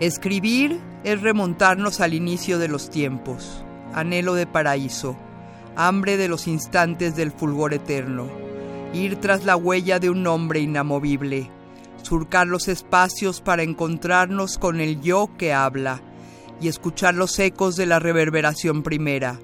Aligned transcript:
Escribir 0.00 0.78
es 1.02 1.20
remontarnos 1.22 2.00
al 2.00 2.14
inicio 2.14 2.60
de 2.60 2.68
los 2.68 2.88
tiempos, 2.88 3.64
anhelo 3.92 4.34
de 4.34 4.46
paraíso, 4.46 5.16
hambre 5.74 6.16
de 6.16 6.28
los 6.28 6.46
instantes 6.46 7.16
del 7.16 7.32
fulgor 7.32 7.74
eterno, 7.74 8.28
ir 8.92 9.16
tras 9.16 9.44
la 9.44 9.56
huella 9.56 9.98
de 9.98 10.08
un 10.08 10.22
nombre 10.22 10.60
inamovible, 10.60 11.50
surcar 12.00 12.46
los 12.46 12.68
espacios 12.68 13.40
para 13.40 13.64
encontrarnos 13.64 14.56
con 14.56 14.80
el 14.80 15.00
yo 15.00 15.30
que 15.36 15.52
habla 15.52 16.00
y 16.60 16.68
escuchar 16.68 17.16
los 17.16 17.36
ecos 17.40 17.74
de 17.74 17.86
la 17.86 17.98
reverberación 17.98 18.84
primera. 18.84 19.40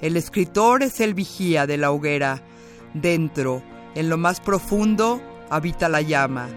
El 0.00 0.16
escritor 0.16 0.82
es 0.82 0.98
el 0.98 1.14
vigía 1.14 1.68
de 1.68 1.76
la 1.76 1.92
hoguera, 1.92 2.42
dentro, 2.94 3.62
en 3.94 4.08
lo 4.08 4.18
más 4.18 4.40
profundo, 4.40 5.22
habita 5.50 5.88
la 5.88 6.02
llama, 6.02 6.48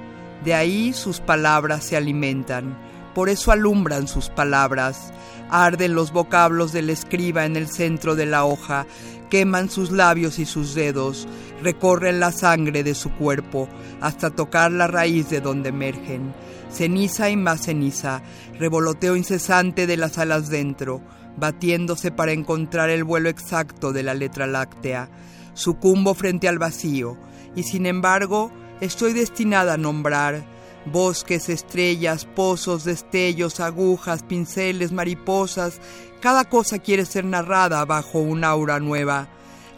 de 0.44 0.56
ahí 0.56 0.92
sus 0.92 1.20
palabras 1.20 1.83
se 1.83 1.98
alimentan 1.98 2.86
por 3.18 3.30
eso 3.30 3.52
alumbran 3.52 4.08
sus 4.08 4.30
palabras. 4.30 5.12
Arden 5.50 5.96
los 5.96 6.12
vocablos 6.12 6.72
del 6.72 6.92
escriba 6.92 7.46
en 7.46 7.56
el 7.56 7.68
centro 7.68 8.16
de 8.16 8.28
la 8.28 8.46
hoja, 8.46 8.86
queman 9.32 9.72
sus 9.72 9.90
labios 9.90 10.38
y 10.38 10.46
sus 10.46 10.76
dedos, 10.76 11.28
recorren 11.64 12.20
la 12.20 12.32
sangre 12.32 12.84
de 12.84 12.94
su 12.94 13.10
cuerpo 13.10 13.68
hasta 14.02 14.30
tocar 14.30 14.72
la 14.72 14.86
raíz 14.86 15.32
de 15.32 15.42
donde 15.42 15.70
emergen. 15.70 16.32
Ceniza 16.70 17.32
y 17.32 17.38
más 17.38 17.66
ceniza, 17.66 18.22
revoloteo 18.60 19.16
incesante 19.16 19.88
de 19.88 19.98
las 19.98 20.20
alas 20.20 20.50
dentro, 20.50 21.02
batiéndose 21.38 22.12
para 22.12 22.34
encontrar 22.34 22.92
el 22.92 23.04
vuelo 23.04 23.30
exacto 23.30 23.94
de 23.94 24.04
la 24.04 24.14
letra 24.14 24.45
láctea. 24.45 25.10
Sucumbo 25.56 26.14
frente 26.14 26.48
al 26.48 26.60
vacío, 26.60 27.18
y 27.56 27.64
sin 27.64 27.88
embargo 27.88 28.52
estoy 28.80 29.14
destinada 29.14 29.73
a 29.73 29.78
nombrar 29.78 30.56
Bosques, 30.91 31.49
estrellas, 31.49 32.25
pozos, 32.25 32.83
destellos, 32.83 33.59
agujas, 33.59 34.23
pinceles, 34.23 34.91
mariposas, 34.91 35.80
cada 36.21 36.45
cosa 36.45 36.80
quiere 36.80 37.05
ser 37.05 37.25
narrada 37.25 37.85
bajo 37.85 38.19
un 38.19 38.43
aura 38.43 38.80
nueva. 38.80 39.27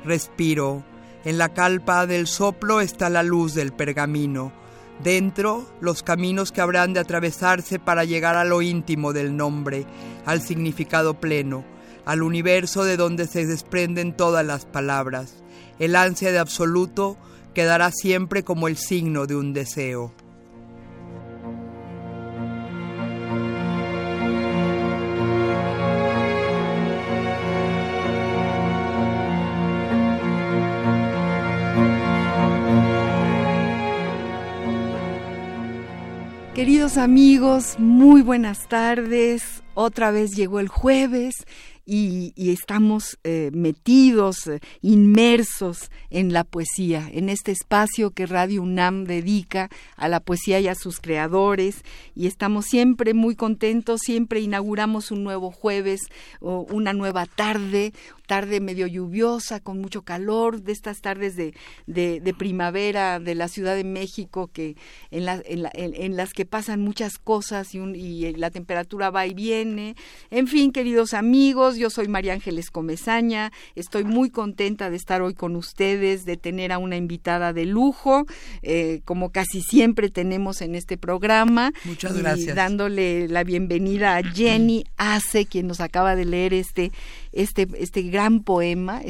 Respiro. 0.05 0.83
En 1.25 1.37
la 1.37 1.49
calpa 1.49 2.07
del 2.07 2.27
soplo 2.27 2.79
está 2.79 3.09
la 3.09 3.23
luz 3.23 3.53
del 3.53 3.73
pergamino. 3.73 4.53
Dentro, 5.03 5.69
los 5.81 6.03
caminos 6.03 6.51
que 6.51 6.61
habrán 6.61 6.93
de 6.93 6.99
atravesarse 6.99 7.79
para 7.79 8.05
llegar 8.05 8.35
a 8.35 8.45
lo 8.45 8.61
íntimo 8.61 9.13
del 9.13 9.35
nombre, 9.35 9.85
al 10.25 10.41
significado 10.41 11.19
pleno, 11.19 11.65
al 12.05 12.21
universo 12.21 12.83
de 12.83 12.97
donde 12.97 13.27
se 13.27 13.45
desprenden 13.45 14.15
todas 14.15 14.45
las 14.45 14.65
palabras. 14.65 15.43
El 15.79 15.95
ansia 15.95 16.31
de 16.31 16.39
absoluto 16.39 17.17
quedará 17.53 17.91
siempre 17.91 18.43
como 18.43 18.67
el 18.67 18.77
signo 18.77 19.25
de 19.25 19.35
un 19.35 19.53
deseo. 19.53 20.13
Queridos 36.59 36.97
amigos, 36.97 37.77
muy 37.79 38.21
buenas 38.21 38.67
tardes. 38.67 39.63
Otra 39.75 40.11
vez 40.11 40.35
llegó 40.35 40.59
el 40.59 40.67
jueves 40.67 41.45
y, 41.85 42.33
estamos 42.35 43.17
eh, 43.23 43.49
metidos, 43.53 44.45
eh, 44.45 44.59
inmersos 44.81 45.89
en 46.09 46.33
la 46.33 46.43
poesía, 46.43 47.09
en 47.13 47.29
este 47.29 47.53
espacio 47.53 48.11
que 48.11 48.25
Radio 48.25 48.61
UNAM 48.61 49.05
dedica 49.05 49.69
a 49.95 50.09
la 50.09 50.19
poesía 50.19 50.59
y 50.59 50.67
a 50.67 50.75
sus 50.75 50.99
creadores. 50.99 51.81
Y 52.13 52.27
estamos 52.27 52.65
siempre 52.65 53.13
muy 53.13 53.37
contentos, 53.37 54.01
siempre 54.03 54.41
inauguramos 54.41 55.11
un 55.11 55.23
nuevo 55.23 55.51
jueves, 55.51 56.01
o 56.41 56.67
una 56.69 56.91
nueva 56.91 57.25
tarde, 57.25 57.93
tarde 58.29 58.59
medio 58.59 58.85
lluviosa, 58.85 59.59
con 59.59 59.81
mucho 59.81 60.03
calor, 60.03 60.61
de 60.61 60.71
estas 60.71 61.01
tardes 61.01 61.35
de, 61.35 61.55
de, 61.87 62.33
primavera 62.37 63.19
de 63.19 63.33
la 63.33 63.47
Ciudad 63.47 63.75
de 63.75 63.83
México, 63.83 64.51
que 64.53 64.77
en, 65.09 65.27
en, 65.73 66.15
las 66.15 66.33
que 66.33 66.45
pasan 66.45 66.79
muchas 66.79 67.17
cosas 67.17 67.73
y, 67.73 67.79
y 67.79 68.31
la 68.35 68.51
temperatura 68.51 69.09
va 69.09 69.25
y 69.25 69.33
viene. 69.33 69.95
En 70.29 70.45
fin, 70.45 70.71
queridos 70.71 71.15
amigos, 71.15 71.77
yo 71.77 71.89
soy 71.89 72.07
María 72.07 72.33
Ángeles 72.33 72.69
Comezaña, 72.69 73.51
estoy 73.73 74.03
muy 74.03 74.29
contenta 74.29 74.91
de 74.91 74.97
estar 74.97 75.23
hoy 75.23 75.33
con 75.33 75.55
ustedes, 75.55 76.23
de 76.23 76.37
tener 76.37 76.71
a 76.71 76.77
una 76.77 76.97
invitada 76.97 77.51
de 77.51 77.65
lujo, 77.65 78.27
eh, 78.61 79.01
como 79.05 79.31
casi 79.31 79.63
siempre 79.63 80.11
tenemos 80.11 80.61
en 80.61 80.75
este 80.75 80.99
programa. 80.99 81.71
Muchas 81.83 82.15
gracias. 82.15 82.55
dándole 82.55 83.27
la 83.27 83.43
bienvenida 83.43 84.17
a 84.17 84.21
Jenny 84.21 84.83
Ace, 84.97 85.47
quien 85.47 85.65
nos 85.65 85.79
acaba 85.79 86.15
de 86.15 86.25
leer 86.25 86.53
este 86.53 86.91
este, 87.31 87.67
este 87.77 88.01
gran 88.03 88.41
poema, 88.41 89.01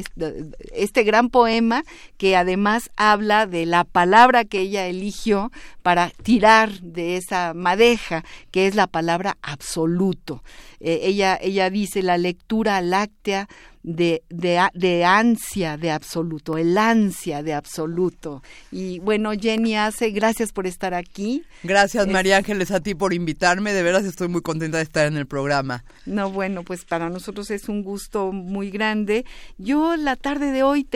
este, 0.72 1.02
gran 1.04 1.30
poema 1.30 1.84
que 2.16 2.36
además 2.36 2.90
habla 2.96 3.46
de 3.46 3.66
la 3.66 3.84
palabra 3.84 4.44
que 4.44 4.60
ella 4.60 4.86
eligió 4.86 5.50
para 5.82 6.10
tirar 6.22 6.80
de 6.80 7.16
esa 7.16 7.54
madeja, 7.54 8.24
que 8.50 8.66
es 8.66 8.74
la 8.74 8.86
palabra 8.86 9.36
absoluto. 9.42 10.42
Eh, 10.80 11.00
ella, 11.02 11.38
ella 11.40 11.70
dice 11.70 12.02
la 12.02 12.18
lectura 12.18 12.80
láctea 12.80 13.48
de, 13.82 14.22
de, 14.28 14.60
de, 14.74 15.04
ansia 15.04 15.76
de 15.76 15.90
absoluto, 15.90 16.58
el 16.58 16.76
ansia 16.76 17.42
de 17.42 17.54
absoluto. 17.54 18.42
Y 18.70 18.98
bueno, 19.00 19.32
Jenny 19.32 19.76
hace, 19.76 20.10
gracias 20.10 20.52
por 20.52 20.66
estar 20.66 20.94
aquí. 20.94 21.42
Gracias 21.62 22.06
María 22.06 22.36
Ángeles 22.36 22.70
a 22.70 22.80
ti 22.80 22.94
por 22.94 23.14
invitarme, 23.14 23.72
de 23.72 23.82
veras 23.82 24.04
estoy 24.04 24.28
muy 24.28 24.42
contenta 24.42 24.78
de 24.78 24.84
estar 24.84 25.06
en 25.06 25.16
el 25.16 25.26
programa. 25.26 25.84
No, 26.06 26.30
bueno, 26.30 26.62
pues 26.62 26.84
para 26.84 27.08
nosotros 27.08 27.50
es 27.50 27.68
un 27.68 27.82
gusto 27.82 28.32
muy 28.32 28.70
grande. 28.70 29.24
Yo 29.58 29.96
la 29.96 30.16
tarde 30.16 30.52
de 30.52 30.62
hoy 30.62 30.86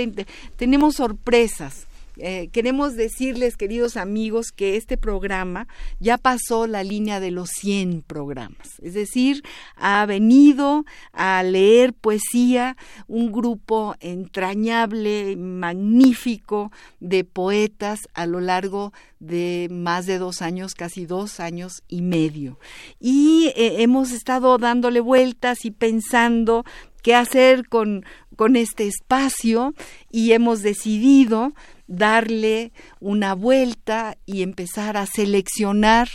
tenemos 0.57 0.97
sorpresas. 0.97 1.87
Eh, 2.17 2.49
queremos 2.53 2.95
decirles, 2.95 3.57
queridos 3.57 3.97
amigos, 3.97 4.53
que 4.53 4.77
este 4.77 4.97
programa 4.97 5.67
ya 5.99 6.17
pasó 6.17 6.67
la 6.67 6.85
línea 6.85 7.19
de 7.19 7.31
los 7.31 7.51
100 7.51 8.03
programas. 8.03 8.79
Es 8.83 8.95
decir, 8.95 9.43
ha 9.77 10.07
venido 10.07 10.85
a 11.13 11.43
leer 11.43 11.93
poesía 11.93 12.77
un 13.09 13.33
grupo 13.33 13.97
entrañable, 14.01 15.37
magnífico 15.37 16.71
de 17.01 17.25
poetas 17.25 18.01
a 18.15 18.27
lo 18.27 18.41
largo 18.41 18.93
de 19.19 19.69
más 19.71 20.07
de 20.07 20.19
dos 20.19 20.43
años, 20.43 20.75
casi 20.75 21.07
dos 21.07 21.41
años 21.41 21.83
y 21.89 22.03
medio. 22.03 22.59
Y 23.01 23.53
eh, 23.57 23.83
hemos 23.83 24.13
estado 24.13 24.59
dándole 24.59 25.01
vueltas 25.01 25.65
y 25.65 25.71
pensando 25.71 26.65
qué 27.05 27.15
hacer 27.15 27.69
con, 27.69 28.05
con 28.35 28.57
este 28.57 28.89
espacio 28.89 29.75
y 30.11 30.33
hemos 30.33 30.63
decidido 30.63 31.53
darle 31.87 32.73
una 32.99 33.35
vuelta 33.35 34.17
y 34.25 34.43
empezar 34.43 34.97
a 34.97 35.05
seleccionar 35.05 36.09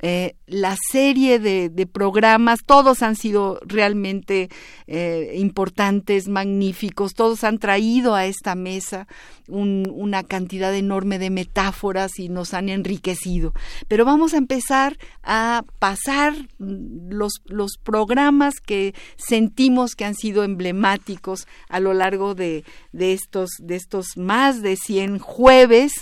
eh, 0.00 0.36
la 0.46 0.76
serie 0.90 1.38
de, 1.38 1.86
programas, 1.86 2.60
todos 2.64 3.02
han 3.02 3.16
sido 3.16 3.58
realmente 3.64 4.48
eh, 4.86 5.34
importantes, 5.36 6.28
magníficos, 6.28 7.14
todos 7.14 7.44
han 7.44 7.58
traído 7.58 8.14
a 8.14 8.26
esta 8.26 8.54
mesa 8.54 9.06
una 9.48 10.24
cantidad 10.24 10.74
enorme 10.74 11.18
de 11.18 11.30
metáforas 11.30 12.18
y 12.18 12.28
nos 12.28 12.52
han 12.52 12.68
enriquecido. 12.68 13.54
Pero 13.88 14.04
vamos 14.04 14.34
a 14.34 14.36
empezar 14.36 14.98
a 15.22 15.64
pasar 15.78 16.34
los, 16.58 17.40
los 17.46 17.78
programas 17.82 18.60
que 18.60 18.94
sentimos 19.16 19.94
que 19.94 20.04
han 20.04 20.14
sido 20.14 20.44
emblemáticos 20.44 21.46
a 21.70 21.80
lo 21.80 21.94
largo 21.94 22.34
de, 22.34 22.64
de, 22.92 23.14
estos, 23.14 23.48
de 23.58 23.76
estos 23.76 24.16
más 24.16 24.60
de 24.60 24.76
100 24.76 25.18
jueves 25.18 25.92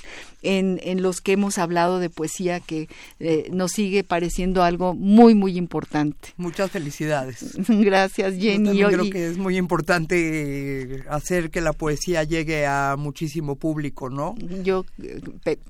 en, 0.42 0.80
en 0.82 1.02
los 1.02 1.20
que 1.20 1.32
hemos 1.32 1.58
hablado 1.58 1.98
de 1.98 2.10
poesía 2.10 2.60
que 2.60 2.88
eh, 3.20 3.48
nos 3.52 3.72
sigue 3.72 4.04
pareciendo 4.04 4.62
algo 4.62 4.94
muy, 4.94 5.34
muy 5.34 5.56
importante. 5.56 6.30
Muchas 6.36 6.70
felicidades. 6.70 7.56
Gracias, 7.68 8.34
Jenny. 8.38 8.76
Yo 8.76 8.88
creo 8.88 9.10
que 9.10 9.28
es 9.28 9.38
muy 9.38 9.56
importante 9.56 11.04
hacer 11.08 11.50
que 11.50 11.60
la 11.60 11.72
poesía 11.72 12.24
llegue 12.24 12.66
a 12.66 12.96
muchísimo 12.98 13.56
público, 13.56 14.10
¿no? 14.10 14.34
Yo 14.62 14.84
eh, 15.02 15.20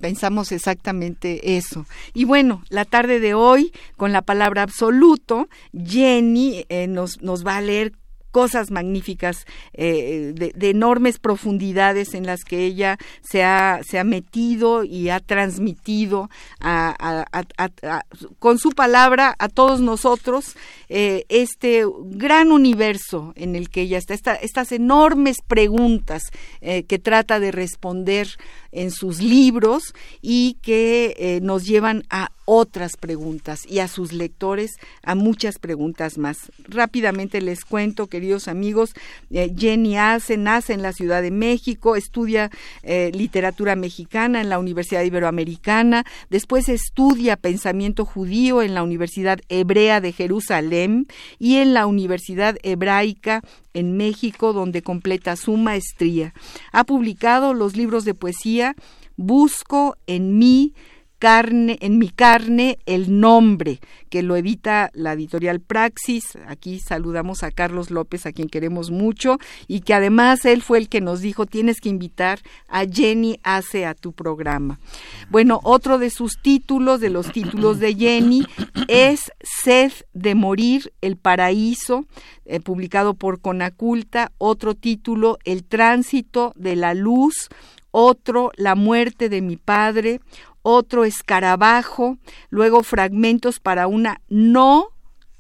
pensamos 0.01 0.53
exactamente 0.53 1.57
eso. 1.57 1.87
Y 2.15 2.25
bueno, 2.25 2.63
la 2.69 2.85
tarde 2.85 3.21
de 3.21 3.35
hoy, 3.35 3.73
con 3.97 4.13
la 4.13 4.23
palabra 4.23 4.63
absoluto, 4.63 5.49
Jenny 5.73 6.65
eh, 6.69 6.87
nos, 6.87 7.23
nos 7.23 7.47
va 7.47 7.57
a 7.57 7.61
leer 7.61 7.93
cosas 8.37 8.71
magníficas, 8.71 9.47
eh, 9.73 10.35
de, 10.35 10.69
enormes 10.69 11.19
profundidades 11.19 12.13
en 12.13 12.27
las 12.27 12.45
que 12.45 12.67
ella 12.67 12.99
se 13.23 13.43
ha, 13.43 13.81
se 13.83 13.99
ha 13.99 14.05
metido 14.05 14.85
y 14.85 15.09
ha 15.09 15.21
transmitido 15.21 16.29
con 18.39 18.59
su 18.59 18.73
palabra 18.73 19.35
a 19.39 19.49
todos 19.49 19.81
nosotros 19.81 20.55
eh, 20.91 21.25
este 21.31 21.87
gran 22.11 22.53
universo 22.53 23.33
en 23.37 23.57
el 23.57 23.71
que 23.71 23.81
ella 23.81 23.97
está, 23.97 24.35
estas 24.35 24.71
enormes 24.71 25.39
preguntas 25.41 26.21
eh, 26.61 26.83
que 26.83 26.99
trata 26.99 27.41
de 27.41 27.53
responder 27.53 28.29
en 28.71 28.91
sus 28.91 29.23
libros 29.23 29.95
y 30.21 30.59
que 30.61 31.39
nos 31.43 31.65
llevan 31.65 32.03
a 32.11 32.33
otras 32.47 32.97
preguntas 32.97 33.67
y 33.69 33.81
a 33.81 33.89
sus 33.89 34.13
lectores 34.13 34.77
a 35.03 35.15
muchas 35.15 35.59
preguntas 35.59 36.17
más. 36.17 36.51
Rápidamente 36.67 37.43
les 37.43 37.65
cuento, 37.65 38.07
queridos 38.07 38.49
amigos, 38.49 38.95
eh, 39.31 39.53
Jenny 39.57 39.99
Ace 39.99 40.37
nace 40.39 40.73
en 40.73 40.81
la 40.81 40.93
Ciudad 40.93 41.21
de 41.21 41.31
México, 41.31 41.97
estudia 41.97 42.51
eh, 42.83 43.11
literatura 43.13 43.77
mexicana 43.77 44.41
en 44.41 44.49
la 44.49 44.59
Universidad 44.59 45.03
Iberoamericana, 45.03 46.05
después 46.31 46.69
estudia 46.69 47.37
pensamiento 47.37 48.05
judío 48.05 48.63
en 48.63 48.75
la 48.75 48.83
Universidad 48.83 49.41
Hebrea 49.49 50.01
de 50.01 50.13
Jerusalén 50.13 51.07
y 51.39 51.57
en 51.57 51.75
la 51.75 51.87
Universidad 51.87 52.57
Hebraica 52.63 53.43
en 53.75 53.97
México, 53.97 54.53
donde 54.53 54.83
completa 54.83 55.37
su 55.37 55.57
maestría. 55.57 56.33
Ha 56.73 56.85
publicado 56.85 57.55
los 57.55 57.77
libros 57.77 58.05
de 58.05 58.15
poesía 58.15 58.75
Busco 59.17 59.97
en 60.07 60.39
mí, 60.39 60.75
carne, 61.19 61.79
en 61.81 61.99
mi 61.99 62.09
carne 62.09 62.79
el 62.87 63.21
nombre, 63.21 63.81
que 64.11 64.23
lo 64.23 64.37
edita 64.37 64.91
la 64.95 65.15
editorial 65.15 65.61
Praxis. 65.61 66.37
Aquí 66.47 66.79
saludamos 66.79 67.43
a 67.43 67.51
Carlos 67.51 67.91
López, 67.91 68.27
a 68.27 68.33
quien 68.33 68.49
queremos 68.49 68.91
mucho, 68.91 69.39
y 69.67 69.81
que 69.81 69.95
además 69.95 70.45
él 70.45 70.63
fue 70.63 70.79
el 70.79 70.89
que 70.89 71.01
nos 71.01 71.21
dijo, 71.21 71.47
tienes 71.47 71.81
que 71.81 71.89
invitar 71.89 72.41
a 72.69 72.85
Jenny 72.85 73.39
Hace 73.43 73.87
a 73.87 73.95
tu 73.95 74.13
programa. 74.13 74.79
Bueno, 75.31 75.61
otro 75.63 75.99
de 75.99 76.11
sus 76.11 76.41
títulos, 76.43 77.01
de 77.01 77.11
los 77.11 77.33
títulos 77.33 77.81
de 77.81 77.95
Jenny, 77.95 78.45
es 78.89 79.33
Sed 79.43 79.93
de 80.13 80.35
morir, 80.35 80.93
el 81.01 81.17
paraíso, 81.17 82.07
eh, 82.45 82.61
publicado 82.61 83.15
por 83.15 83.41
Conaculta. 83.41 84.33
Otro 84.39 84.75
título, 84.75 85.39
El 85.45 85.65
tránsito 85.65 86.53
de 86.57 86.77
la 86.77 86.95
luz 86.95 87.49
otro 87.99 88.51
La 88.57 88.75
muerte 88.75 89.31
de 89.31 89.41
mi 89.41 89.57
padre, 89.57 90.21
otro 90.69 91.05
escarabajo, 91.05 92.19
luego 92.51 92.83
fragmentos 92.83 93.61
para 93.61 93.87
una 93.87 94.21
no 94.29 94.89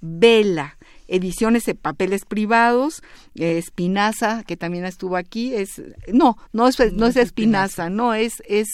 vela, 0.00 0.78
ediciones 1.08 1.64
de 1.64 1.74
papeles 1.74 2.24
privados, 2.24 3.02
eh, 3.34 3.58
Espinaza, 3.58 4.44
que 4.44 4.56
también 4.56 4.84
estuvo 4.84 5.16
aquí, 5.16 5.52
es 5.52 5.82
no, 6.12 6.38
no 6.52 6.68
es 6.68 6.78
no, 6.92 7.08
es 7.08 7.16
Espinaza, 7.16 7.90
no 7.90 8.14
es 8.14 8.40
es 8.46 8.68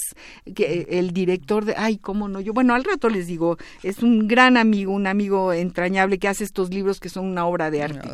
que 0.55 0.89
el 0.91 1.15
director 1.15 1.65
de 1.65 1.75
ay, 1.75 1.97
cómo 1.97 2.29
no, 2.29 2.39
yo 2.39 2.53
bueno, 2.53 2.75
al 2.75 2.85
rato 2.85 3.09
les 3.09 3.27
digo, 3.27 3.57
es 3.83 4.03
un 4.03 4.29
gran 4.29 4.59
amigo, 4.59 4.93
un 4.93 5.07
amigo 5.07 5.55
entrañable 5.55 6.19
que 6.19 6.29
hace 6.29 6.45
estos 6.45 6.69
libros 6.69 7.01
que 7.01 7.09
son 7.09 7.25
una 7.25 7.47
obra 7.47 7.71
de 7.71 7.83
arte. 7.83 8.11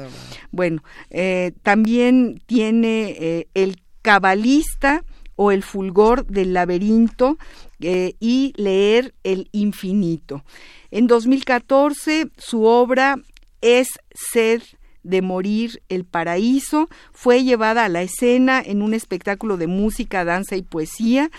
Bueno, 0.52 0.85
eh, 1.11 1.55
también 1.64 2.40
tiene 2.46 3.17
eh, 3.19 3.49
el 3.55 3.82
cabalista 4.02 5.05
o 5.35 5.50
el 5.50 5.64
fulgor 5.64 6.25
del 6.26 6.52
laberinto 6.52 7.37
eh, 7.80 8.14
y 8.20 8.52
leer 8.56 9.14
el 9.25 9.48
infinito. 9.52 10.44
En 10.90 11.06
2014 11.06 12.30
su 12.36 12.64
obra 12.64 13.16
es 13.60 13.88
Sed 14.32 14.62
de 15.02 15.22
morir 15.22 15.82
el 15.88 16.04
paraíso 16.04 16.88
fue 17.12 17.42
llevada 17.42 17.84
a 17.84 17.88
la 17.88 18.02
escena 18.02 18.60
en 18.64 18.82
un 18.82 18.94
espectáculo 18.94 19.56
de 19.56 19.66
música, 19.66 20.25
danza 20.25 20.56
y 20.56 20.62
poesía 20.62 21.30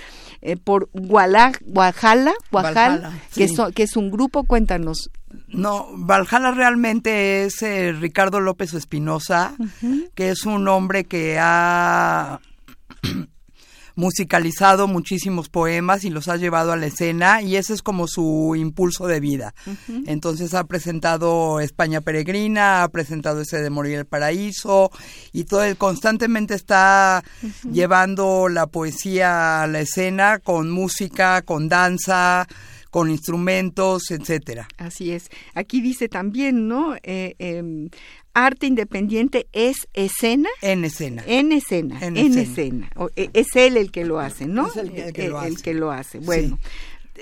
eh, 0.42 0.58
por 0.58 0.90
Guajala, 0.94 2.34
que, 3.36 3.48
que 3.76 3.84
es 3.84 3.96
un 3.96 4.10
grupo, 4.10 4.46
cuéntanos. 4.46 5.12
No, 5.48 5.88
Valhalla 5.94 6.52
realmente 6.52 7.46
es 7.46 7.62
eh, 7.62 7.92
Ricardo 7.94 8.40
López 8.40 8.74
Espinosa, 8.74 9.54
que 10.16 10.30
es 10.30 10.46
un 10.46 10.68
hombre 10.68 11.04
que 11.04 11.38
ha 11.40 12.40
musicalizado 14.00 14.88
muchísimos 14.88 15.50
poemas 15.50 16.06
y 16.06 16.10
los 16.10 16.30
ha 16.30 16.38
llevado 16.38 16.72
a 16.72 16.78
la 16.78 16.86
escena 16.86 17.42
y 17.42 17.58
ese 17.58 17.74
es 17.74 17.82
como 17.82 18.08
su 18.08 18.56
impulso 18.58 19.08
de 19.08 19.20
vida. 19.20 19.54
Entonces 20.08 20.54
ha 20.54 20.64
presentado 20.64 21.60
España 21.60 22.00
Peregrina, 22.00 22.84
ha 22.84 22.88
presentado 22.88 23.42
ese 23.42 23.62
de 23.62 23.70
Morir 23.70 24.00
el 24.00 24.06
Paraíso 24.06 24.90
y 25.34 25.44
todo 25.44 25.64
él 25.64 25.76
constantemente 25.76 26.54
está 26.54 27.26
llevando 27.70 28.48
la 28.48 28.68
poesía 28.68 29.64
a 29.64 29.68
la 29.68 29.82
escena 29.82 30.40
con 30.40 30.72
música, 30.72 31.42
con 31.42 31.68
danza, 31.68 32.48
con 32.90 33.10
instrumentos, 33.12 34.12
etcétera. 34.12 34.68
Así 34.78 35.12
es. 35.12 35.30
Aquí 35.54 35.82
dice 35.82 36.10
también, 36.10 36.68
¿no? 36.68 36.96
Eh, 37.04 37.36
em, 37.38 37.90
arte 38.34 38.68
independiente 38.68 39.48
es 39.54 39.88
escena. 39.94 40.50
En 40.62 40.86
escena. 40.86 41.24
En 41.26 41.52
escena. 41.52 42.00
En, 42.02 42.18
escena. 42.18 42.90
E, 43.16 43.30
es 43.34 43.56
él 43.56 43.78
el 43.78 43.92
que 43.92 44.06
lo 44.06 44.20
hace, 44.20 44.48
¿no? 44.48 44.68
Es 44.68 44.78
el, 44.78 44.92
que, 45.14 45.28
lo 45.28 45.40
hace. 45.40 45.48
el 45.48 45.62
que 45.62 45.74
lo 45.74 45.92
hace. 45.92 46.20
Bueno, 46.20 46.60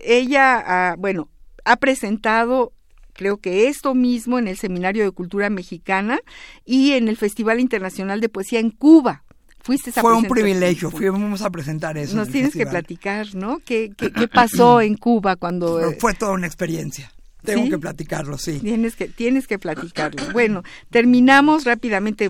ella, 0.04 0.95
bueno, 0.98 1.30
ha 1.65 1.77
presentado 1.77 2.74
creo 3.18 3.38
que 3.38 3.68
esto 3.68 3.95
mismo 3.95 4.39
en 4.39 4.48
el 4.48 4.57
Seminario 4.57 5.04
de 5.04 5.12
Cultura 5.12 5.50
Mexicana 5.50 6.19
y 6.63 6.92
en 6.92 7.09
el 7.09 7.18
Festival 7.18 7.59
Internacional 7.59 8.21
de 8.21 8.30
Poesía 8.30 8.59
en 8.59 8.69
Cuba. 8.69 9.24
Fuiste 9.59 9.92
Fue 9.92 10.15
un 10.15 10.25
privilegio, 10.25 10.89
fuimos 10.92 11.42
a 11.42 11.50
presentar 11.50 11.98
eso. 11.98 12.15
Nos 12.15 12.30
tienes 12.30 12.54
que 12.54 12.66
platicar, 12.66 13.35
¿no? 13.35 13.59
¿Qué, 13.66 13.92
qué, 13.97 14.14
qué 14.14 14.28
pasó 14.30 14.80
en 14.80 14.95
Cuba 14.95 15.35
cuando... 15.35 15.92
Fue 15.99 16.14
toda 16.14 16.31
una 16.31 16.47
experiencia. 16.47 17.11
Tengo 17.56 17.69
que 17.69 17.77
platicarlo, 17.80 18.37
sí. 18.37 18.59
Tienes 18.59 18.95
que, 18.95 19.07
tienes 19.07 19.47
que 19.47 19.59
platicarlo. 19.59 20.23
Bueno, 20.37 20.63
terminamos 20.92 21.63
rápidamente. 21.63 22.30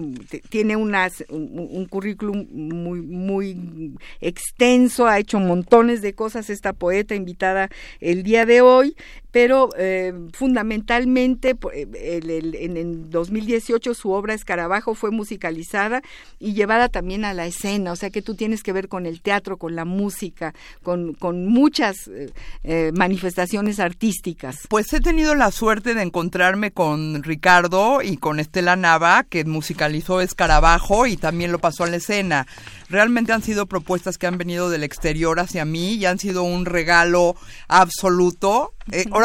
Tiene 0.49 0.75
unas, 0.75 1.25
un, 1.29 1.85
currículum 1.85 2.47
muy, 2.51 3.01
muy 3.01 3.95
extenso, 4.21 5.07
ha 5.07 5.19
hecho 5.19 5.39
montones 5.39 6.01
de 6.01 6.13
cosas 6.13 6.49
esta 6.49 6.73
poeta 6.73 7.15
invitada 7.15 7.69
el 7.99 8.23
día 8.23 8.45
de 8.45 8.61
hoy, 8.61 8.95
pero 9.37 9.69
eh, 9.77 10.13
fundamentalmente 10.33 11.55
eh, 11.71 12.19
en 12.59 12.75
el 12.75 13.11
2018 13.11 13.93
su 13.93 14.09
obra 14.09 14.33
Escarabajo 14.33 14.95
fue 14.95 15.11
musicalizada 15.11 16.01
y 16.39 16.55
llevada 16.55 16.89
también 16.89 17.23
a 17.23 17.35
la 17.35 17.45
escena, 17.45 17.91
o 17.91 17.95
sea 17.95 18.09
que 18.09 18.23
tú 18.23 18.33
tienes 18.33 18.63
que 18.63 18.73
ver 18.73 18.87
con 18.87 19.05
el 19.05 19.21
teatro, 19.21 19.57
con 19.57 19.75
la 19.75 19.85
música, 19.85 20.55
con, 20.81 21.13
con 21.13 21.45
muchas 21.45 22.09
eh, 22.63 22.91
manifestaciones 22.95 23.79
artísticas. 23.79 24.61
Pues 24.69 24.91
he 24.93 25.01
tenido 25.01 25.35
la 25.35 25.51
suerte 25.51 25.93
de 25.93 26.01
encontrarme 26.01 26.71
con 26.71 27.21
Ricardo 27.21 28.01
y 28.01 28.17
con 28.17 28.39
Estela 28.39 28.75
Nava, 28.75 29.23
que 29.23 29.45
musicalizó 29.45 30.19
Escarabajo 30.19 31.05
y 31.05 31.15
también 31.15 31.51
lo 31.51 31.59
pasó 31.59 31.83
a 31.83 31.87
la 31.87 31.97
escena. 31.97 32.47
Realmente 32.89 33.33
han 33.33 33.43
sido 33.43 33.67
propuestas 33.67 34.17
que 34.17 34.25
han 34.25 34.39
venido 34.39 34.71
del 34.71 34.83
exterior 34.83 35.39
hacia 35.39 35.63
mí 35.63 35.93
y 35.93 36.07
han 36.07 36.17
sido 36.17 36.41
un 36.41 36.65
regalo 36.65 37.35
absoluto. 37.67 38.73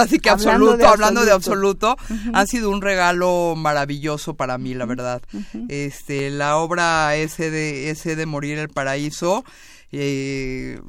Ahora 0.02 0.10
sí 0.10 0.18
que 0.18 0.30
absoluto, 0.30 0.88
hablando 0.88 1.24
de 1.24 1.32
absoluto, 1.32 1.96
han 2.32 2.46
sido 2.46 2.70
un 2.70 2.82
regalo 2.82 3.54
maravilloso 3.56 4.34
para 4.34 4.58
mí, 4.58 4.74
la 4.74 4.86
verdad. 4.86 5.22
Este, 5.68 6.30
la 6.30 6.56
obra 6.56 7.14
ese 7.16 7.50
de, 7.50 7.90
ese 7.90 8.16
de 8.16 8.26
Morir 8.26 8.58
el 8.58 8.68
Paraíso, 8.68 9.44
eh, 9.92 10.80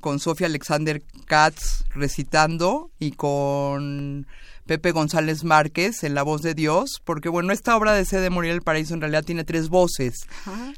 con 0.00 0.18
Sofía 0.18 0.48
Alexander 0.48 1.02
Katz 1.26 1.84
recitando 1.94 2.90
y 2.98 3.12
con 3.12 4.26
Pepe 4.68 4.92
González 4.92 5.44
Márquez 5.44 6.04
en 6.04 6.14
La 6.14 6.22
Voz 6.22 6.42
de 6.42 6.54
Dios, 6.54 7.00
porque 7.02 7.30
bueno, 7.30 7.52
esta 7.52 7.74
obra 7.74 7.94
de 7.94 8.04
Sede 8.04 8.28
Morir 8.28 8.52
el 8.52 8.60
Paraíso 8.60 8.92
en 8.92 9.00
realidad 9.00 9.24
tiene 9.24 9.42
tres 9.42 9.70
voces, 9.70 10.26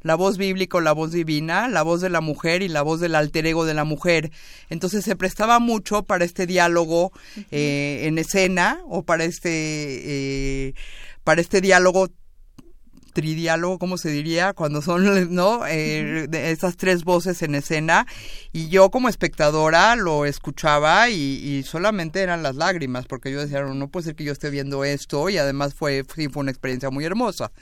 la 0.03 0.15
voz 0.15 0.39
bíblica 0.39 0.79
o 0.79 0.81
la 0.81 0.93
voz 0.93 1.11
divina, 1.11 1.69
la 1.69 1.83
voz 1.83 2.01
de 2.01 2.09
la 2.09 2.21
mujer 2.21 2.63
y 2.63 2.69
la 2.69 2.83
voz 2.83 3.01
del 3.01 3.17
alter 3.17 3.47
ego 3.47 3.67
de 3.67 3.75
la 3.75 3.83
mujer. 3.83 4.31
Entonces 4.69 5.05
se 5.05 5.17
prestaba 5.17 5.59
mucho 5.59 6.05
para 6.05 6.25
este 6.25 6.47
diálogo 6.47 7.13
eh, 7.51 8.03
en 8.05 8.17
escena 8.17 8.81
o 8.87 9.03
para 9.03 9.25
este... 9.25 9.51
Eh, 9.51 10.75
para 11.23 11.43
este 11.43 11.61
diálogo 11.61 12.09
tridiálogo, 13.13 13.79
¿cómo 13.79 13.99
se 13.99 14.11
diría? 14.11 14.53
Cuando 14.53 14.83
son, 14.83 15.05
¿no? 15.35 15.67
Eh, 15.67 16.29
esas 16.33 16.77
tres 16.77 17.05
voces 17.05 17.43
en 17.43 17.55
escena. 17.55 18.07
Y 18.53 18.69
yo 18.69 18.91
como 18.91 19.09
espectadora 19.09 19.97
lo 19.97 20.25
escuchaba 20.25 21.09
y, 21.09 21.63
solamente 21.65 22.21
eran 22.21 22.43
las 22.43 22.57
lágrimas, 22.57 23.07
porque 23.07 23.31
yo 23.31 23.41
decía, 23.41 23.63
no, 23.63 23.89
puede 23.89 24.05
ser 24.07 24.15
que 24.15 24.25
yo 24.25 24.33
esté 24.33 24.51
viendo 24.51 24.85
esto 24.85 25.29
y 25.29 25.39
además 25.39 25.75
fue, 25.75 26.05
sí, 26.15 26.29
fue 26.29 26.41
una 26.41 26.51
experiencia 26.51 26.91
muy 26.91 27.05
hermosa. 27.05 27.53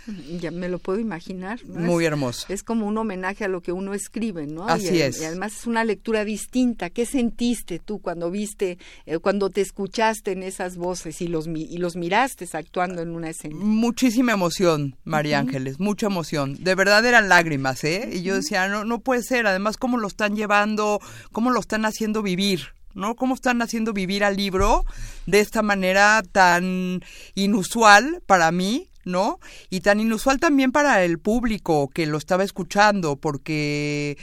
Ya 0.41 0.51
me 0.51 0.69
lo 0.69 0.79
puedo 0.79 0.99
imaginar. 0.99 1.65
Muy 1.67 2.05
hermosa. 2.05 2.47
Es 2.53 2.63
como 2.63 2.87
un 2.87 2.97
homenaje 2.97 3.45
a 3.45 3.49
lo 3.49 3.61
que 3.61 3.73
uno 3.73 3.95
escribe, 3.95 4.47
¿no? 4.47 4.69
Así 4.69 5.01
es. 5.01 5.21
Y 5.21 5.25
además 5.25 5.57
es 5.59 5.67
una 5.67 5.85
lectura 5.85 6.25
distinta. 6.25 6.91
¿Qué 6.91 7.07
sentiste 7.07 7.79
tú 7.79 7.99
cuando 8.01 8.31
viste, 8.31 8.79
eh, 9.07 9.19
cuando 9.19 9.51
te 9.51 9.61
escuchaste 9.61 10.33
en 10.33 10.43
esas 10.43 10.77
voces 10.77 11.21
y 11.21 11.29
los, 11.29 11.47
y 11.47 11.79
los 11.79 11.97
miraste 11.97 12.49
actuando 12.53 13.03
en 13.03 13.11
una 13.11 13.31
escena? 13.31 13.57
Muchísima 13.59 14.33
emoción, 14.33 14.97
María 15.05 15.38
Ángeles, 15.39 15.81
mucha 15.81 16.07
emoción. 16.07 16.57
De 16.63 16.75
verdad 16.75 17.05
eran 17.05 17.29
lágrimas, 17.29 17.85
¿eh? 17.85 18.11
Y 18.13 18.23
yo 18.23 18.35
decía, 18.35 18.69
no, 18.69 18.85
no 18.85 19.01
puede 19.01 19.23
ser. 19.23 19.47
Además, 19.47 19.77
¿cómo 19.77 19.97
lo 19.99 20.09
están 20.09 20.37
llevando? 20.37 21.01
cómo 21.33 21.51
lo 21.51 21.61
están 21.61 21.85
haciendo 21.85 22.23
vivir, 22.23 22.75
¿no? 22.95 23.15
Cómo 23.15 23.35
están 23.35 23.63
haciendo 23.63 23.93
vivir 23.93 24.25
al 24.25 24.37
libro 24.37 24.85
de 25.27 25.41
esta 25.41 25.63
manera 25.63 26.23
tan 26.33 27.01
inusual 27.35 28.23
para 28.27 28.51
mí, 28.51 28.89
¿no? 29.05 29.39
Y 29.71 29.81
tan 29.81 30.01
inusual 30.01 30.39
también 30.41 30.73
para 30.73 31.05
el 31.05 31.19
público 31.19 31.89
que 31.89 32.07
lo 32.07 32.19
estaba 32.19 32.45
escuchando, 32.45 33.17
porque 33.17 34.19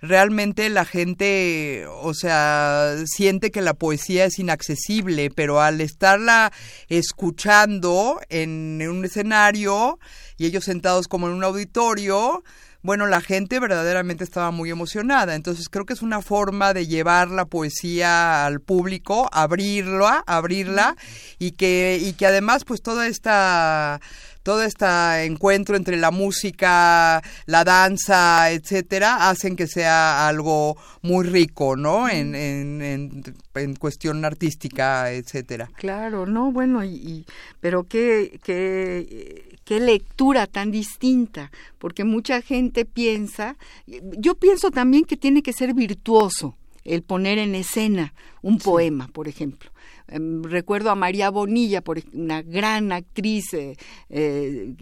realmente 0.00 0.68
la 0.68 0.84
gente, 0.84 1.86
o 1.88 2.14
sea, 2.14 2.96
siente 3.06 3.50
que 3.50 3.62
la 3.62 3.74
poesía 3.74 4.26
es 4.26 4.38
inaccesible, 4.38 5.30
pero 5.30 5.60
al 5.60 5.80
estarla 5.80 6.52
escuchando 6.88 8.20
en 8.28 8.80
un 8.88 9.04
escenario 9.04 9.98
y 10.38 10.46
ellos 10.46 10.64
sentados 10.64 11.08
como 11.08 11.26
en 11.26 11.34
un 11.34 11.44
auditorio, 11.44 12.42
bueno, 12.80 13.06
la 13.06 13.20
gente 13.20 13.58
verdaderamente 13.58 14.24
estaba 14.24 14.50
muy 14.50 14.70
emocionada. 14.70 15.34
Entonces 15.34 15.68
creo 15.68 15.84
que 15.84 15.92
es 15.92 16.02
una 16.02 16.22
forma 16.22 16.72
de 16.72 16.86
llevar 16.86 17.28
la 17.28 17.44
poesía 17.44 18.46
al 18.46 18.60
público, 18.60 19.28
abrirla, 19.32 20.22
abrirla 20.26 20.96
y 21.38 21.52
que, 21.52 21.98
y 22.00 22.12
que 22.12 22.26
además 22.26 22.64
pues 22.64 22.80
toda 22.80 23.08
esta 23.08 24.00
todo 24.48 24.62
este 24.62 24.86
encuentro 25.24 25.76
entre 25.76 25.98
la 25.98 26.10
música, 26.10 27.22
la 27.44 27.64
danza, 27.64 28.50
etcétera, 28.50 29.28
hacen 29.28 29.56
que 29.56 29.66
sea 29.66 30.26
algo 30.26 30.74
muy 31.02 31.26
rico, 31.26 31.76
¿no? 31.76 32.08
En, 32.08 32.34
en, 32.34 33.22
en, 33.54 33.74
cuestión 33.76 34.24
artística, 34.24 35.12
etcétera. 35.12 35.68
Claro, 35.76 36.24
no, 36.24 36.50
bueno, 36.50 36.82
y, 36.82 37.26
pero 37.60 37.84
qué, 37.84 38.40
qué, 38.42 39.47
qué 39.68 39.80
lectura 39.80 40.46
tan 40.46 40.70
distinta, 40.70 41.52
porque 41.76 42.02
mucha 42.02 42.40
gente 42.40 42.86
piensa, 42.86 43.58
yo 43.86 44.34
pienso 44.34 44.70
también 44.70 45.04
que 45.04 45.18
tiene 45.18 45.42
que 45.42 45.52
ser 45.52 45.74
virtuoso 45.74 46.56
el 46.84 47.02
poner 47.02 47.36
en 47.36 47.54
escena 47.54 48.14
un 48.40 48.56
poema, 48.56 49.08
por 49.08 49.28
ejemplo. 49.28 49.70
Em, 50.06 50.42
recuerdo 50.42 50.90
a 50.90 50.94
María 50.94 51.28
Bonilla, 51.28 51.82
por 51.82 52.00
una 52.14 52.40
gran 52.40 52.92
actriz 52.92 53.52
eh, 53.52 53.76
eh, 54.08 54.74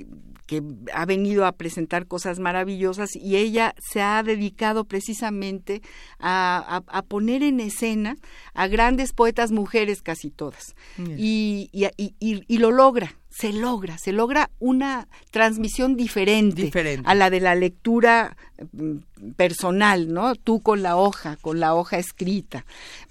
que 0.46 0.62
ha 0.94 1.04
venido 1.04 1.46
a 1.46 1.56
presentar 1.56 2.06
cosas 2.06 2.38
maravillosas 2.38 3.16
y 3.16 3.34
ella 3.34 3.74
se 3.90 4.02
ha 4.02 4.22
dedicado 4.22 4.84
precisamente 4.84 5.82
a, 6.20 6.84
poner 7.08 7.42
en 7.42 7.58
escena 7.58 8.18
a 8.54 8.68
grandes 8.68 9.12
poetas 9.12 9.50
mujeres 9.50 10.00
casi 10.00 10.30
todas. 10.30 10.76
y, 11.18 11.70
y, 11.72 12.58
lo 12.58 12.70
logra, 12.70 13.16
se 13.36 13.52
logra, 13.52 13.98
se 13.98 14.12
logra 14.12 14.50
una 14.58 15.08
transmisión 15.30 15.94
diferente, 15.94 16.70
a 17.04 17.14
la 17.14 17.28
de 17.28 17.40
la 17.40 17.54
lectura 17.54 18.34
mm, 18.72 19.32
personal, 19.36 20.10
¿no? 20.10 20.34
Tú 20.36 20.60
con 20.60 20.82
la 20.82 20.96
hoja, 20.96 21.36
con 21.42 21.60
la 21.60 21.74
hoja 21.74 21.98
escrita. 21.98 22.64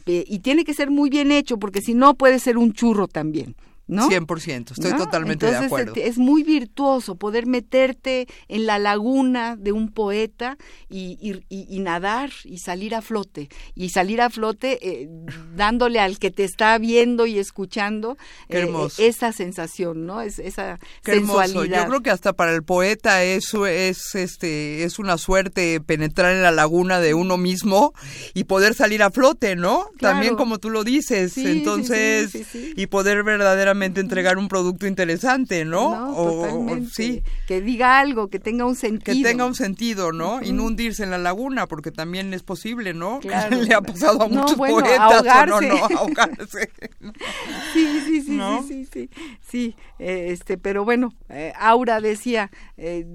y 0.08 0.39
tiene 0.39 0.63
que 0.63 0.74
ser 0.74 0.89
muy 0.89 1.12
bien 1.12 1.32
hecho 1.32 1.58
porque 1.58 1.82
si 1.82 1.94
no 1.94 2.15
puede 2.15 2.39
ser 2.39 2.58
un 2.58 2.74
churro 2.74 3.08
también. 3.08 3.55
¿No? 3.88 4.10
100%, 4.10 4.72
estoy 4.72 4.98
totalmente 4.98 5.46
de 5.46 5.56
acuerdo. 5.56 5.94
Es 5.96 6.18
muy 6.18 6.44
virtuoso 6.44 7.15
poder 7.15 7.46
meterte 7.46 8.27
en 8.48 8.65
la 8.65 8.80
laguna 8.80 9.56
de 9.56 9.72
un 9.72 9.92
poeta 9.92 10.58
y, 10.89 11.44
y, 11.50 11.80
nadar 11.80 12.32
y 12.44 12.58
salir 12.60 12.96
a 12.96 13.01
flote. 13.01 13.50
Y 13.75 13.89
salir 13.89 14.22
a 14.22 14.30
flote 14.30 14.80
eh, 14.82 15.10
dándole 15.56 16.00
al 16.00 16.18
que 16.18 16.32
te 16.32 16.44
está 16.44 16.77
viendo 16.80 17.27
y 17.27 17.38
escuchando 17.38 18.18
eh, 18.50 18.68
esa 18.98 19.32
sensación, 19.32 20.06
¿no? 20.06 20.22
Es, 20.22 20.39
esa 20.39 20.80
sensualidad. 21.04 21.84
Yo 21.84 21.89
creo 21.89 22.01
que 22.01 22.10
hasta 22.10 22.34
para 22.34 22.56
el 22.56 22.63
poeta 22.63 23.24
eso 23.24 23.68
es, 23.68 24.15
este, 24.15 24.84
es 24.84 24.98
una 24.98 25.18
suerte 25.18 25.80
penetrar 25.80 26.34
en 26.34 26.42
la 26.42 26.51
laguna 26.51 27.00
de 27.00 27.13
uno 27.13 27.38
mismo 27.38 27.94
y 28.34 28.46
poder 28.46 28.74
salir 28.74 29.04
a 29.04 29.12
flote, 29.12 29.56
¿no? 29.56 29.86
También 30.00 30.36
como 30.36 30.58
tú 30.58 30.72
lo 30.72 30.84
dices. 30.84 31.38
Entonces, 31.38 32.34
y 32.56 32.88
poder 32.88 33.24
verdaderamente 33.24 33.75
entregar 33.84 34.38
un 34.38 34.48
producto 34.48 34.88
interesante, 34.88 35.65
¿no? 35.65 36.13
o, 36.15 36.77
sí. 36.91 37.24
Que 37.48 37.62
diga 37.62 38.00
algo, 38.00 38.29
que 38.29 38.39
tenga 38.39 38.65
un 38.65 38.75
sentido. 38.75 39.15
Que 39.15 39.24
tenga 39.24 39.46
un 39.46 39.55
sentido, 39.55 40.12
¿no? 40.12 40.41
Y 40.41 40.51
no 40.51 40.63
hundirse 40.65 41.03
en 41.03 41.12
la 41.12 41.17
laguna, 41.17 41.67
porque 41.67 41.91
también 41.91 42.34
es 42.34 42.44
posible, 42.44 42.94
¿no? 42.94 43.20
Le 43.51 43.74
ha 43.74 43.82
pasado 43.82 44.24
a 44.24 44.27
muchos 44.27 44.55
poetas, 44.55 45.00
ahogarse. 45.00 45.72
¿o 45.72 45.89
no? 45.89 45.98
Ahogarse. 45.98 46.70
sí, 47.74 48.00
sí, 48.05 48.22
sí, 48.22 48.39
sí, 48.67 48.88
sí, 48.91 49.10
sí, 49.41 49.75
este, 50.00 50.58
pero 50.58 50.86
bueno, 50.86 51.13
eh, 51.29 51.53
Aura 51.58 52.01
decía, 52.01 52.51
eh, 52.77 53.05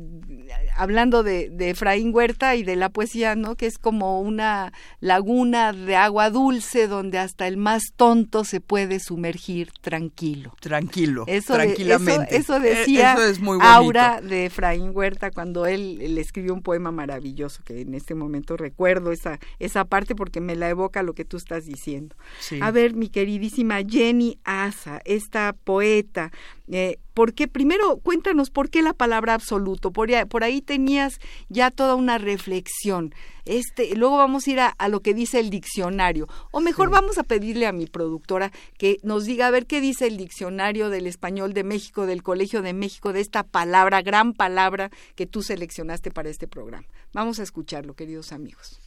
hablando 0.76 1.22
de, 1.22 1.50
de 1.50 1.70
Efraín 1.70 2.14
Huerta 2.14 2.56
y 2.56 2.62
de 2.62 2.76
la 2.76 2.88
poesía, 2.88 3.34
¿no? 3.34 3.56
Que 3.56 3.66
es 3.66 3.78
como 3.78 4.20
una 4.20 4.72
laguna 5.00 5.72
de 5.72 5.96
agua 5.96 6.30
dulce 6.30 6.86
donde 6.86 7.18
hasta 7.18 7.46
el 7.46 7.56
más 7.56 7.82
tonto 7.96 8.44
se 8.44 8.60
puede 8.60 9.00
sumergir 9.00 9.70
tranquilo 9.80 10.49
tranquilo. 10.60 11.24
tranquilamente. 11.46 12.36
eso, 12.36 12.56
e, 12.56 12.60
decía 12.60 13.16
Aura 13.60 14.20
de 14.20 14.46
Efraín 14.46 14.90
Huerta 14.94 15.30
cuando 15.30 15.66
él 15.66 16.14
le 16.14 16.20
escribió 16.20 16.54
un 16.54 16.62
poema 16.62 16.90
maravilloso 16.90 17.62
que 17.64 17.82
en 17.82 17.94
este 17.94 18.14
momento 18.14 18.56
recuerdo 18.56 19.12
esa, 19.12 19.38
esa 19.58 19.84
parte 19.84 20.14
porque 20.14 20.40
me 20.40 20.56
la 20.56 20.68
evoca 20.68 21.02
lo 21.02 21.14
que 21.14 21.24
tú 21.24 21.36
estás 21.36 21.64
diciendo. 21.64 22.16
A 22.60 22.70
ver, 22.70 22.94
mi 22.94 23.08
queridísima 23.08 23.80
Jenny 23.86 24.38
Asa, 24.44 25.00
esta 25.04 25.54
poeta, 25.64 26.30
eh, 26.70 26.98
porque 27.14 27.48
primero 27.48 27.98
cuéntanos 27.98 28.50
por 28.50 28.70
qué 28.70 28.82
la 28.82 28.94
palabra 28.94 29.34
absoluto. 29.34 29.90
Por, 29.90 30.10
por 30.28 30.44
ahí 30.44 30.62
tenías 30.62 31.18
ya 31.48 31.70
toda 31.70 31.94
una 31.94 32.18
reflexión. 32.18 33.14
Este, 33.44 33.94
luego 33.96 34.16
vamos 34.16 34.46
a 34.46 34.50
ir 34.50 34.60
a, 34.60 34.88
lo 34.88 35.00
que 35.00 35.14
dice 35.14 35.40
el 35.40 35.50
diccionario. 35.50 36.28
O 36.50 36.60
mejor 36.60 36.90
vamos 36.90 37.18
a 37.18 37.22
pedirle 37.22 37.66
a 37.66 37.72
mi 37.72 37.86
productora 37.86 38.52
que 38.78 38.98
nos 39.02 39.24
diga 39.24 39.46
a 39.46 39.50
ver 39.50 39.66
qué 39.66 39.80
dice 39.80 40.06
el 40.06 40.16
diccionario 40.16 40.90
del 40.90 41.06
español 41.06 41.52
de 41.52 41.64
México, 41.64 42.06
del 42.06 42.22
Colegio 42.22 42.62
de 42.62 42.72
México, 42.72 43.12
de 43.12 43.20
esta 43.20 43.42
palabra, 43.42 44.02
gran 44.02 44.32
palabra 44.32 44.90
que 45.14 45.26
tú 45.26 45.42
seleccionaste 45.42 46.10
para 46.10 46.28
este 46.28 46.48
programa. 46.48 46.86
Vamos 47.12 47.38
a 47.40 47.42
escucharlo, 47.42 47.94
queridos 47.94 48.32
amigos. 48.32 48.80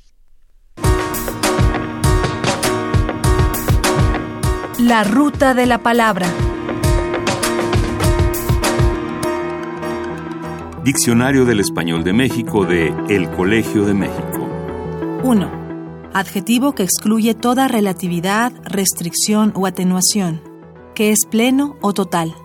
La 4.79 5.03
ruta 5.03 5.53
de 5.53 5.65
la 5.65 5.77
palabra. 5.83 6.27
Diccionario 10.83 11.45
del 11.45 11.61
Español 11.61 12.03
de 12.03 12.11
México 12.11 12.65
de 12.65 12.93
El 13.07 13.29
Colegio 13.29 13.85
de 13.85 13.93
México. 13.93 14.42
1. 15.23 16.11
Adjetivo 16.13 16.75
que 16.75 16.83
excluye 16.83 17.33
toda 17.33 17.69
relatividad, 17.69 18.51
restricción 18.65 19.53
o 19.55 19.65
atenuación, 19.65 20.41
que 20.95 21.11
es 21.11 21.25
pleno 21.25 21.77
o 21.79 21.93
total. 21.93 22.35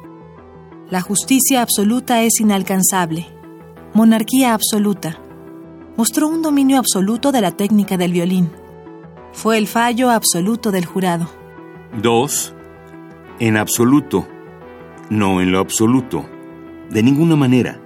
La 0.88 1.00
justicia 1.00 1.60
absoluta 1.60 2.22
es 2.22 2.38
inalcanzable. 2.40 3.26
Monarquía 3.94 4.54
absoluta. 4.54 5.20
Mostró 5.96 6.28
un 6.28 6.40
dominio 6.40 6.78
absoluto 6.78 7.32
de 7.32 7.40
la 7.40 7.50
técnica 7.50 7.96
del 7.96 8.12
violín. 8.12 8.48
Fue 9.32 9.58
el 9.58 9.66
fallo 9.66 10.10
absoluto 10.10 10.70
del 10.70 10.86
jurado. 10.86 11.28
2. 12.00 12.54
En 13.40 13.56
absoluto. 13.56 14.28
No 15.10 15.40
en 15.40 15.50
lo 15.50 15.58
absoluto. 15.58 16.24
De 16.90 17.02
ninguna 17.02 17.34
manera. 17.34 17.80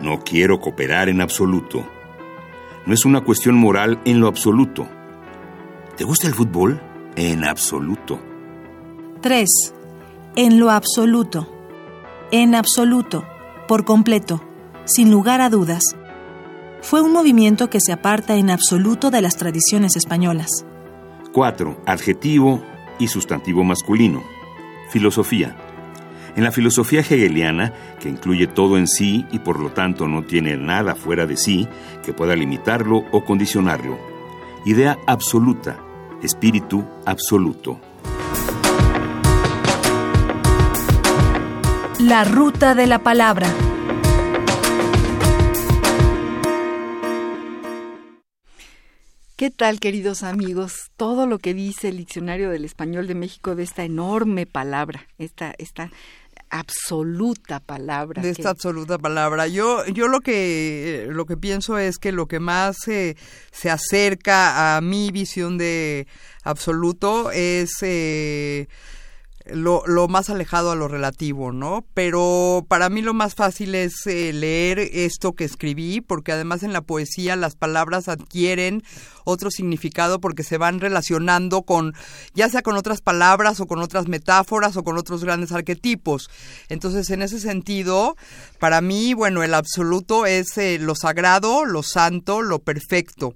No 0.00 0.20
quiero 0.20 0.60
cooperar 0.60 1.08
en 1.08 1.20
absoluto. 1.20 1.84
No 2.90 2.94
es 2.94 3.04
una 3.04 3.20
cuestión 3.20 3.54
moral 3.54 4.00
en 4.04 4.18
lo 4.18 4.26
absoluto. 4.26 4.88
¿Te 5.96 6.02
gusta 6.02 6.26
el 6.26 6.34
fútbol? 6.34 6.82
En 7.14 7.44
absoluto. 7.44 8.18
3. 9.20 9.48
En 10.34 10.58
lo 10.58 10.72
absoluto. 10.72 11.48
En 12.32 12.56
absoluto. 12.56 13.24
Por 13.68 13.84
completo. 13.84 14.42
Sin 14.86 15.08
lugar 15.08 15.40
a 15.40 15.50
dudas. 15.50 15.94
Fue 16.82 17.00
un 17.00 17.12
movimiento 17.12 17.70
que 17.70 17.78
se 17.80 17.92
aparta 17.92 18.34
en 18.34 18.50
absoluto 18.50 19.12
de 19.12 19.22
las 19.22 19.36
tradiciones 19.36 19.94
españolas. 19.94 20.48
4. 21.32 21.82
Adjetivo 21.86 22.60
y 22.98 23.06
sustantivo 23.06 23.62
masculino. 23.62 24.24
Filosofía. 24.88 25.56
En 26.36 26.44
la 26.44 26.52
filosofía 26.52 27.00
hegeliana, 27.00 27.72
que 28.00 28.08
incluye 28.08 28.46
todo 28.46 28.78
en 28.78 28.86
sí 28.86 29.26
y 29.32 29.40
por 29.40 29.58
lo 29.58 29.70
tanto 29.70 30.06
no 30.08 30.22
tiene 30.22 30.56
nada 30.56 30.94
fuera 30.94 31.26
de 31.26 31.36
sí 31.36 31.68
que 32.04 32.12
pueda 32.12 32.36
limitarlo 32.36 33.04
o 33.10 33.24
condicionarlo. 33.24 33.98
Idea 34.64 34.98
absoluta, 35.06 35.78
espíritu 36.22 36.84
absoluto. 37.04 37.80
La 41.98 42.24
ruta 42.24 42.74
de 42.74 42.86
la 42.86 43.00
palabra. 43.00 43.46
¿Qué 49.40 49.50
tal, 49.50 49.80
queridos 49.80 50.22
amigos? 50.22 50.90
Todo 50.98 51.26
lo 51.26 51.38
que 51.38 51.54
dice 51.54 51.88
el 51.88 51.96
Diccionario 51.96 52.50
del 52.50 52.66
Español 52.66 53.06
de 53.06 53.14
México 53.14 53.54
de 53.54 53.62
esta 53.62 53.84
enorme 53.84 54.44
palabra, 54.44 55.06
esta, 55.16 55.54
esta 55.56 55.90
absoluta 56.50 57.58
palabra. 57.58 58.20
De 58.20 58.28
esta 58.28 58.50
absoluta 58.50 58.98
palabra. 58.98 59.46
Yo, 59.46 59.86
yo 59.86 60.08
lo 60.08 60.20
que 60.20 61.06
lo 61.08 61.24
que 61.24 61.38
pienso 61.38 61.78
es 61.78 61.96
que 61.96 62.12
lo 62.12 62.26
que 62.26 62.38
más 62.38 62.76
se 62.84 63.16
acerca 63.70 64.76
a 64.76 64.82
mi 64.82 65.10
visión 65.10 65.56
de 65.56 66.06
absoluto 66.44 67.30
es 67.30 67.70
eh, 67.80 68.68
lo, 69.46 69.82
lo, 69.86 70.08
más 70.08 70.30
alejado 70.30 70.70
a 70.70 70.76
lo 70.76 70.88
relativo, 70.88 71.52
¿no? 71.52 71.84
Pero 71.94 72.64
para 72.68 72.88
mí 72.90 73.02
lo 73.02 73.14
más 73.14 73.34
fácil 73.34 73.74
es 73.74 74.06
eh, 74.06 74.32
leer 74.32 74.78
esto 74.78 75.32
que 75.32 75.44
escribí, 75.44 76.00
porque 76.00 76.32
además 76.32 76.62
en 76.62 76.72
la 76.72 76.82
poesía 76.82 77.36
las 77.36 77.56
palabras 77.56 78.08
adquieren 78.08 78.82
otro 79.24 79.50
significado 79.50 80.20
porque 80.20 80.42
se 80.42 80.58
van 80.58 80.80
relacionando 80.80 81.62
con, 81.62 81.94
ya 82.34 82.48
sea 82.48 82.62
con 82.62 82.76
otras 82.76 83.00
palabras 83.00 83.60
o 83.60 83.66
con 83.66 83.80
otras 83.80 84.08
metáforas 84.08 84.76
o 84.76 84.84
con 84.84 84.98
otros 84.98 85.24
grandes 85.24 85.52
arquetipos. 85.52 86.28
Entonces, 86.68 87.10
en 87.10 87.22
ese 87.22 87.40
sentido, 87.40 88.16
para 88.58 88.80
mí, 88.80 89.14
bueno, 89.14 89.42
el 89.42 89.54
absoluto 89.54 90.26
es 90.26 90.56
eh, 90.58 90.78
lo 90.78 90.94
sagrado, 90.94 91.64
lo 91.64 91.82
santo, 91.82 92.42
lo 92.42 92.58
perfecto 92.58 93.34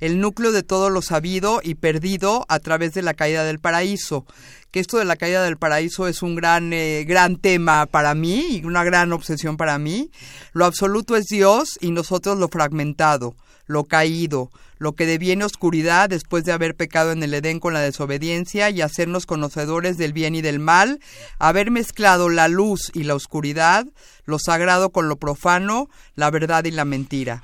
el 0.00 0.20
núcleo 0.20 0.52
de 0.52 0.62
todo 0.62 0.90
lo 0.90 1.02
sabido 1.02 1.60
y 1.62 1.76
perdido 1.76 2.46
a 2.48 2.58
través 2.58 2.94
de 2.94 3.02
la 3.02 3.14
caída 3.14 3.44
del 3.44 3.60
paraíso 3.60 4.26
que 4.70 4.80
esto 4.80 4.98
de 4.98 5.04
la 5.04 5.16
caída 5.16 5.42
del 5.42 5.56
paraíso 5.56 6.06
es 6.06 6.22
un 6.22 6.36
gran, 6.36 6.72
eh, 6.72 7.04
gran 7.06 7.36
tema 7.36 7.86
para 7.86 8.14
mí 8.14 8.58
y 8.58 8.64
una 8.64 8.84
gran 8.84 9.12
obsesión 9.12 9.56
para 9.56 9.78
mí. 9.78 10.10
Lo 10.52 10.64
absoluto 10.64 11.16
es 11.16 11.26
Dios 11.26 11.78
y 11.80 11.90
nosotros 11.90 12.38
lo 12.38 12.48
fragmentado, 12.48 13.34
lo 13.66 13.84
caído, 13.84 14.50
lo 14.78 14.92
que 14.92 15.06
deviene 15.06 15.44
oscuridad 15.44 16.08
después 16.08 16.44
de 16.44 16.52
haber 16.52 16.74
pecado 16.76 17.12
en 17.12 17.22
el 17.22 17.34
Edén 17.34 17.58
con 17.58 17.74
la 17.74 17.80
desobediencia 17.80 18.70
y 18.70 18.80
hacernos 18.80 19.26
conocedores 19.26 19.98
del 19.98 20.12
bien 20.12 20.34
y 20.34 20.40
del 20.40 20.60
mal, 20.60 21.00
haber 21.38 21.70
mezclado 21.70 22.28
la 22.28 22.48
luz 22.48 22.90
y 22.94 23.02
la 23.02 23.14
oscuridad, 23.14 23.86
lo 24.24 24.38
sagrado 24.38 24.90
con 24.90 25.08
lo 25.08 25.16
profano, 25.16 25.90
la 26.14 26.30
verdad 26.30 26.64
y 26.64 26.70
la 26.70 26.84
mentira. 26.84 27.42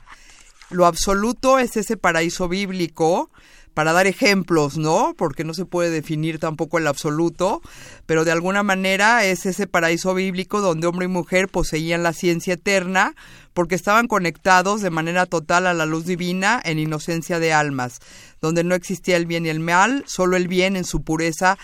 Lo 0.71 0.87
absoluto 0.87 1.59
es 1.59 1.77
ese 1.77 1.97
paraíso 1.97 2.49
bíblico 2.49 3.31
para 3.77 3.93
dar 3.93 4.07
ejemplos, 4.07 4.79
¿no? 4.79 5.15
Porque 5.19 5.45
no 5.45 5.53
se 5.53 5.67
puede 5.67 5.91
definir 5.91 6.39
tampoco 6.39 6.79
el 6.79 6.87
absoluto, 6.87 7.61
pero 8.07 8.25
de 8.25 8.33
alguna 8.33 8.63
manera 8.63 9.23
es 9.27 9.45
ese 9.45 9.67
paraíso 9.67 10.15
bíblico 10.15 10.63
donde 10.63 10.87
hombre 10.87 11.05
y 11.05 11.09
mujer 11.09 11.49
poseían 11.49 12.03
la 12.03 12.15
ciencia 12.15 12.55
eterna 12.55 13.15
porque 13.53 13.75
estaban 13.75 14.09
conectados 14.09 14.81
de 14.81 14.89
manera 14.89 15.27
total 15.27 15.67
a 15.67 15.75
la 15.75 15.85
luz 15.85 16.07
divina 16.07 16.59
en 16.65 16.79
inocencia 16.79 17.39
de 17.39 17.53
almas, 17.53 18.01
donde 18.41 18.65
no 18.65 18.75
existía 18.75 19.19
el 19.19 19.27
bien 19.27 19.45
y 19.45 19.51
el 19.51 19.61
mal, 19.61 20.05
solo 20.07 20.39
el 20.39 20.49
bien 20.49 20.75
en 20.75 20.85
su 20.85 21.03
pureza 21.03 21.59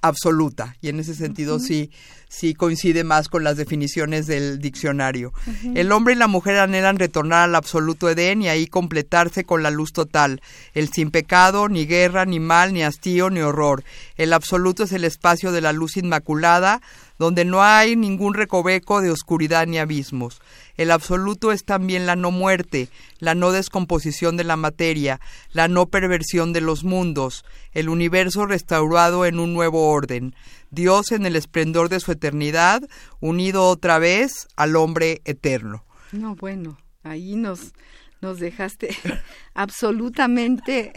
absoluta. 0.00 0.74
Y 0.80 0.88
en 0.88 1.00
ese 1.00 1.14
sentido 1.14 1.58
sí 1.58 1.90
sí 2.28 2.54
coincide 2.54 3.04
más 3.04 3.28
con 3.28 3.42
las 3.42 3.56
definiciones 3.56 4.26
del 4.26 4.58
diccionario. 4.58 5.32
El 5.74 5.92
hombre 5.92 6.14
y 6.14 6.16
la 6.16 6.26
mujer 6.26 6.58
anhelan 6.58 6.98
retornar 6.98 7.44
al 7.44 7.54
absoluto 7.54 8.08
Edén 8.08 8.42
y 8.42 8.48
ahí 8.48 8.66
completarse 8.66 9.44
con 9.44 9.62
la 9.62 9.70
luz 9.70 9.92
total, 9.92 10.42
el 10.74 10.90
sin 10.90 11.10
pecado, 11.10 11.68
ni 11.68 11.86
guerra, 11.86 12.24
ni 12.24 12.38
mal, 12.38 12.72
ni 12.72 12.82
hastío, 12.82 13.30
ni 13.30 13.40
horror. 13.40 13.82
El 14.16 14.32
absoluto 14.32 14.84
es 14.84 14.92
el 14.92 15.04
espacio 15.04 15.52
de 15.52 15.60
la 15.60 15.72
luz 15.72 15.96
inmaculada, 15.96 16.80
donde 17.18 17.44
no 17.44 17.62
hay 17.62 17.96
ningún 17.96 18.34
recoveco 18.34 19.00
de 19.00 19.10
oscuridad 19.10 19.66
ni 19.66 19.78
abismos. 19.78 20.40
El 20.76 20.92
absoluto 20.92 21.50
es 21.50 21.64
también 21.64 22.06
la 22.06 22.14
no 22.14 22.30
muerte, 22.30 22.88
la 23.18 23.34
no 23.34 23.50
descomposición 23.50 24.36
de 24.36 24.44
la 24.44 24.56
materia, 24.56 25.20
la 25.52 25.66
no 25.66 25.86
perversión 25.86 26.52
de 26.52 26.60
los 26.60 26.84
mundos, 26.84 27.44
el 27.72 27.88
universo 27.88 28.46
restaurado 28.46 29.26
en 29.26 29.40
un 29.40 29.52
nuevo 29.52 29.90
orden. 29.90 30.34
Dios 30.70 31.12
en 31.12 31.26
el 31.26 31.36
esplendor 31.36 31.88
de 31.88 32.00
su 32.00 32.12
eternidad, 32.12 32.82
unido 33.20 33.68
otra 33.68 33.98
vez 33.98 34.48
al 34.56 34.76
hombre 34.76 35.20
eterno. 35.24 35.84
No, 36.12 36.34
bueno, 36.36 36.78
ahí 37.02 37.36
nos, 37.36 37.72
nos 38.20 38.38
dejaste 38.38 38.96
absolutamente 39.54 40.92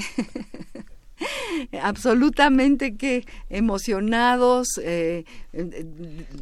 absolutamente 1.82 2.96
que 2.96 3.26
emocionados, 3.50 4.80
eh, 4.82 5.26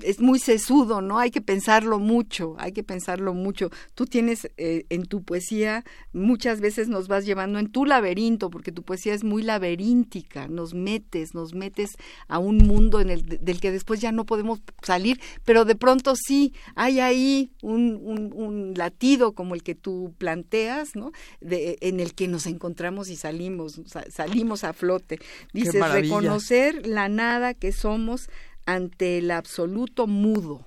es 0.01 0.19
muy 0.19 0.39
sesudo, 0.39 1.01
¿no? 1.01 1.19
Hay 1.19 1.31
que 1.31 1.41
pensarlo 1.41 1.99
mucho, 1.99 2.55
hay 2.59 2.71
que 2.71 2.83
pensarlo 2.83 3.33
mucho. 3.33 3.69
Tú 3.95 4.05
tienes 4.05 4.49
eh, 4.57 4.85
en 4.89 5.05
tu 5.05 5.23
poesía, 5.23 5.83
muchas 6.13 6.61
veces 6.61 6.87
nos 6.87 7.07
vas 7.07 7.25
llevando 7.25 7.59
en 7.59 7.71
tu 7.71 7.85
laberinto, 7.85 8.49
porque 8.49 8.71
tu 8.71 8.83
poesía 8.83 9.13
es 9.13 9.23
muy 9.23 9.43
laberíntica, 9.43 10.47
nos 10.47 10.73
metes, 10.73 11.33
nos 11.33 11.53
metes 11.53 11.91
a 12.27 12.39
un 12.39 12.57
mundo 12.57 12.99
del 12.99 13.59
que 13.59 13.71
después 13.71 13.99
ya 13.99 14.11
no 14.11 14.25
podemos 14.25 14.61
salir, 14.83 15.19
pero 15.43 15.65
de 15.65 15.75
pronto 15.75 16.15
sí, 16.15 16.53
hay 16.75 16.99
ahí 16.99 17.51
un, 17.61 18.73
latido 18.75 19.33
como 19.33 19.55
el 19.55 19.63
que 19.63 19.75
tú 19.75 20.13
planteas, 20.17 20.95
¿no? 20.95 21.11
En 21.41 21.99
el 21.99 22.13
que 22.13 22.27
nos 22.27 22.45
encontramos 22.45 23.09
y 23.09 23.15
salimos, 23.15 23.81
salimos 24.09 24.63
a 24.63 24.68
flote. 24.73 25.19
Dice, 25.53 25.81
reconocer 25.81 26.85
la 26.87 27.09
nada 27.09 27.53
que 27.53 27.71
somos 27.71 28.29
ante 28.65 29.17
el 29.17 29.31
absoluto 29.31 30.07
mudo. 30.07 30.65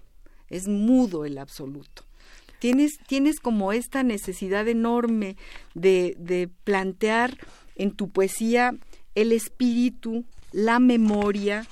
Es 0.49 0.69
mudo 0.69 1.25
el 1.25 1.39
absoluto. 1.39 2.05
Tienes, 2.59 2.93
tienes 3.07 3.41
como 3.41 3.73
esta 3.73 4.03
necesidad 4.03 4.69
enorme 4.69 5.37
de, 5.75 6.15
de 6.19 6.49
plantear 6.65 7.37
en 7.75 7.91
tu 7.91 8.11
poesía 8.11 8.75
el 9.15 9.33
espíritu, 9.33 10.25
la 10.53 10.79
memoria, 10.79 11.67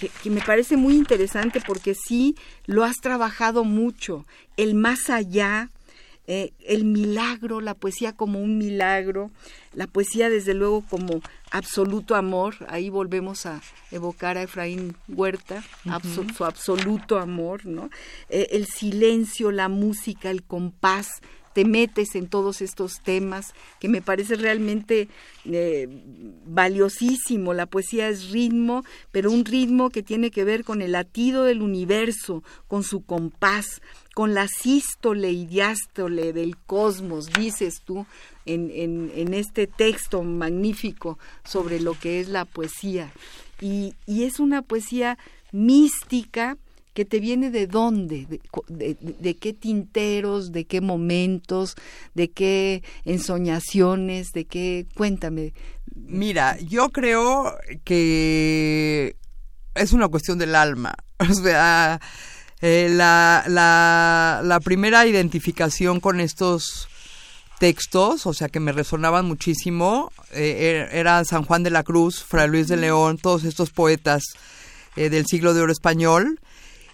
que, 0.00 0.10
que, 0.22 0.30
me 0.30 0.40
parece 0.40 0.76
muy 0.76 0.96
interesante 0.96 1.60
porque 1.64 1.94
sí 1.94 2.34
lo 2.66 2.82
has 2.82 2.96
trabajado 2.96 3.62
mucho, 3.62 4.26
el 4.56 4.74
más 4.74 5.10
allá, 5.10 5.70
eh, 6.28 6.52
el 6.60 6.84
milagro, 6.84 7.60
la 7.60 7.74
poesía 7.74 8.12
como 8.12 8.40
un 8.40 8.56
milagro, 8.56 9.30
la 9.74 9.88
poesía 9.88 10.30
desde 10.30 10.54
luego 10.54 10.84
como 10.88 11.20
absoluto 11.52 12.14
amor, 12.14 12.54
ahí 12.68 12.88
volvemos 12.88 13.46
a 13.46 13.60
evocar 13.90 14.38
a 14.38 14.42
Efraín 14.42 14.96
Huerta, 15.06 15.62
su 16.34 16.44
absoluto 16.44 17.18
amor, 17.18 17.66
¿no? 17.66 17.90
Eh, 18.28 18.48
el 18.52 18.66
silencio, 18.66 19.52
la 19.52 19.68
música, 19.68 20.30
el 20.30 20.42
compás, 20.42 21.20
te 21.52 21.64
metes 21.64 22.14
en 22.14 22.28
todos 22.28 22.62
estos 22.62 23.00
temas 23.02 23.52
que 23.78 23.88
me 23.88 24.00
parece 24.00 24.36
realmente 24.36 25.08
eh, 25.44 25.86
valiosísimo. 26.46 27.52
La 27.52 27.66
poesía 27.66 28.08
es 28.08 28.30
ritmo, 28.30 28.84
pero 29.10 29.30
un 29.30 29.44
ritmo 29.44 29.90
que 29.90 30.02
tiene 30.02 30.30
que 30.30 30.44
ver 30.44 30.64
con 30.64 30.80
el 30.82 30.92
latido 30.92 31.44
del 31.44 31.62
universo, 31.62 32.42
con 32.68 32.82
su 32.82 33.04
compás, 33.04 33.82
con 34.14 34.34
la 34.34 34.48
sístole 34.48 35.30
y 35.30 35.46
diástole 35.46 36.32
del 36.32 36.56
cosmos, 36.56 37.28
dices 37.32 37.82
tú 37.84 38.06
en, 38.46 39.10
en, 39.14 39.34
este 39.34 39.66
texto 39.66 40.22
magnífico 40.22 41.18
sobre 41.44 41.80
lo 41.80 41.98
que 41.98 42.20
es 42.20 42.28
la 42.28 42.44
poesía. 42.44 43.12
Y, 43.60 43.94
y 44.06 44.24
es 44.24 44.40
una 44.40 44.62
poesía 44.62 45.18
mística, 45.52 46.56
que 46.94 47.04
te 47.04 47.20
viene 47.20 47.50
de 47.50 47.66
dónde, 47.66 48.26
de, 48.68 49.36
qué 49.36 49.52
tinteros, 49.54 50.52
de 50.52 50.66
qué 50.66 50.80
momentos, 50.80 51.74
de 52.14 52.30
qué 52.30 52.82
ensoñaciones, 53.04 54.32
de 54.32 54.44
qué... 54.44 54.86
Cuéntame. 54.94 55.54
Mira, 55.94 56.58
yo 56.60 56.90
creo 56.90 57.56
que 57.84 59.16
es 59.74 59.92
una 59.92 60.08
cuestión 60.08 60.38
del 60.38 60.54
alma. 60.54 60.94
O 61.22 61.34
sea, 61.34 62.00
eh, 62.62 62.88
la, 62.90 63.44
la, 63.46 64.40
la 64.42 64.58
primera 64.58 65.06
identificación 65.06 66.00
con 66.00 66.18
estos 66.18 66.88
textos, 67.62 68.26
o 68.26 68.34
sea, 68.34 68.48
que 68.48 68.58
me 68.58 68.72
resonaban 68.72 69.24
muchísimo, 69.24 70.10
eh, 70.32 70.88
er, 70.90 70.98
era 70.98 71.24
San 71.24 71.44
Juan 71.44 71.62
de 71.62 71.70
la 71.70 71.84
Cruz, 71.84 72.24
Fray 72.24 72.48
Luis 72.48 72.66
de 72.66 72.76
León, 72.76 73.18
todos 73.18 73.44
estos 73.44 73.70
poetas 73.70 74.24
eh, 74.96 75.10
del 75.10 75.26
siglo 75.26 75.54
de 75.54 75.60
oro 75.60 75.70
español. 75.70 76.40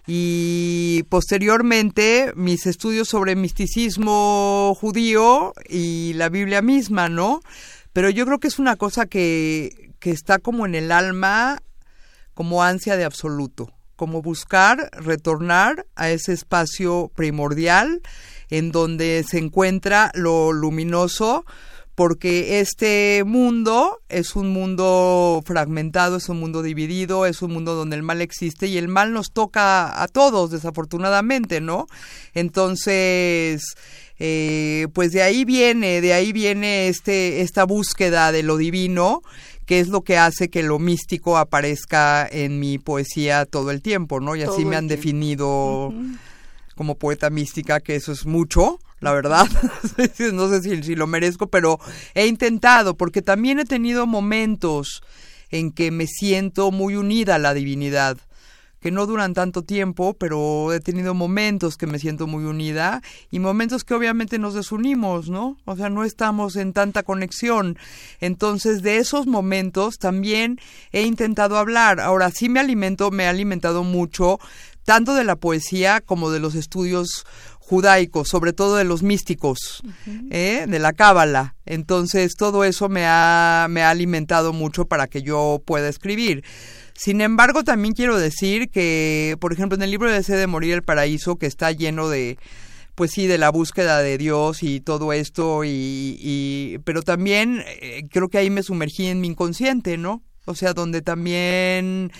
Y 0.06 1.04
posteriormente 1.08 2.34
mis 2.36 2.66
estudios 2.66 3.08
sobre 3.08 3.34
misticismo 3.34 4.76
judío 4.78 5.54
y 5.70 6.12
la 6.16 6.28
Biblia 6.28 6.60
misma, 6.60 7.08
¿no? 7.08 7.40
Pero 7.94 8.10
yo 8.10 8.26
creo 8.26 8.38
que 8.38 8.48
es 8.48 8.58
una 8.58 8.76
cosa 8.76 9.06
que, 9.06 9.94
que 10.00 10.10
está 10.10 10.38
como 10.38 10.66
en 10.66 10.74
el 10.74 10.92
alma, 10.92 11.62
como 12.34 12.62
ansia 12.62 12.98
de 12.98 13.06
absoluto, 13.06 13.72
como 13.96 14.20
buscar 14.20 14.90
retornar 14.92 15.86
a 15.96 16.10
ese 16.10 16.34
espacio 16.34 17.10
primordial 17.14 18.02
en 18.50 18.72
donde 18.72 19.24
se 19.28 19.38
encuentra 19.38 20.10
lo 20.14 20.52
luminoso, 20.52 21.44
porque 21.98 22.60
este 22.60 23.24
mundo 23.26 23.98
es 24.08 24.36
un 24.36 24.50
mundo 24.50 25.42
fragmentado, 25.44 26.18
es 26.18 26.28
un 26.28 26.38
mundo 26.38 26.62
dividido, 26.62 27.26
es 27.26 27.42
un 27.42 27.52
mundo 27.52 27.74
donde 27.74 27.96
el 27.96 28.04
mal 28.04 28.20
existe 28.20 28.68
y 28.68 28.78
el 28.78 28.86
mal 28.86 29.12
nos 29.12 29.32
toca 29.32 30.00
a 30.00 30.06
todos, 30.06 30.52
desafortunadamente, 30.52 31.60
¿no? 31.60 31.88
Entonces, 32.34 33.64
eh, 34.20 34.86
pues 34.92 35.10
de 35.10 35.22
ahí 35.22 35.44
viene, 35.44 36.00
de 36.00 36.12
ahí 36.12 36.32
viene 36.32 36.86
este, 36.86 37.40
esta 37.40 37.64
búsqueda 37.64 38.30
de 38.30 38.44
lo 38.44 38.56
divino, 38.58 39.22
que 39.66 39.80
es 39.80 39.88
lo 39.88 40.02
que 40.02 40.18
hace 40.18 40.50
que 40.50 40.62
lo 40.62 40.78
místico 40.78 41.36
aparezca 41.36 42.28
en 42.30 42.60
mi 42.60 42.78
poesía 42.78 43.44
todo 43.44 43.72
el 43.72 43.82
tiempo, 43.82 44.20
¿no? 44.20 44.36
Y 44.36 44.42
así 44.42 44.64
me 44.64 44.76
han 44.76 44.86
definido 44.86 45.92
como 46.78 46.94
poeta 46.94 47.28
mística, 47.28 47.80
que 47.80 47.96
eso 47.96 48.12
es 48.12 48.24
mucho, 48.24 48.78
la 49.00 49.12
verdad. 49.12 49.48
no 50.32 50.48
sé 50.48 50.82
si, 50.84 50.94
lo 50.94 51.08
merezco, 51.08 51.48
pero 51.48 51.80
he 52.14 52.28
intentado, 52.28 52.96
porque 52.96 53.20
también 53.20 53.58
he 53.58 53.64
tenido 53.64 54.06
momentos 54.06 55.02
en 55.50 55.72
que 55.72 55.90
me 55.90 56.06
siento 56.06 56.70
muy 56.70 56.94
unida 56.94 57.34
a 57.34 57.38
la 57.40 57.52
divinidad 57.52 58.18
que 58.80 58.92
no 58.92 59.06
duran 59.06 59.34
tanto 59.34 59.62
tiempo, 59.62 60.14
pero 60.14 60.72
he 60.72 60.78
tenido 60.78 61.12
momentos 61.12 61.76
que 61.76 61.88
me 61.88 61.98
siento 61.98 62.28
muy 62.28 62.44
unida 62.44 63.02
y 63.28 63.40
momentos 63.40 63.82
que 63.82 63.94
obviamente 63.94 64.38
nos 64.38 64.54
desunimos, 64.54 65.28
¿no? 65.28 65.56
O 65.64 65.74
sea, 65.74 65.88
no 65.88 66.04
estamos 66.04 66.54
en 66.54 66.72
tanta 66.72 67.02
conexión. 67.02 67.76
Entonces, 68.20 68.82
de 68.82 68.98
esos 68.98 69.26
momentos 69.26 69.98
también 69.98 70.60
he 70.92 71.02
intentado 71.02 71.58
hablar. 71.58 71.98
Ahora 71.98 72.30
sí 72.30 72.48
me 72.48 72.60
alimento, 72.60 73.10
me 73.10 73.24
he 73.24 73.26
alimentado 73.26 73.82
mucho 73.82 74.38
tanto 74.88 75.12
de 75.14 75.24
la 75.24 75.36
poesía 75.36 76.00
como 76.00 76.30
de 76.30 76.40
los 76.40 76.54
estudios 76.54 77.26
judaicos, 77.58 78.26
sobre 78.26 78.54
todo 78.54 78.76
de 78.76 78.84
los 78.84 79.02
místicos, 79.02 79.82
¿eh? 80.30 80.64
de 80.66 80.78
la 80.78 80.94
cábala. 80.94 81.56
Entonces, 81.66 82.36
todo 82.36 82.64
eso 82.64 82.88
me 82.88 83.04
ha, 83.04 83.66
me 83.68 83.82
ha 83.82 83.90
alimentado 83.90 84.54
mucho 84.54 84.86
para 84.86 85.06
que 85.06 85.20
yo 85.20 85.60
pueda 85.62 85.90
escribir. 85.90 86.42
Sin 86.94 87.20
embargo, 87.20 87.64
también 87.64 87.92
quiero 87.92 88.18
decir 88.18 88.70
que, 88.70 89.36
por 89.40 89.52
ejemplo, 89.52 89.76
en 89.76 89.82
el 89.82 89.90
libro 89.90 90.10
de 90.10 90.22
de 90.22 90.46
Morir 90.46 90.72
el 90.72 90.82
Paraíso, 90.82 91.36
que 91.36 91.44
está 91.44 91.70
lleno 91.70 92.08
de, 92.08 92.38
pues 92.94 93.10
sí, 93.10 93.26
de 93.26 93.36
la 93.36 93.50
búsqueda 93.50 94.00
de 94.00 94.16
Dios 94.16 94.62
y 94.62 94.80
todo 94.80 95.12
esto, 95.12 95.64
y, 95.66 96.80
pero 96.84 97.02
también 97.02 97.62
eh, 97.66 98.04
creo 98.10 98.30
que 98.30 98.38
ahí 98.38 98.48
me 98.48 98.62
sumergí 98.62 99.08
en 99.08 99.20
mi 99.20 99.26
inconsciente, 99.26 99.98
¿no? 99.98 100.22
O 100.46 100.54
sea, 100.54 100.72
donde 100.72 101.02
también 101.02 102.10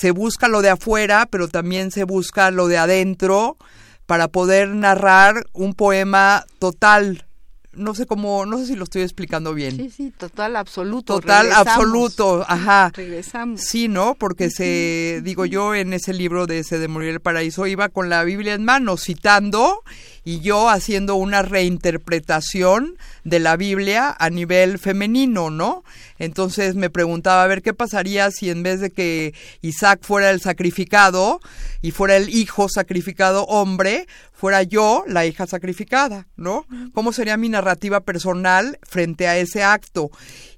se 0.00 0.12
busca 0.12 0.48
lo 0.48 0.62
de 0.62 0.70
afuera, 0.70 1.26
pero 1.30 1.46
también 1.46 1.90
se 1.90 2.04
busca 2.04 2.50
lo 2.50 2.68
de 2.68 2.78
adentro 2.78 3.58
para 4.06 4.28
poder 4.28 4.70
narrar 4.70 5.44
un 5.52 5.74
poema 5.74 6.46
total. 6.58 7.26
No 7.74 7.94
sé 7.94 8.06
cómo, 8.06 8.46
no 8.46 8.56
sé 8.56 8.64
si 8.64 8.76
lo 8.76 8.84
estoy 8.84 9.02
explicando 9.02 9.52
bien. 9.52 9.76
Sí, 9.76 9.90
sí, 9.90 10.10
total, 10.16 10.56
absoluto. 10.56 11.20
Total, 11.20 11.52
absoluto, 11.52 12.46
ajá. 12.48 12.90
Regresamos. 12.94 13.60
Sí, 13.60 13.88
¿no? 13.88 14.14
Porque 14.14 14.48
se, 14.48 15.20
digo 15.22 15.44
yo, 15.44 15.74
en 15.74 15.92
ese 15.92 16.14
libro 16.14 16.46
de 16.46 16.60
ese 16.60 16.78
de 16.78 16.88
Morir 16.88 17.10
el 17.10 17.20
Paraíso, 17.20 17.66
iba 17.66 17.90
con 17.90 18.08
la 18.08 18.24
Biblia 18.24 18.54
en 18.54 18.64
mano, 18.64 18.96
citando 18.96 19.82
y 20.24 20.40
yo 20.40 20.68
haciendo 20.68 21.14
una 21.14 21.42
reinterpretación 21.42 22.96
de 23.24 23.38
la 23.38 23.56
Biblia 23.56 24.14
a 24.18 24.30
nivel 24.30 24.78
femenino, 24.78 25.50
¿no? 25.50 25.84
Entonces 26.18 26.74
me 26.74 26.90
preguntaba, 26.90 27.42
a 27.42 27.46
ver, 27.46 27.62
¿qué 27.62 27.74
pasaría 27.74 28.30
si 28.30 28.50
en 28.50 28.62
vez 28.62 28.80
de 28.80 28.90
que 28.90 29.34
Isaac 29.62 30.00
fuera 30.02 30.30
el 30.30 30.40
sacrificado 30.40 31.40
y 31.82 31.90
fuera 31.92 32.16
el 32.16 32.28
hijo 32.28 32.68
sacrificado 32.68 33.44
hombre, 33.44 34.06
fuera 34.32 34.62
yo 34.62 35.04
la 35.06 35.26
hija 35.26 35.46
sacrificada, 35.46 36.26
¿no? 36.36 36.66
¿Cómo 36.94 37.12
sería 37.12 37.36
mi 37.36 37.48
narrativa 37.48 38.00
personal 38.00 38.78
frente 38.82 39.28
a 39.28 39.36
ese 39.36 39.62
acto? 39.62 40.10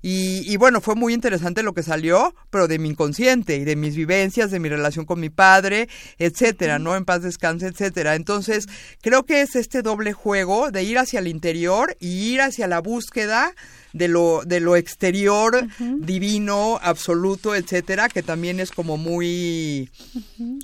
Y, 0.04 0.56
bueno, 0.56 0.80
fue 0.80 0.96
muy 0.96 1.14
interesante 1.14 1.62
lo 1.62 1.74
que 1.74 1.84
salió, 1.84 2.34
pero 2.50 2.66
de 2.66 2.80
mi 2.80 2.88
inconsciente 2.88 3.56
y 3.56 3.64
de 3.64 3.76
mis 3.76 3.94
vivencias, 3.94 4.50
de 4.50 4.58
mi 4.58 4.68
relación 4.68 5.04
con 5.04 5.20
mi 5.20 5.30
padre, 5.30 5.88
etcétera, 6.18 6.80
¿no? 6.80 6.96
En 6.96 7.04
paz 7.04 7.22
descanse, 7.22 7.68
etcétera. 7.68 8.16
Entonces, 8.16 8.66
creo 9.00 9.24
que 9.24 9.42
es 9.42 9.54
este 9.54 9.82
doble 9.82 10.12
juego 10.12 10.72
de 10.72 10.82
ir 10.82 10.98
hacia 10.98 11.20
el 11.20 11.28
interior 11.28 11.96
y 12.00 12.32
ir 12.32 12.40
hacia 12.40 12.66
la 12.66 12.80
búsqueda 12.80 13.54
de 13.92 14.08
lo, 14.08 14.42
de 14.44 14.60
lo 14.60 14.76
exterior, 14.76 15.66
divino, 15.98 16.78
absoluto, 16.82 17.54
etcétera, 17.54 18.08
que 18.08 18.22
también 18.22 18.60
es 18.60 18.70
como 18.70 18.96
muy, 18.96 19.90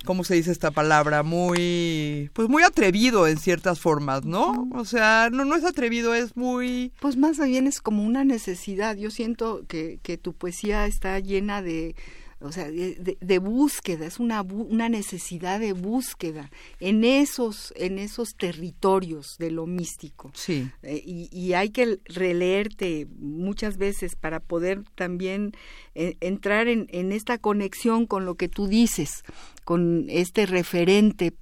¿cómo 0.05 0.23
se 0.23 0.35
dice 0.35 0.51
esta 0.51 0.71
palabra? 0.71 1.23
Muy, 1.23 2.29
pues 2.33 2.49
muy 2.49 2.63
atrevido 2.63 3.27
en 3.27 3.37
ciertas 3.37 3.79
formas, 3.79 4.25
¿no? 4.25 4.67
O 4.73 4.85
sea, 4.85 5.29
no, 5.31 5.45
no 5.45 5.55
es 5.55 5.63
atrevido, 5.63 6.13
es 6.13 6.35
muy... 6.35 6.91
Pues 6.99 7.17
más 7.17 7.37
bien 7.39 7.67
es 7.67 7.81
como 7.81 8.03
una 8.03 8.23
necesidad. 8.23 8.95
Yo 8.97 9.11
siento 9.11 9.63
que, 9.67 9.99
que 10.01 10.17
tu 10.17 10.33
poesía 10.33 10.87
está 10.87 11.19
llena 11.19 11.61
de 11.61 11.95
o 12.41 12.53
sea, 12.53 12.69
de, 12.71 13.39
búsqueda, 13.39 14.05
es 14.05 14.17
una, 14.17 14.41
una 14.41 14.87
necesidad 14.87 15.59
de 15.59 15.73
búsqueda 15.73 16.49
en 16.79 17.03
esos, 17.03 17.73
en 17.75 17.99
esos 17.99 18.35
territorios 18.37 19.35
de 19.39 19.51
lo 19.51 19.65
místico. 19.65 20.31
Sí. 20.33 20.69
Eh, 20.83 21.03
y, 21.05 21.53
hay 21.53 21.71
que 21.71 21.99
releerte 22.05 23.07
muchas 23.17 23.77
veces 23.77 24.15
para 24.15 24.39
poder 24.39 24.83
también 24.95 25.51
eh, 25.95 26.15
entrar 26.21 26.69
en, 26.69 26.87
en, 26.91 27.11
esta 27.11 27.37
conexión 27.39 28.05
con 28.05 28.23
lo 28.23 28.35
que 28.35 28.47
tú 28.47 28.67
dices, 28.67 29.23
con 29.65 30.05
este 30.07 30.45
referente 30.45 31.33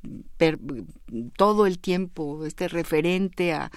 todo 1.36 1.68
el 1.68 1.78
tiempo, 1.78 2.44
este 2.46 2.68
referente 2.68 3.54
a, 3.54 3.70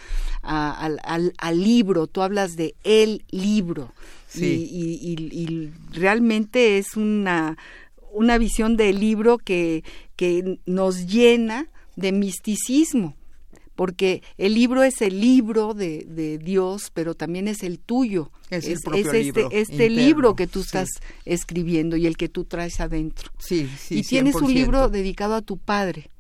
al, 0.43 1.01
al 1.37 1.63
libro. 1.63 2.07
Tú 2.07 2.23
hablas 2.23 2.57
de 2.57 2.75
el 2.83 3.25
libro 3.31 3.93
y, 4.35 5.71
realmente 5.93 6.79
es 6.79 6.97
una, 6.97 7.57
una 8.13 8.39
visión 8.39 8.77
del 8.77 9.01
libro 9.01 9.39
que, 9.39 9.85
que 10.17 10.59
nos 10.67 11.07
llena 11.07 11.69
de 11.97 12.13
misticismo 12.13 13.17
porque 13.81 14.23
el 14.37 14.53
libro 14.53 14.83
es 14.83 15.01
el 15.01 15.23
libro 15.23 15.73
de, 15.73 16.05
de, 16.07 16.37
Dios, 16.37 16.91
pero 16.93 17.15
también 17.15 17.49
es 17.49 17.63
el 17.63 17.79
tuyo. 17.79 18.31
Es, 18.51 18.67
este, 18.67 19.23
libro 19.23 19.49
este 19.51 19.89
libro 19.89 20.37
que 20.37 20.47
tú 20.47 20.61
estás 20.61 20.91
escribiendo 21.25 21.97
y 21.97 22.07
el 22.07 22.19
que 22.19 22.29
tú 22.29 22.45
traes 22.45 22.79
adentro. 22.81 23.31
Sí, 23.39 23.71
sí. 23.79 24.01
Y 24.01 24.03
tienes 24.03 24.35
un 24.35 24.53
libro 24.53 24.91
dedicado 24.91 25.35
a 25.35 25.41
tu 25.41 25.57
padre. 25.57 26.11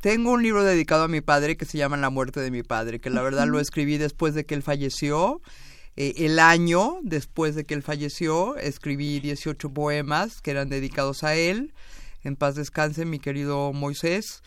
Tengo 0.00 0.32
un 0.32 0.42
libro 0.42 0.64
dedicado 0.64 1.04
a 1.04 1.08
mi 1.08 1.20
padre 1.20 1.56
que 1.56 1.66
se 1.66 1.78
llama 1.78 1.96
La 1.96 2.10
muerte 2.10 2.40
de 2.40 2.50
mi 2.50 2.64
padre, 2.64 2.98
que 2.98 3.10
la 3.10 3.22
verdad 3.22 3.46
lo 3.46 3.60
escribí 3.60 3.96
después 3.96 4.34
de 4.34 4.44
que 4.44 4.56
él 4.56 4.64
falleció 4.64 5.40
eh, 5.96 6.14
el 6.18 6.38
año 6.38 6.98
después 7.02 7.54
de 7.54 7.64
que 7.64 7.74
él 7.74 7.82
falleció, 7.82 8.56
escribí 8.56 9.20
18 9.20 9.70
poemas 9.70 10.40
que 10.40 10.50
eran 10.50 10.68
dedicados 10.68 11.24
a 11.24 11.34
él. 11.34 11.72
En 12.22 12.36
paz 12.36 12.54
descanse, 12.54 13.04
mi 13.04 13.18
querido 13.18 13.72
Moisés, 13.72 14.42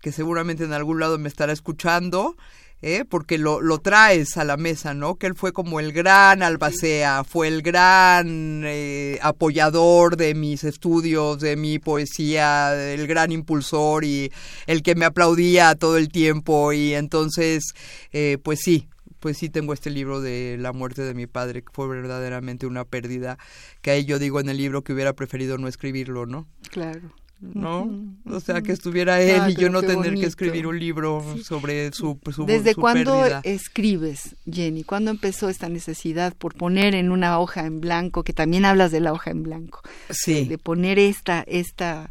que 0.00 0.12
seguramente 0.12 0.64
en 0.64 0.72
algún 0.72 1.00
lado 1.00 1.18
me 1.18 1.28
estará 1.28 1.52
escuchando. 1.52 2.36
¿eh? 2.82 3.04
porque 3.08 3.38
lo, 3.38 3.60
lo, 3.60 3.78
traes 3.78 4.36
a 4.36 4.44
la 4.44 4.56
mesa, 4.56 4.94
¿no? 4.94 5.16
Que 5.16 5.26
él 5.26 5.34
fue 5.34 5.52
como 5.52 5.80
el 5.80 5.92
gran 5.92 6.42
albacea, 6.42 7.24
fue 7.24 7.48
el 7.48 7.62
gran 7.62 8.62
eh, 8.64 9.18
apoyador 9.22 10.16
de 10.16 10.34
mis 10.34 10.64
estudios, 10.64 11.40
de 11.40 11.56
mi 11.56 11.78
poesía, 11.78 12.92
el 12.92 13.06
gran 13.06 13.32
impulsor 13.32 14.04
y 14.04 14.32
el 14.66 14.82
que 14.82 14.94
me 14.94 15.04
aplaudía 15.04 15.74
todo 15.74 15.96
el 15.96 16.08
tiempo 16.08 16.72
y 16.72 16.94
entonces, 16.94 17.74
eh, 18.12 18.38
pues 18.42 18.60
sí, 18.62 18.88
pues 19.20 19.38
sí 19.38 19.48
tengo 19.48 19.72
este 19.72 19.90
libro 19.90 20.20
de 20.20 20.56
la 20.58 20.72
muerte 20.72 21.02
de 21.02 21.14
mi 21.14 21.26
padre, 21.26 21.62
que 21.62 21.72
fue 21.72 21.88
verdaderamente 21.88 22.66
una 22.66 22.84
pérdida, 22.84 23.38
que 23.82 23.90
ahí 23.90 24.04
yo 24.04 24.18
digo 24.18 24.40
en 24.40 24.48
el 24.48 24.56
libro 24.56 24.82
que 24.82 24.92
hubiera 24.92 25.14
preferido 25.14 25.58
no 25.58 25.68
escribirlo, 25.68 26.26
¿no? 26.26 26.46
Claro. 26.70 27.12
¿no? 27.40 27.88
O 28.26 28.40
sea, 28.40 28.62
que 28.62 28.72
estuviera 28.72 29.20
él 29.20 29.52
y 29.52 29.54
yo 29.54 29.70
no 29.70 29.82
tener 29.82 30.14
que 30.14 30.26
escribir 30.26 30.66
un 30.66 30.78
libro 30.78 31.24
sobre 31.44 31.92
su, 31.92 32.18
su 32.34 32.44
¿Desde 32.46 32.74
cuándo 32.74 33.24
escribes, 33.44 34.36
Jenny? 34.50 34.82
¿Cuándo 34.82 35.10
empezó 35.10 35.48
esta 35.48 35.68
necesidad 35.68 36.34
por 36.34 36.54
poner 36.54 36.94
en 36.94 37.12
una 37.12 37.38
hoja 37.38 37.64
en 37.64 37.80
blanco, 37.80 38.24
que 38.24 38.32
también 38.32 38.64
hablas 38.64 38.90
de 38.90 39.00
la 39.00 39.12
hoja 39.12 39.30
en 39.30 39.44
blanco? 39.44 39.82
Sí. 40.10 40.46
De, 40.46 40.58
poner 40.58 40.98
esta, 40.98 41.44
esta, 41.46 42.10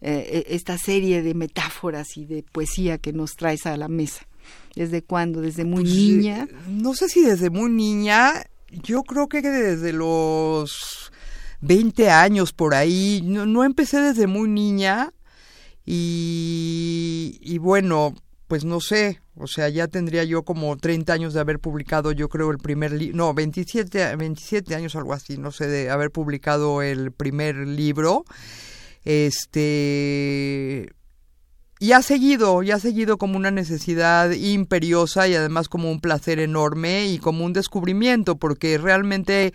eh, 0.00 0.44
esta 0.48 0.78
serie 0.78 1.22
de 1.22 1.34
metáforas 1.34 2.16
y 2.16 2.24
de 2.24 2.44
poesía 2.44 2.98
que 2.98 3.12
nos 3.12 3.34
traes 3.34 3.66
a 3.66 3.76
la 3.76 3.88
mesa. 3.88 4.27
¿Desde 4.78 5.02
cuándo? 5.02 5.40
¿Desde 5.40 5.64
muy 5.64 5.82
pues, 5.82 5.92
niña? 5.92 6.46
No 6.68 6.94
sé 6.94 7.08
si 7.08 7.20
desde 7.20 7.50
muy 7.50 7.68
niña, 7.68 8.44
yo 8.70 9.02
creo 9.02 9.28
que 9.28 9.42
desde 9.42 9.92
los 9.92 11.10
20 11.62 12.10
años 12.10 12.52
por 12.52 12.76
ahí, 12.76 13.20
no, 13.24 13.64
empecé 13.64 14.00
desde 14.00 14.28
muy 14.28 14.48
niña 14.48 15.12
y, 15.84 17.58
bueno, 17.60 18.14
pues 18.46 18.64
no 18.64 18.80
sé, 18.80 19.20
o 19.34 19.48
sea, 19.48 19.68
ya 19.68 19.88
tendría 19.88 20.22
yo 20.22 20.44
como 20.44 20.76
30 20.76 21.12
años 21.12 21.34
de 21.34 21.40
haber 21.40 21.58
publicado, 21.58 22.12
yo 22.12 22.28
creo, 22.28 22.52
el 22.52 22.58
primer 22.58 22.92
libro, 22.92 23.16
no, 23.16 23.34
27, 23.34 24.14
27 24.14 24.76
años, 24.76 24.94
algo 24.94 25.12
así, 25.12 25.38
no 25.38 25.50
sé, 25.50 25.66
de 25.66 25.90
haber 25.90 26.12
publicado 26.12 26.82
el 26.82 27.10
primer 27.10 27.56
libro. 27.56 28.24
Este, 29.04 30.88
y 31.80 31.92
ha 31.92 32.02
seguido, 32.02 32.62
y 32.62 32.70
ha 32.70 32.78
seguido 32.78 33.18
como 33.18 33.36
una 33.36 33.50
necesidad 33.50 34.30
imperiosa 34.30 35.28
y 35.28 35.34
además 35.34 35.68
como 35.68 35.90
un 35.90 36.00
placer 36.00 36.40
enorme 36.40 37.06
y 37.06 37.18
como 37.18 37.44
un 37.44 37.52
descubrimiento, 37.52 38.36
porque 38.36 38.78
realmente 38.78 39.52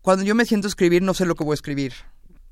cuando 0.00 0.24
yo 0.24 0.34
me 0.34 0.44
siento 0.44 0.66
a 0.66 0.70
escribir 0.70 1.02
no 1.02 1.14
sé 1.14 1.26
lo 1.26 1.34
que 1.34 1.44
voy 1.44 1.52
a 1.52 1.54
escribir 1.54 1.92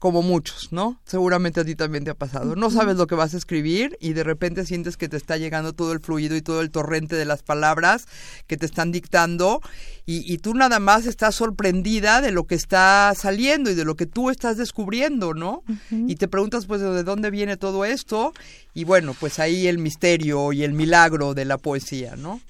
como 0.00 0.22
muchos, 0.22 0.72
¿no? 0.72 0.98
Seguramente 1.04 1.60
a 1.60 1.64
ti 1.64 1.76
también 1.76 2.04
te 2.04 2.10
ha 2.10 2.14
pasado. 2.14 2.56
No 2.56 2.70
sabes 2.70 2.96
lo 2.96 3.06
que 3.06 3.14
vas 3.14 3.34
a 3.34 3.36
escribir 3.36 3.98
y 4.00 4.14
de 4.14 4.24
repente 4.24 4.64
sientes 4.64 4.96
que 4.96 5.10
te 5.10 5.18
está 5.18 5.36
llegando 5.36 5.74
todo 5.74 5.92
el 5.92 6.00
fluido 6.00 6.34
y 6.36 6.42
todo 6.42 6.62
el 6.62 6.70
torrente 6.70 7.16
de 7.16 7.26
las 7.26 7.42
palabras 7.42 8.06
que 8.46 8.56
te 8.56 8.64
están 8.64 8.92
dictando 8.92 9.60
y, 10.06 10.38
tú 10.38 10.54
nada 10.54 10.80
más 10.80 11.06
estás 11.06 11.36
sorprendida 11.36 12.20
de 12.20 12.32
lo 12.32 12.44
que 12.44 12.56
está 12.56 13.12
saliendo 13.14 13.70
y 13.70 13.74
de 13.74 13.84
lo 13.84 13.94
que 13.94 14.06
tú 14.06 14.30
estás 14.30 14.56
descubriendo, 14.56 15.34
¿no? 15.34 15.62
Y 15.90 16.16
te 16.16 16.26
preguntas 16.26 16.66
pues 16.66 16.80
de 16.80 17.04
dónde 17.04 17.30
viene 17.30 17.56
todo 17.56 17.84
esto 17.84 18.32
y 18.74 18.84
bueno, 18.84 19.14
pues 19.20 19.38
ahí 19.38 19.68
el 19.68 19.78
misterio 19.78 20.52
y 20.52 20.64
el 20.64 20.72
milagro 20.72 21.34
de 21.34 21.44
la 21.44 21.58
poesía, 21.58 22.16
¿no? 22.16 22.40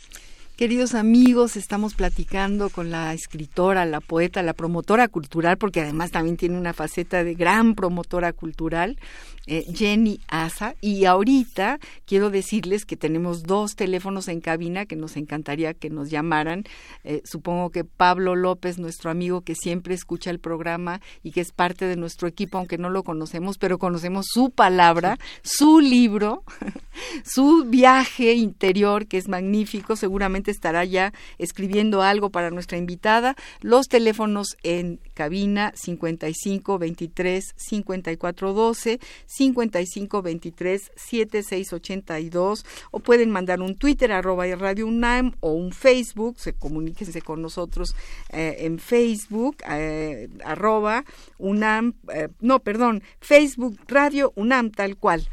Queridos 0.61 0.95
amigos, 0.95 1.57
estamos 1.57 1.95
platicando 1.95 2.69
con 2.69 2.91
la 2.91 3.15
escritora, 3.15 3.87
la 3.87 4.03
poeta, 4.03 4.43
la 4.43 4.53
promotora 4.53 5.09
cultural, 5.09 5.57
porque 5.57 5.81
además 5.81 6.11
también 6.11 6.37
tiene 6.37 6.59
una 6.59 6.75
faceta 6.75 7.25
de 7.25 7.33
gran 7.33 7.75
promotora 7.75 8.35
cultural, 8.35 8.99
eh, 9.47 9.65
Jenny 9.75 10.21
Asa. 10.29 10.75
Y 10.81 11.05
ahorita 11.05 11.79
quiero 12.07 12.31
decirles 12.31 12.85
que 12.85 12.97
tenemos 12.97 13.43
dos 13.43 13.75
teléfonos 13.77 14.29
en 14.29 14.41
cabina 14.41 14.87
que 14.87 14.97
nos 14.97 15.17
encantaría 15.17 15.75
que 15.75 15.91
nos 15.91 16.11
llamaran. 16.11 16.65
Eh, 17.05 17.23
supongo 17.25 17.71
que 17.71 17.85
Pablo 17.85 18.37
López, 18.37 18.79
nuestro 18.79 19.11
amigo 19.11 19.41
que 19.41 19.55
siempre 19.55 19.95
escucha 19.95 20.31
el 20.31 20.39
programa 20.39 21.01
y 21.23 21.33
que 21.33 21.41
es 21.41 21.53
parte 21.53 21.87
de 21.87 21.97
nuestro 21.97 22.29
equipo, 22.29 22.59
aunque 22.59 22.79
no 22.79 22.91
lo 22.91 23.03
conocemos, 23.03 23.59
pero 23.59 23.79
conocemos 23.79 24.27
su 24.29 24.51
palabra, 24.51 25.19
su 25.43 25.81
libro, 25.81 26.45
su 27.25 27.65
viaje 27.65 28.35
interior, 28.35 29.07
que 29.07 29.19
es 29.19 29.29
magnífico, 29.29 29.97
seguramente 29.97 30.51
estará 30.51 30.85
ya 30.85 31.13
escribiendo 31.39 32.03
algo 32.03 32.31
para 32.31 32.51
nuestra 32.51 32.79
invitada. 32.79 33.37
Los 33.61 33.89
teléfonos 33.89 34.57
en 34.63 35.01
cabina 35.15 35.73
55 35.75 36.79
23 36.79 37.55
54 37.57 38.53
12, 38.53 39.01
55 39.41 40.21
23 40.21 40.93
76 40.97 41.73
82 41.73 42.67
o 42.91 43.01
pueden 43.01 43.31
mandar 43.31 43.63
un 43.63 43.75
Twitter 43.75 44.13
arroba 44.13 44.45
Radio 44.55 44.87
UNAM 44.87 45.33
o 45.41 45.53
un 45.53 45.73
Facebook, 45.73 46.39
se 46.39 46.53
comuníquense 46.53 47.23
con 47.23 47.41
nosotros 47.41 47.95
eh, 48.29 48.57
en 48.61 48.79
Facebook 48.79 49.57
eh, 49.67 50.29
arroba 50.45 51.05
UNAM, 51.39 51.95
eh, 52.13 52.29
no, 52.41 52.59
perdón, 52.59 53.03
Facebook 53.21 53.79
Radio 53.89 54.31
UNAM 54.37 54.73
tal 54.73 54.99
cual. 54.99 55.27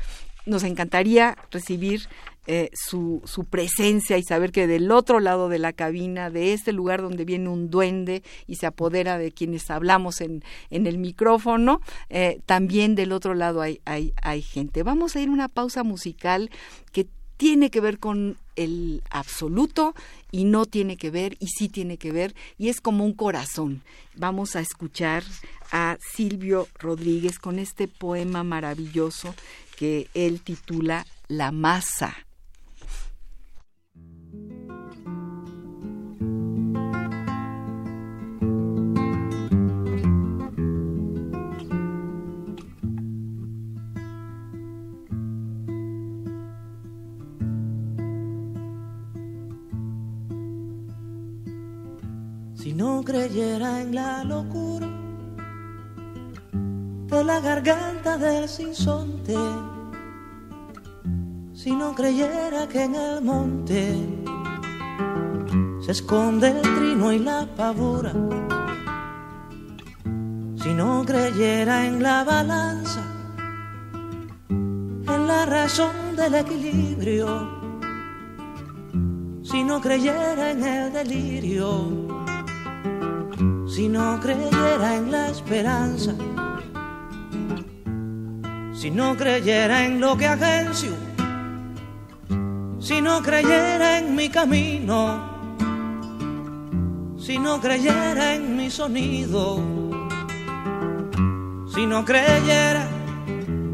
Nos 0.45 0.63
encantaría 0.63 1.35
recibir 1.51 2.07
eh, 2.49 2.69
su, 2.73 3.21
su, 3.25 3.43
presencia 3.43 4.17
y 4.17 4.23
saber 4.23 4.53
que 4.53 4.67
del 4.67 4.89
otro 4.91 5.19
lado 5.19 5.49
de 5.49 5.59
la 5.59 5.73
cabina, 5.73 6.29
de 6.29 6.53
este 6.53 6.71
lugar 6.71 7.01
donde 7.01 7.25
viene 7.25 7.49
un 7.49 7.69
duende 7.69 8.23
y 8.47 8.55
se 8.55 8.65
apodera 8.65 9.17
de 9.17 9.33
quienes 9.33 9.69
hablamos 9.69 10.21
en, 10.21 10.43
en 10.69 10.87
el 10.87 10.97
micrófono, 10.97 11.81
eh, 12.09 12.39
también 12.45 12.95
del 12.95 13.11
otro 13.11 13.33
lado 13.33 13.61
hay, 13.61 13.81
hay, 13.83 14.13
hay 14.21 14.41
gente. 14.41 14.83
Vamos 14.83 15.15
a 15.15 15.21
ir 15.21 15.27
a 15.27 15.33
una 15.33 15.49
pausa 15.49 15.83
musical 15.83 16.49
que 16.93 17.07
tiene 17.35 17.69
que 17.69 17.81
ver 17.81 17.99
con 17.99 18.37
el 18.55 19.03
absoluto 19.09 19.93
y 20.31 20.45
no 20.45 20.65
tiene 20.65 20.97
que 20.97 21.11
ver 21.11 21.37
y 21.39 21.47
sí 21.47 21.69
tiene 21.69 21.97
que 21.97 22.11
ver 22.11 22.33
y 22.57 22.69
es 22.69 22.81
como 22.81 23.05
un 23.05 23.13
corazón. 23.13 23.83
Vamos 24.15 24.55
a 24.55 24.61
escuchar 24.61 25.23
a 25.71 25.97
Silvio 26.13 26.67
Rodríguez 26.79 27.39
con 27.39 27.59
este 27.59 27.87
poema 27.87 28.43
maravilloso 28.43 29.35
que 29.75 30.07
él 30.13 30.41
titula 30.41 31.05
La 31.27 31.51
masa. 31.51 32.26
No 52.77 53.03
creyera 53.03 53.81
en 53.81 53.95
la 53.95 54.23
locura 54.23 54.87
de 57.07 57.23
la 57.23 57.39
garganta 57.39 58.19
del 58.19 58.47
sinsonte, 58.47 59.35
si 61.55 61.71
no 61.71 61.95
creyera 61.95 62.67
que 62.67 62.83
en 62.83 62.93
el 62.93 63.23
monte 63.23 63.95
se 65.81 65.91
esconde 65.91 66.49
el 66.49 66.61
trino 66.61 67.11
y 67.11 67.17
la 67.17 67.47
pavura. 67.57 68.13
Si 70.61 70.71
no 70.75 71.03
creyera 71.03 71.87
en 71.87 72.03
la 72.03 72.23
balanza, 72.23 73.01
en 74.49 75.27
la 75.27 75.47
razón 75.47 76.15
del 76.15 76.35
equilibrio, 76.35 77.27
si 79.41 79.63
no 79.63 79.81
creyera 79.81 80.51
en 80.51 80.63
el 80.63 80.93
delirio, 80.93 82.06
si 83.77 83.87
no 83.89 84.19
creyera 84.19 84.95
en 84.95 85.11
la 85.11 85.29
esperanza, 85.29 86.11
si 88.73 88.89
no 88.89 89.15
creyera 89.15 89.85
en 89.85 89.99
lo 89.99 90.17
que 90.17 90.25
agencio, 90.25 90.93
si 92.79 93.03
no 93.03 93.21
creyera 93.21 93.99
en 93.99 94.15
mi 94.15 94.29
camino, 94.29 95.21
si 97.19 97.37
no 97.37 97.61
creyera 97.61 98.33
en 98.33 98.57
mi 98.57 98.71
sonido, 98.71 99.61
si 101.71 101.85
no 101.85 102.03
creyera 102.03 102.87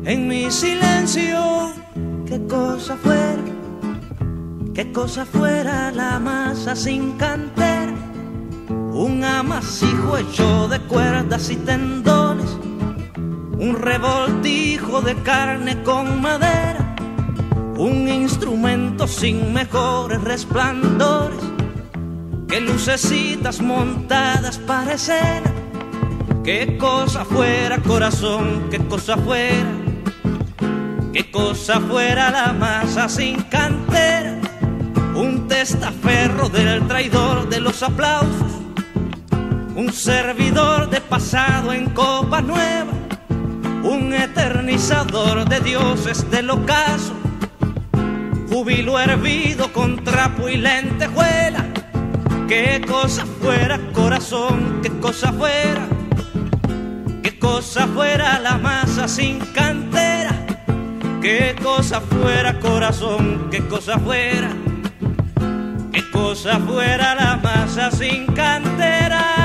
en 0.03 0.27
mi 0.27 0.51
silencio, 0.51 1.71
qué 2.25 2.45
cosa 2.45 2.97
fuera, 2.97 3.43
qué 4.73 4.91
cosa 4.91 5.25
fuera 5.25 5.91
la 5.91 6.19
masa 6.19 6.75
sin 6.75 7.13
cantera, 7.13 7.82
un 8.93 9.23
amasijo 9.23 10.17
hecho 10.17 10.67
de 10.69 10.79
cuerdas 10.79 11.49
y 11.49 11.57
tendones, 11.57 12.49
un 13.57 13.75
revoltijo 13.79 15.01
de 15.01 15.15
carne 15.23 15.83
con 15.83 16.21
madera, 16.21 16.95
un 17.77 18.07
instrumento 18.07 19.07
sin 19.07 19.51
mejores 19.51 20.21
resplandores 20.21 21.53
qué 22.53 22.61
lucecitas 22.61 23.61
montadas 23.61 24.59
para 24.59 24.93
escena, 24.93 25.51
qué 26.43 26.77
cosa 26.77 27.25
fuera 27.25 27.79
corazón, 27.79 28.67
qué 28.69 28.77
cosa 28.77 29.17
fuera, 29.17 29.71
qué 31.13 31.31
cosa 31.31 31.79
fuera 31.79 32.29
la 32.29 32.53
masa 32.53 33.09
sin 33.09 33.41
cantera, 33.41 34.39
un 35.15 35.47
testaferro 35.47 36.47
del 36.47 36.87
traidor 36.87 37.49
de 37.49 37.59
los 37.59 37.81
aplausos, 37.81 38.52
un 39.75 39.91
servidor 39.91 40.89
de 40.89 41.01
pasado 41.01 41.73
en 41.73 41.89
copa 41.89 42.41
nueva, 42.41 42.91
un 43.83 44.13
eternizador 44.13 45.47
de 45.47 45.59
dioses 45.59 46.29
del 46.29 46.49
ocaso, 46.49 47.13
júbilo 48.49 48.99
hervido 48.99 49.71
con 49.73 50.03
trapo 50.03 50.47
y 50.49 50.57
lentejuela 50.57 51.73
Qué 52.47 52.81
cosa 52.87 53.25
fuera, 53.41 53.79
corazón, 53.93 54.81
qué 54.83 54.89
cosa 54.99 55.33
fuera. 55.33 55.87
qué 57.23 57.39
cosa 57.39 57.87
fuera 57.87 58.37
la 58.37 58.57
masa 58.57 59.07
sin 59.07 59.39
cantera, 59.39 60.45
qué 61.19 61.55
cosa 61.63 61.99
fuera 61.99 62.59
corazón, 62.59 63.47
qué 63.49 63.65
cosa 63.67 63.97
fuera, 63.97 64.51
qué 65.91 66.11
cosa 66.11 66.59
fuera 66.59 67.15
la 67.15 67.37
masa 67.37 67.89
sin 67.89 68.27
cantera. 68.27 69.42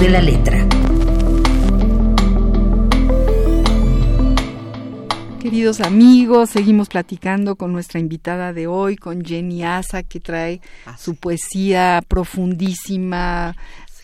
De 0.00 0.08
la 0.08 0.22
letra. 0.22 0.64
Queridos 5.40 5.80
amigos, 5.80 6.50
seguimos 6.50 6.88
platicando 6.88 7.56
con 7.56 7.72
nuestra 7.72 7.98
invitada 7.98 8.52
de 8.52 8.68
hoy, 8.68 8.96
con 8.96 9.24
Jenny 9.24 9.64
Asa, 9.64 10.04
que 10.04 10.20
trae 10.20 10.60
su 10.96 11.16
poesía 11.16 12.02
profundísima, 12.06 13.56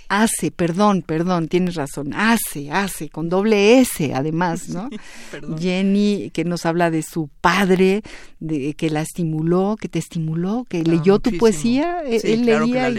hace, 0.08 0.50
perdón, 0.50 1.02
perdón, 1.02 1.48
tienes 1.48 1.74
razón, 1.74 2.14
hace, 2.14 2.70
hace, 2.70 3.08
con 3.08 3.28
doble 3.28 3.80
S 3.80 4.12
además, 4.14 4.68
¿no? 4.68 4.88
Jenny, 5.58 6.30
que 6.32 6.44
nos 6.44 6.66
habla 6.66 6.90
de 6.90 7.02
su 7.02 7.28
padre, 7.40 8.02
de 8.40 8.74
que 8.74 8.90
la 8.90 9.00
estimuló, 9.02 9.76
que 9.80 9.88
te 9.88 9.98
estimuló, 9.98 10.66
que 10.68 10.78
ah, 10.78 10.88
leyó 10.88 11.18
tu 11.18 11.36
poesía, 11.38 12.02
e-, 12.04 12.20
él 12.32 12.44
leía 12.44 12.90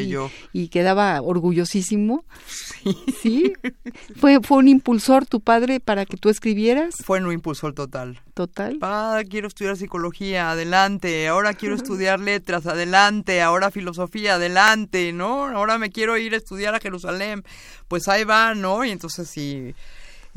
y, 0.54 0.68
quedaba 0.70 1.22
orgullosísimo. 1.22 2.26
Sí. 3.22 3.54
¿Fue, 4.16 4.40
¿Fue 4.42 4.58
un 4.58 4.68
impulsor 4.68 5.26
tu 5.26 5.42
padre 5.42 5.80
para 5.80 6.06
que 6.06 6.18
tú 6.18 6.30
escribieras? 6.30 6.96
Fue 7.04 7.22
un 7.22 7.32
impulsor 7.32 7.74
total. 7.74 8.22
Total. 8.34 8.78
Ah, 8.82 9.22
quiero 9.30 9.48
estudiar 9.48 9.78
psicología, 9.78 10.52
adelante. 10.52 11.30
Ahora 11.30 11.54
quiero 11.54 11.76
estudiar 11.76 12.20
letras, 12.20 12.66
adelante. 12.66 13.42
Ahora 13.42 13.72
filosofía, 13.72 14.36
adelante, 14.36 15.14
¿no? 15.14 15.46
Ahora 15.46 15.78
me 15.78 15.90
quiero 15.90 16.18
ir 16.18 16.34
a 16.34 16.38
estudiar 16.38 16.76
a 16.76 16.80
Jerusalén. 16.80 16.95
Pues 17.88 18.08
ahí 18.08 18.24
va, 18.24 18.56
¿no? 18.56 18.86
Y 18.86 18.92
entonces 18.92 19.28
sí, 19.28 19.74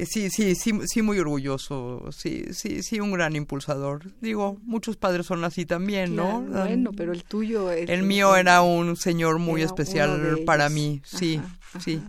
sí, 0.07 0.31
sí, 0.31 0.55
sí, 0.55 0.81
sí, 0.87 1.03
muy 1.03 1.19
orgulloso, 1.19 2.09
sí, 2.11 2.47
sí, 2.53 2.83
sí, 2.83 3.01
un 3.01 3.13
gran 3.13 3.35
impulsador. 3.37 4.13
Digo, 4.21 4.57
muchos 4.63 4.97
padres 4.97 5.27
son 5.27 5.45
así 5.45 5.67
también, 5.67 6.15
¿no? 6.15 6.43
bueno, 6.43 6.91
pero 6.97 7.13
el 7.13 7.25
tuyo... 7.25 7.71
El 7.71 8.03
mío 8.03 8.37
era 8.37 8.63
un 8.63 8.97
señor 8.97 9.39
muy 9.39 9.63
especial 9.63 10.41
para 10.45 10.69
mí, 10.69 11.01
sí, 11.05 11.41
sí. 11.81 12.01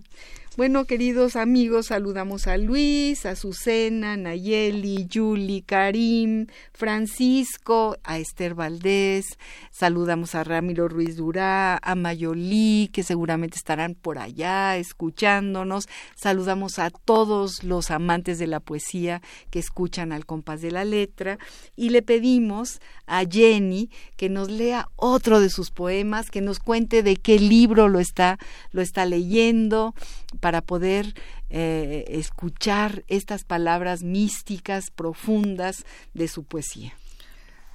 Bueno, 0.59 0.83
queridos 0.83 1.37
amigos, 1.37 1.85
saludamos 1.85 2.45
a 2.47 2.57
Luis, 2.57 3.25
a 3.25 3.37
Susana, 3.37 4.17
Nayeli, 4.17 5.07
Yuli, 5.07 5.61
Karim, 5.61 6.47
Francisco, 6.73 7.95
a 8.03 8.19
Esther 8.19 8.55
Valdés, 8.55 9.37
saludamos 9.71 10.35
a 10.35 10.43
Ramiro 10.43 10.89
Ruiz 10.89 11.15
Durá, 11.15 11.77
a 11.81 11.95
Mayolí, 11.95 12.89
que 12.91 13.03
seguramente 13.03 13.55
estarán 13.55 13.95
por 13.95 14.19
allá 14.19 14.75
escuchándonos, 14.75 15.87
saludamos 16.17 16.77
a 16.77 16.89
todos 16.89 17.63
los 17.63 17.89
amantes 17.89 18.37
de 18.37 18.47
la 18.47 18.59
poesía 18.59 19.21
que 19.51 19.59
escuchan 19.59 20.11
al 20.11 20.25
compás 20.25 20.59
de 20.59 20.71
la 20.71 20.83
letra. 20.83 21.39
Y 21.77 21.91
le 21.91 22.01
pedimos 22.01 22.81
a 23.07 23.23
Jenny 23.23 23.89
que 24.17 24.27
nos 24.27 24.51
lea 24.51 24.89
otro 24.97 25.39
de 25.39 25.49
sus 25.49 25.71
poemas, 25.71 26.29
que 26.29 26.41
nos 26.41 26.59
cuente 26.59 27.01
de 27.01 27.15
qué 27.15 27.39
libro 27.39 27.87
lo 27.87 28.01
está, 28.01 28.37
lo 28.73 28.81
está 28.81 29.05
leyendo, 29.05 29.93
para 30.39 30.61
poder 30.61 31.13
eh, 31.49 32.05
escuchar 32.09 33.03
estas 33.07 33.43
palabras 33.43 34.03
místicas, 34.03 34.91
profundas 34.91 35.85
de 36.13 36.27
su 36.27 36.43
poesía. 36.43 36.93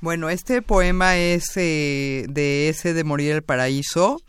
Bueno, 0.01 0.29
este 0.29 0.63
poema 0.63 1.17
es 1.17 1.57
eh, 1.57 2.27
de 2.29 2.69
ese 2.69 2.95
de 2.95 3.05
Morir 3.05 3.33
el 3.33 3.43
Paraíso. 3.43 4.21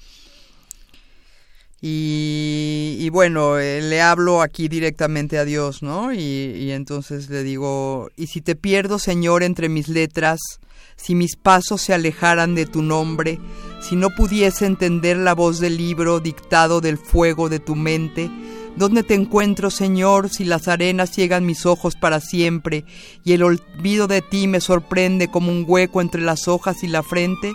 Y, 1.88 3.10
bueno, 3.12 3.60
eh, 3.60 3.80
le 3.80 4.02
hablo 4.02 4.42
aquí 4.42 4.70
directamente 4.70 5.38
a 5.38 5.46
Dios, 5.46 5.84
¿no? 5.84 6.12
Y, 6.14 6.18
y 6.18 6.72
entonces 6.72 7.30
le 7.30 7.44
digo, 7.44 8.10
y 8.16 8.26
si 8.26 8.42
te 8.42 8.56
pierdo, 8.56 8.98
Señor, 8.98 9.44
entre 9.44 9.70
mis 9.70 9.88
letras, 9.88 10.40
si 10.96 11.16
mis 11.16 11.36
pasos 11.36 11.82
se 11.82 11.94
alejaran 11.94 12.56
de 12.56 12.66
tu 12.66 12.82
nombre, 12.82 13.40
si 13.82 13.96
no 13.96 14.10
pudiese 14.10 14.66
entender 14.66 15.18
la 15.18 15.34
voz 15.34 15.60
del 15.60 15.78
libro 15.78 16.20
dictado 16.20 16.82
del 16.82 16.98
fuego 16.98 17.50
de 17.50 17.60
tu 17.60 17.76
mente, 17.76 18.30
¿Dónde 18.76 19.04
te 19.04 19.14
encuentro, 19.14 19.72
Señor, 19.72 20.30
si 20.30 20.44
las 20.44 20.68
arenas 20.68 21.10
ciegan 21.10 21.46
mis 21.46 21.66
ojos 21.66 21.96
para 21.96 22.20
siempre 22.20 22.84
y 23.24 23.32
el 23.32 23.44
olvido 23.44 24.08
de 24.08 24.22
ti 24.22 24.48
me 24.48 24.60
sorprende 24.60 25.30
como 25.30 25.50
un 25.50 25.64
hueco 25.66 26.02
entre 26.02 26.22
las 26.22 26.50
hojas 26.50 26.84
y 26.84 26.88
la 26.88 27.02
frente? 27.02 27.54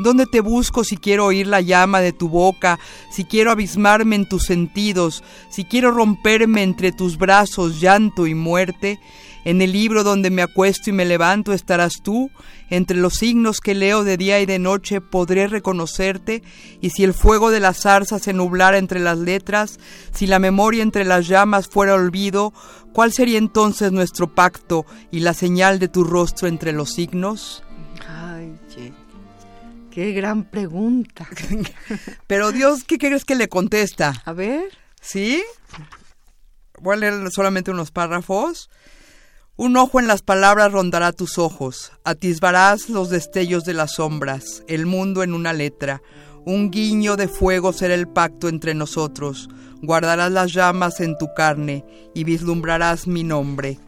¿Dónde 0.00 0.26
te 0.26 0.40
busco 0.40 0.82
si 0.82 0.96
quiero 0.96 1.26
oír 1.26 1.46
la 1.46 1.60
llama 1.60 2.00
de 2.00 2.12
tu 2.12 2.28
boca, 2.28 2.80
si 3.12 3.24
quiero 3.24 3.52
abismarme 3.52 4.16
en 4.16 4.28
tus 4.28 4.42
sentidos, 4.42 5.22
si 5.50 5.64
quiero 5.64 5.92
romperme 5.92 6.64
entre 6.64 6.90
tus 6.90 7.16
brazos, 7.16 7.80
llanto 7.80 8.26
y 8.26 8.34
muerte? 8.34 8.98
En 9.44 9.62
el 9.62 9.70
libro 9.70 10.02
donde 10.02 10.30
me 10.30 10.42
acuesto 10.42 10.90
y 10.90 10.92
me 10.92 11.04
levanto 11.04 11.52
estarás 11.52 12.02
tú, 12.02 12.28
entre 12.70 12.96
los 12.96 13.14
signos 13.14 13.60
que 13.60 13.74
leo 13.74 14.04
de 14.04 14.16
día 14.16 14.40
y 14.40 14.46
de 14.46 14.58
noche 14.58 15.00
podré 15.00 15.48
reconocerte, 15.48 16.42
y 16.80 16.90
si 16.90 17.04
el 17.04 17.14
fuego 17.14 17.50
de 17.50 17.60
la 17.60 17.74
zarza 17.74 18.18
se 18.18 18.32
nublara 18.32 18.78
entre 18.78 19.00
las 19.00 19.18
letras, 19.18 19.78
si 20.12 20.26
la 20.26 20.38
memoria 20.38 20.82
entre 20.82 21.04
las 21.04 21.28
llamas 21.28 21.68
fuera 21.68 21.94
olvido, 21.94 22.52
¿cuál 22.92 23.12
sería 23.12 23.38
entonces 23.38 23.92
nuestro 23.92 24.34
pacto 24.34 24.86
y 25.10 25.20
la 25.20 25.34
señal 25.34 25.78
de 25.78 25.88
tu 25.88 26.04
rostro 26.04 26.48
entre 26.48 26.72
los 26.72 26.90
signos? 26.90 27.62
Ay, 28.08 28.54
qué 29.96 30.12
gran 30.12 30.44
pregunta. 30.44 31.26
Pero 32.26 32.52
Dios, 32.52 32.84
¿qué 32.84 32.98
crees 32.98 33.24
que 33.24 33.34
le 33.34 33.48
contesta? 33.48 34.22
A 34.26 34.34
ver. 34.34 34.76
¿Sí? 35.00 35.42
Voy 36.78 36.94
a 36.94 36.98
leer 36.98 37.30
solamente 37.30 37.70
unos 37.70 37.92
párrafos. 37.92 38.68
Un 39.58 39.78
ojo 39.78 40.00
en 40.00 40.06
las 40.06 40.20
palabras 40.20 40.70
rondará 40.70 41.12
tus 41.12 41.38
ojos, 41.38 41.90
atisbarás 42.04 42.90
los 42.90 43.08
destellos 43.08 43.64
de 43.64 43.72
las 43.72 43.94
sombras, 43.94 44.62
el 44.68 44.84
mundo 44.84 45.22
en 45.22 45.32
una 45.32 45.54
letra, 45.54 46.02
un 46.44 46.70
guiño 46.70 47.16
de 47.16 47.26
fuego 47.26 47.72
será 47.72 47.94
el 47.94 48.06
pacto 48.06 48.50
entre 48.50 48.74
nosotros, 48.74 49.48
guardarás 49.80 50.30
las 50.30 50.52
llamas 50.52 51.00
en 51.00 51.16
tu 51.16 51.32
carne 51.34 51.86
y 52.14 52.24
vislumbrarás 52.24 53.06
mi 53.06 53.24
nombre. 53.24 53.78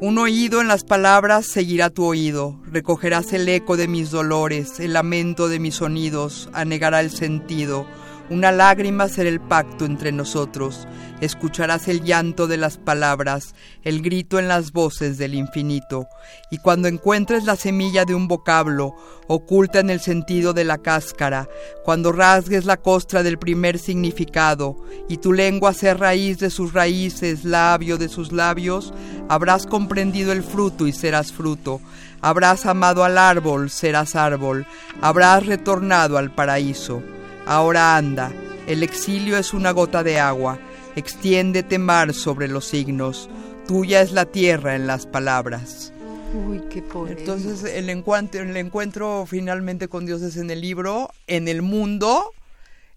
Un 0.00 0.16
oído 0.16 0.62
en 0.62 0.68
las 0.68 0.84
palabras 0.84 1.44
seguirá 1.44 1.90
tu 1.90 2.04
oído, 2.06 2.58
recogerás 2.64 3.34
el 3.34 3.46
eco 3.46 3.76
de 3.76 3.88
mis 3.88 4.10
dolores, 4.10 4.80
el 4.80 4.94
lamento 4.94 5.48
de 5.48 5.58
mis 5.58 5.74
sonidos, 5.74 6.48
anegará 6.54 7.02
el 7.02 7.10
sentido, 7.10 7.86
una 8.30 8.52
lágrima 8.52 9.08
será 9.08 9.28
el 9.28 9.38
pacto 9.38 9.84
entre 9.84 10.10
nosotros. 10.10 10.88
Escucharás 11.24 11.88
el 11.88 12.04
llanto 12.04 12.46
de 12.46 12.58
las 12.58 12.76
palabras, 12.76 13.54
el 13.82 14.02
grito 14.02 14.38
en 14.38 14.46
las 14.46 14.72
voces 14.72 15.16
del 15.16 15.34
infinito. 15.34 16.06
Y 16.50 16.58
cuando 16.58 16.86
encuentres 16.86 17.44
la 17.44 17.56
semilla 17.56 18.04
de 18.04 18.14
un 18.14 18.28
vocablo, 18.28 18.94
oculta 19.26 19.80
en 19.80 19.88
el 19.88 20.00
sentido 20.00 20.52
de 20.52 20.64
la 20.64 20.76
cáscara, 20.76 21.48
cuando 21.82 22.12
rasgues 22.12 22.66
la 22.66 22.76
costra 22.76 23.22
del 23.22 23.38
primer 23.38 23.78
significado, 23.78 24.76
y 25.08 25.16
tu 25.16 25.32
lengua 25.32 25.72
sea 25.72 25.94
raíz 25.94 26.40
de 26.40 26.50
sus 26.50 26.74
raíces, 26.74 27.46
labio 27.46 27.96
de 27.96 28.10
sus 28.10 28.30
labios, 28.30 28.92
habrás 29.30 29.64
comprendido 29.64 30.30
el 30.30 30.42
fruto 30.42 30.86
y 30.86 30.92
serás 30.92 31.32
fruto. 31.32 31.80
Habrás 32.20 32.66
amado 32.66 33.02
al 33.02 33.16
árbol, 33.16 33.70
serás 33.70 34.14
árbol. 34.14 34.66
Habrás 35.00 35.46
retornado 35.46 36.18
al 36.18 36.34
paraíso. 36.34 37.02
Ahora 37.46 37.96
anda, 37.96 38.30
el 38.66 38.82
exilio 38.82 39.38
es 39.38 39.54
una 39.54 39.70
gota 39.70 40.02
de 40.02 40.20
agua, 40.20 40.58
extiéndete 40.96 41.78
mar 41.78 42.14
sobre 42.14 42.48
los 42.48 42.66
signos, 42.66 43.28
tuya 43.66 44.00
es 44.02 44.12
la 44.12 44.26
tierra 44.26 44.76
en 44.76 44.86
las 44.86 45.06
palabras. 45.06 45.92
Uy, 46.34 46.60
qué 46.68 46.82
pobre. 46.82 47.16
Entonces 47.18 47.64
el 47.64 47.88
encuentro, 47.90 48.40
el 48.40 48.56
encuentro 48.56 49.24
finalmente 49.26 49.88
con 49.88 50.04
Dios 50.04 50.22
es 50.22 50.36
en 50.36 50.50
el 50.50 50.60
libro, 50.60 51.10
en 51.26 51.46
el 51.48 51.62
mundo, 51.62 52.32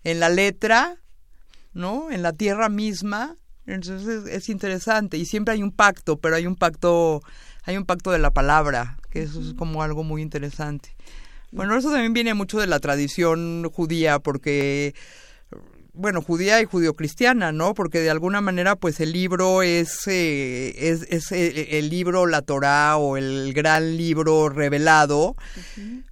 en 0.04 0.20
la 0.20 0.30
letra, 0.30 0.98
¿no? 1.74 2.10
En 2.12 2.24
la 2.24 2.34
tierra 2.34 2.70
misma. 2.70 3.36
Entonces 3.68 4.26
es 4.28 4.50
interesante 4.50 5.18
y 5.18 5.26
siempre 5.26 5.54
hay 5.54 5.62
un 5.62 5.72
pacto, 5.72 6.18
pero 6.18 6.36
hay 6.36 6.48
un 6.48 6.56
pacto, 6.56 7.22
hay 7.64 7.78
un 7.78 7.86
pacto 7.86 8.12
de 8.12 8.20
la 8.20 8.32
palabra, 8.32 8.98
que 9.12 9.24
eso 9.24 9.42
es 9.42 9.54
como 9.54 9.84
algo 9.84 10.04
muy 10.04 10.22
interesante. 10.22 10.96
Bueno, 11.52 11.78
eso 11.78 11.92
también 11.92 12.14
viene 12.14 12.34
mucho 12.34 12.60
de 12.60 12.68
la 12.68 12.80
tradición 12.80 13.70
judía, 13.72 14.20
porque 14.20 14.96
bueno, 15.98 16.22
judía 16.22 16.62
y 16.62 16.66
judio-cristiana, 16.66 17.52
¿no? 17.52 17.74
Porque 17.74 18.00
de 18.00 18.10
alguna 18.10 18.42
manera, 18.42 18.76
pues 18.76 19.00
el 19.00 19.12
libro 19.12 19.62
es, 19.62 20.08
eh, 20.08 20.74
es, 20.78 21.04
es 21.10 21.32
eh, 21.32 21.80
el, 21.80 21.90
libro, 21.90 22.26
la 22.26 22.42
Torá 22.42 22.98
o 22.98 23.18
el 23.18 23.54
gran 23.54 23.98
libro 23.98 24.50
revelado, 24.50 25.36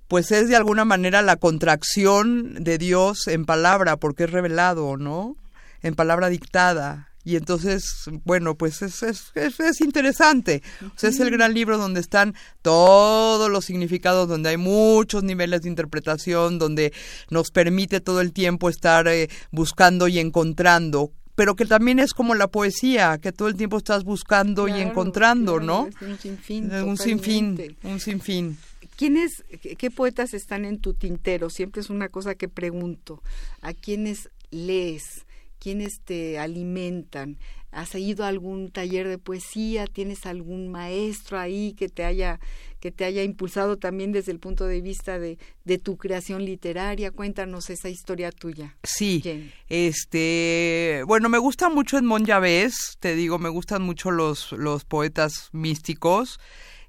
pues 0.07 0.31
es 0.31 0.49
de 0.49 0.55
alguna 0.55 0.85
manera 0.85 1.21
la 1.21 1.37
contracción 1.37 2.63
de 2.63 2.77
Dios 2.77 3.27
en 3.27 3.45
palabra, 3.45 3.97
porque 3.97 4.25
es 4.25 4.31
revelado, 4.31 4.97
¿no? 4.97 5.35
En 5.81 5.95
palabra 5.95 6.29
dictada. 6.29 7.09
Y 7.25 7.35
entonces, 7.37 8.05
bueno, 8.23 8.55
pues 8.55 8.83
es, 8.83 9.01
es, 9.01 9.33
es, 9.33 9.81
interesante. 9.81 10.61
O 10.83 10.91
sea, 10.95 11.09
es 11.09 11.19
el 11.19 11.31
gran 11.31 11.55
libro 11.55 11.79
donde 11.79 11.99
están 11.99 12.35
todos 12.61 13.49
los 13.49 13.65
significados, 13.65 14.29
donde 14.29 14.49
hay 14.49 14.57
muchos 14.57 15.23
niveles 15.23 15.63
de 15.63 15.69
interpretación, 15.69 16.59
donde 16.59 16.93
nos 17.31 17.49
permite 17.49 17.99
todo 17.99 18.21
el 18.21 18.31
tiempo 18.31 18.69
estar 18.69 19.07
eh, 19.07 19.29
buscando 19.51 20.07
y 20.07 20.19
encontrando 20.19 21.11
pero 21.35 21.55
que 21.55 21.65
también 21.65 21.99
es 21.99 22.13
como 22.13 22.33
la 22.33 22.47
poesía, 22.47 23.17
que 23.17 23.33
todo 23.33 23.49
el 23.49 23.55
tiempo 23.55 23.77
estás 23.77 24.05
buscando 24.05 24.69
y 24.69 24.79
encontrando, 24.79 25.59
¿no? 25.59 25.89
un 26.01 26.17
sinfín. 26.17 26.73
Un 26.73 26.97
sinfín, 26.97 27.77
un 27.83 27.99
sinfín. 27.99 28.57
¿Quiénes, 28.95 29.43
qué 29.77 29.91
poetas 29.91 30.33
están 30.33 30.63
en 30.63 30.79
tu 30.79 30.93
tintero? 30.93 31.49
Siempre 31.49 31.81
es 31.81 31.89
una 31.89 32.07
cosa 32.07 32.35
que 32.35 32.47
pregunto. 32.47 33.21
¿A 33.61 33.73
quiénes 33.73 34.29
lees? 34.49 35.25
¿Quiénes 35.65 36.01
te 36.01 36.37
alimentan? 36.37 37.39
¿Has 37.71 37.95
ido 37.95 38.23
a 38.23 38.27
algún 38.27 38.69
taller 38.69 39.07
de 39.07 39.17
poesía? 39.17 39.87
¿Tienes 39.87 40.27
algún 40.27 40.67
maestro 40.67 41.39
ahí 41.39 41.73
que 41.73 41.89
te 41.89 42.03
haya, 42.03 42.39
que 42.79 42.91
te 42.91 43.03
haya 43.03 43.23
impulsado 43.23 43.75
también 43.77 44.11
desde 44.11 44.31
el 44.31 44.37
punto 44.37 44.67
de 44.67 44.81
vista 44.81 45.17
de, 45.17 45.39
de 45.63 45.79
tu 45.79 45.97
creación 45.97 46.45
literaria? 46.45 47.09
Cuéntanos 47.09 47.71
esa 47.71 47.89
historia 47.89 48.29
tuya. 48.29 48.77
Sí, 48.83 49.23
este, 49.67 51.01
bueno, 51.07 51.29
me 51.29 51.39
gusta 51.39 51.67
mucho 51.69 51.97
Edmond 51.97 52.27
Javés, 52.27 52.97
te 52.99 53.15
digo, 53.15 53.39
me 53.39 53.49
gustan 53.49 53.81
mucho 53.81 54.11
los, 54.11 54.51
los 54.51 54.85
poetas 54.85 55.49
místicos 55.51 56.39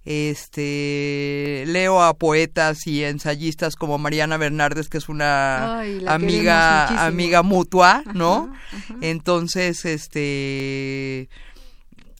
este 0.06 1.64
leo 1.66 2.00
a 2.00 2.14
poetas 2.14 2.86
y 2.86 3.02
ensayistas 3.02 3.74
como 3.74 3.98
Mariana 3.98 4.36
Bernardes 4.36 4.88
que 4.88 4.98
es 4.98 5.08
una 5.08 5.80
amiga 6.06 7.04
amiga 7.06 7.42
mutua 7.42 8.04
no 8.14 8.52
entonces 9.00 9.84
este 9.84 11.28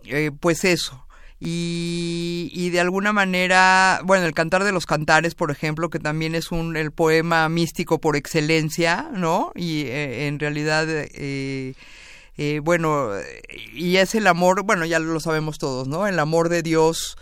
eh, 0.04 0.30
pues 0.40 0.64
eso 0.64 1.06
y, 1.38 2.50
y, 2.54 2.70
de 2.70 2.80
alguna 2.80 3.12
manera, 3.12 4.00
bueno, 4.04 4.24
el 4.24 4.32
Cantar 4.32 4.64
de 4.64 4.72
los 4.72 4.86
Cantares, 4.86 5.34
por 5.34 5.50
ejemplo, 5.50 5.90
que 5.90 5.98
también 5.98 6.34
es 6.34 6.50
un 6.50 6.78
el 6.78 6.92
poema 6.92 7.46
místico 7.50 8.00
por 8.00 8.16
excelencia, 8.16 9.10
¿no? 9.12 9.52
Y 9.54 9.82
eh, 9.82 10.28
en 10.28 10.38
realidad, 10.38 10.86
eh, 10.88 11.74
bueno, 12.62 13.10
y 13.74 13.98
es 13.98 14.14
el 14.14 14.26
amor, 14.28 14.62
bueno, 14.62 14.86
ya 14.86 14.98
lo 14.98 15.20
sabemos 15.20 15.58
todos, 15.58 15.88
¿no? 15.88 16.06
El 16.06 16.18
amor 16.18 16.48
de 16.48 16.62
Dios 16.62 17.18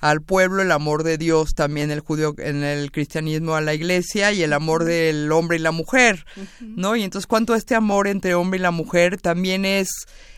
al 0.00 0.22
pueblo, 0.22 0.62
el 0.62 0.70
amor 0.70 1.02
de 1.02 1.18
Dios 1.18 1.54
también 1.54 1.90
el 1.90 2.00
judío, 2.00 2.34
en 2.38 2.62
el 2.62 2.92
cristianismo 2.92 3.54
a 3.54 3.60
la 3.60 3.74
iglesia 3.74 4.32
y 4.32 4.42
el 4.42 4.52
amor 4.52 4.84
del 4.84 5.30
hombre 5.32 5.56
y 5.56 5.60
la 5.60 5.72
mujer, 5.72 6.24
¿no? 6.60 6.94
Y 6.94 7.02
entonces 7.02 7.26
cuánto 7.26 7.54
este 7.54 7.74
amor 7.74 8.06
entre 8.06 8.34
hombre 8.34 8.58
y 8.58 8.62
la 8.62 8.70
mujer 8.70 9.20
también 9.20 9.64
es 9.64 9.88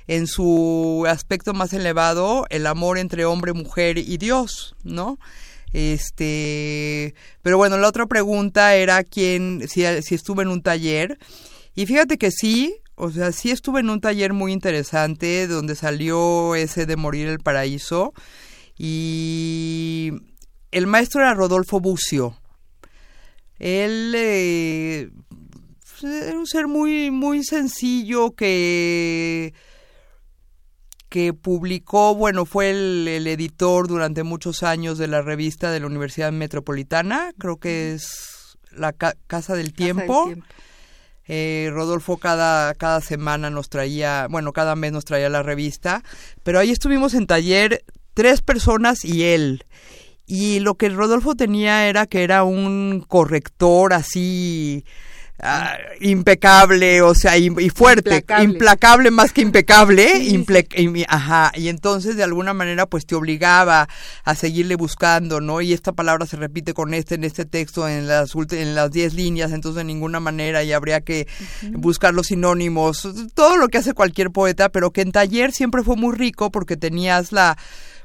en 0.06 0.26
su 0.26 1.04
aspecto 1.08 1.52
más 1.52 1.72
elevado 1.72 2.46
el 2.48 2.66
amor 2.66 2.98
entre 2.98 3.24
hombre, 3.26 3.52
mujer 3.52 3.98
y 3.98 4.16
Dios, 4.16 4.74
¿no? 4.82 5.18
Este, 5.72 7.14
pero 7.42 7.58
bueno, 7.58 7.76
la 7.78 7.88
otra 7.88 8.06
pregunta 8.06 8.74
era 8.74 9.04
quién, 9.04 9.68
si, 9.68 9.84
si 10.02 10.14
estuve 10.14 10.42
en 10.42 10.48
un 10.48 10.62
taller. 10.62 11.18
Y 11.76 11.86
fíjate 11.86 12.18
que 12.18 12.30
sí, 12.30 12.76
o 12.96 13.10
sea, 13.10 13.30
sí 13.30 13.50
estuve 13.50 13.80
en 13.80 13.90
un 13.90 14.00
taller 14.00 14.32
muy 14.32 14.52
interesante 14.52 15.46
donde 15.46 15.76
salió 15.76 16.54
ese 16.54 16.86
de 16.86 16.96
Morir 16.96 17.28
el 17.28 17.38
Paraíso 17.38 18.12
y 18.82 20.10
el 20.70 20.86
maestro 20.86 21.20
era 21.20 21.34
Rodolfo 21.34 21.80
Bucio. 21.80 22.34
Él 23.58 24.14
eh, 24.16 25.10
era 26.02 26.38
un 26.38 26.46
ser 26.46 26.66
muy, 26.66 27.10
muy 27.10 27.44
sencillo 27.44 28.30
que 28.30 29.52
que 31.10 31.34
publicó, 31.34 32.14
bueno, 32.14 32.46
fue 32.46 32.70
el, 32.70 33.26
editor 33.26 33.86
durante 33.86 34.22
muchos 34.22 34.62
años 34.62 34.96
de 34.96 35.08
la 35.08 35.20
revista 35.20 35.70
de 35.70 35.80
la 35.80 35.86
Universidad 35.86 36.32
Metropolitana, 36.32 37.32
creo 37.36 37.58
que 37.58 37.92
es 37.92 38.56
la 38.70 38.92
Casa 38.92 39.56
del 39.56 39.74
Tiempo. 39.74 40.32
Eh, 41.26 41.68
Rodolfo 41.72 42.16
cada, 42.16 42.74
cada 42.74 43.00
semana 43.00 43.50
nos 43.50 43.68
traía, 43.68 44.26
bueno, 44.30 44.52
cada 44.52 44.74
mes 44.74 44.92
nos 44.92 45.04
traía 45.04 45.28
la 45.28 45.42
revista, 45.42 46.02
pero 46.44 46.60
ahí 46.60 46.70
estuvimos 46.70 47.12
en 47.14 47.26
taller 47.26 47.84
tres 48.14 48.42
personas 48.42 49.04
y 49.04 49.24
él. 49.24 49.64
Y 50.30 50.60
lo 50.60 50.76
que 50.76 50.88
Rodolfo 50.88 51.34
tenía 51.34 51.88
era 51.88 52.06
que 52.06 52.22
era 52.22 52.44
un 52.44 53.04
corrector 53.08 53.92
así 53.92 54.84
ah, 55.40 55.76
impecable, 56.00 57.02
o 57.02 57.16
sea, 57.16 57.36
y, 57.36 57.50
fuerte, 57.70 58.24
implacable. 58.40 59.10
más 59.10 59.32
que 59.32 59.40
impecable, 59.40 60.08
y, 60.22 61.04
ajá, 61.08 61.50
y 61.56 61.66
entonces 61.66 62.14
de 62.14 62.22
alguna 62.22 62.54
manera 62.54 62.86
pues 62.86 63.06
te 63.06 63.16
obligaba 63.16 63.88
a 64.22 64.34
seguirle 64.36 64.76
buscando, 64.76 65.40
¿no? 65.40 65.60
Y 65.62 65.72
esta 65.72 65.90
palabra 65.90 66.26
se 66.26 66.36
repite 66.36 66.74
con 66.74 66.94
este 66.94 67.16
en 67.16 67.24
este 67.24 67.44
texto 67.44 67.88
en 67.88 68.06
las 68.06 68.32
en 68.52 68.76
las 68.76 68.92
diez 68.92 69.14
líneas, 69.14 69.50
entonces 69.50 69.78
de 69.78 69.84
ninguna 69.84 70.20
manera 70.20 70.62
y 70.62 70.72
habría 70.72 71.00
que 71.00 71.26
buscar 71.72 72.14
los 72.14 72.28
sinónimos, 72.28 73.08
todo 73.34 73.56
lo 73.56 73.66
que 73.66 73.78
hace 73.78 73.94
cualquier 73.94 74.30
poeta, 74.30 74.68
pero 74.68 74.92
que 74.92 75.00
en 75.00 75.10
taller 75.10 75.50
siempre 75.50 75.82
fue 75.82 75.96
muy 75.96 76.14
rico 76.14 76.52
porque 76.52 76.76
tenías 76.76 77.32
la 77.32 77.58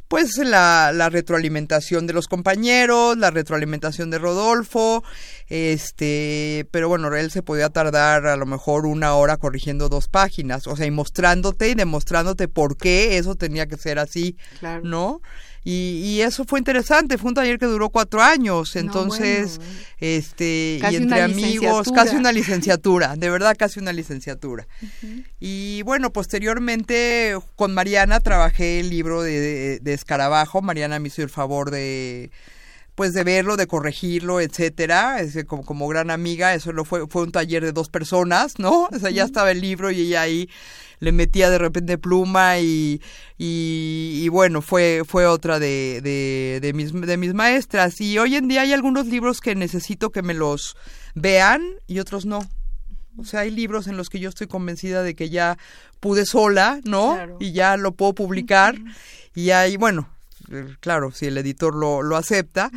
pues 0.07 0.37
la, 0.37 0.91
la 0.93 1.09
retroalimentación 1.09 2.07
de 2.07 2.13
los 2.13 2.27
compañeros, 2.27 3.17
la 3.17 3.31
retroalimentación 3.31 4.09
de 4.09 4.19
Rodolfo, 4.19 5.03
este, 5.47 6.67
pero 6.71 6.87
bueno, 6.89 7.13
él 7.15 7.31
se 7.31 7.41
podía 7.41 7.69
tardar 7.69 8.27
a 8.27 8.35
lo 8.35 8.45
mejor 8.45 8.85
una 8.85 9.15
hora 9.15 9.37
corrigiendo 9.37 9.89
dos 9.89 10.07
páginas, 10.07 10.67
o 10.67 10.75
sea, 10.75 10.85
y 10.85 10.91
mostrándote 10.91 11.69
y 11.69 11.75
demostrándote 11.75 12.47
por 12.47 12.77
qué 12.77 13.17
eso 13.17 13.35
tenía 13.35 13.67
que 13.67 13.77
ser 13.77 13.99
así, 13.99 14.37
¿no? 14.83 15.21
Y, 15.67 16.21
eso 16.21 16.45
fue 16.45 16.59
interesante, 16.59 17.17
fue 17.17 17.29
un 17.29 17.33
taller 17.33 17.57
que 17.57 17.65
duró 17.65 17.89
cuatro 17.89 18.21
años, 18.21 18.75
entonces, 18.75 19.59
este, 19.99 20.79
y 20.91 20.95
entre 20.95 21.23
amigos, 21.23 21.91
casi 21.91 22.15
una 22.15 22.31
licenciatura, 22.31 23.15
de 23.15 23.31
verdad 23.31 23.55
casi 23.57 23.79
una 23.79 23.91
licenciatura. 23.91 24.67
Y 25.39 25.81
bueno, 25.81 26.13
posteriormente 26.13 27.35
con 27.55 27.73
Mariana 27.73 28.19
trabajé 28.19 28.79
el 28.79 28.91
libro 28.91 29.23
de, 29.23 29.79
de, 29.81 29.93
Escarabajo, 29.93 30.61
Mariana 30.61 30.99
me 30.99 31.07
hizo 31.07 31.23
el 31.23 31.29
favor 31.29 31.71
de 31.71 32.29
pues 32.95 33.13
de 33.13 33.23
verlo, 33.23 33.57
de 33.57 33.67
corregirlo, 33.67 34.39
etcétera, 34.39 35.17
como, 35.47 35.65
como 35.65 35.87
gran 35.87 36.09
amiga, 36.09 36.53
eso 36.53 36.71
lo 36.71 36.85
fue, 36.85 37.07
fue 37.07 37.23
un 37.23 37.31
taller 37.31 37.63
de 37.63 37.73
dos 37.73 37.89
personas, 37.89 38.57
¿no? 38.57 38.87
O 38.91 38.99
sea, 38.99 39.11
ya 39.11 39.23
estaba 39.25 39.51
el 39.51 39.61
libro 39.61 39.91
y 39.91 40.01
ella 40.01 40.21
ahí 40.21 40.49
le 40.99 41.11
metía 41.11 41.49
de 41.49 41.57
repente 41.57 41.97
pluma 41.97 42.59
y, 42.59 43.01
y, 43.37 44.27
bueno, 44.29 44.61
fue, 44.61 45.03
fue 45.05 45.25
otra 45.25 45.59
de, 45.59 45.99
de, 46.01 46.59
de, 46.61 46.73
mis, 46.73 46.93
de 46.93 47.17
mis 47.17 47.33
maestras. 47.33 47.99
Y 47.99 48.17
hoy 48.17 48.35
en 48.35 48.47
día 48.47 48.61
hay 48.61 48.73
algunos 48.73 49.07
libros 49.07 49.41
que 49.41 49.55
necesito 49.55 50.11
que 50.11 50.21
me 50.21 50.33
los 50.33 50.77
vean 51.13 51.61
y 51.85 51.99
otros 51.99 52.25
no. 52.25 52.39
O 53.17 53.23
sea, 53.23 53.41
hay 53.41 53.51
libros 53.51 53.87
en 53.87 53.97
los 53.97 54.09
que 54.09 54.19
yo 54.19 54.29
estoy 54.29 54.47
convencida 54.47 55.03
de 55.03 55.15
que 55.15 55.29
ya 55.29 55.57
pude 55.99 56.25
sola, 56.25 56.79
¿no? 56.83 57.17
Y 57.39 57.51
ya 57.51 57.77
lo 57.77 57.93
puedo 57.93 58.13
publicar. 58.13 58.75
Y 59.33 59.51
hay, 59.51 59.77
bueno, 59.77 60.09
claro, 60.79 61.11
si 61.11 61.25
el 61.27 61.37
editor 61.37 61.75
lo, 61.75 62.01
lo 62.01 62.17
acepta. 62.17 62.71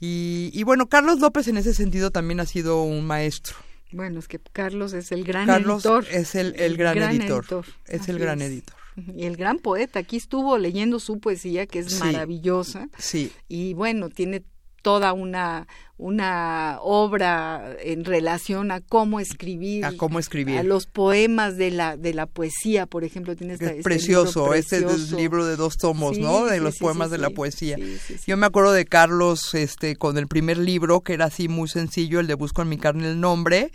y, 0.00 0.50
y 0.52 0.62
bueno, 0.64 0.88
Carlos 0.88 1.20
López 1.20 1.48
en 1.48 1.56
ese 1.56 1.74
sentido 1.74 2.10
también 2.10 2.40
ha 2.40 2.46
sido 2.46 2.82
un 2.82 3.06
maestro. 3.06 3.56
Bueno, 3.92 4.18
es 4.18 4.26
que 4.26 4.40
Carlos 4.40 4.92
es 4.92 5.12
el 5.12 5.24
gran 5.24 5.46
Carlos 5.46 5.84
editor. 5.84 6.04
es 6.10 6.34
el, 6.34 6.54
el 6.58 6.76
gran, 6.76 6.98
editor. 6.98 7.64
Es 7.86 8.08
el 8.08 8.18
gran 8.18 8.42
editor. 8.42 8.76
Y 9.16 9.24
el 9.24 9.36
gran 9.36 9.58
poeta. 9.58 10.00
Aquí 10.00 10.16
estuvo 10.16 10.58
leyendo 10.58 10.98
su 10.98 11.20
poesía, 11.20 11.66
que 11.66 11.80
es 11.80 11.98
maravillosa. 12.00 12.88
Sí. 12.98 13.32
Y 13.48 13.74
bueno, 13.74 14.08
tiene 14.08 14.42
toda 14.84 15.14
una, 15.14 15.66
una 15.96 16.78
obra 16.82 17.74
en 17.80 18.04
relación 18.04 18.70
a 18.70 18.82
cómo 18.82 19.18
escribir. 19.18 19.84
A 19.86 19.92
cómo 19.96 20.18
escribir. 20.18 20.58
A 20.58 20.62
los 20.62 20.86
poemas 20.86 21.56
de 21.56 21.70
la, 21.70 21.96
de 21.96 22.12
la 22.12 22.26
poesía, 22.26 22.84
por 22.84 23.02
ejemplo. 23.02 23.34
Tiene 23.34 23.54
este, 23.54 23.82
precioso, 23.82 24.52
este 24.52 24.80
libro 24.80 24.94
este 24.94 25.16
libro 25.16 25.46
de 25.46 25.56
dos 25.56 25.78
tomos, 25.78 26.18
¿no? 26.18 26.44
De 26.44 26.60
los 26.60 26.76
poemas 26.76 27.10
de 27.10 27.18
la 27.18 27.30
poesía. 27.30 27.78
Yo 28.26 28.36
me 28.36 28.44
acuerdo 28.44 28.72
de 28.72 28.84
Carlos 28.84 29.54
este, 29.54 29.96
con 29.96 30.18
el 30.18 30.28
primer 30.28 30.58
libro, 30.58 31.00
que 31.00 31.14
era 31.14 31.24
así 31.24 31.48
muy 31.48 31.68
sencillo, 31.68 32.20
el 32.20 32.26
de 32.26 32.34
Busco 32.34 32.60
en 32.60 32.68
mi 32.68 32.76
carne 32.76 33.08
el 33.08 33.18
nombre 33.18 33.72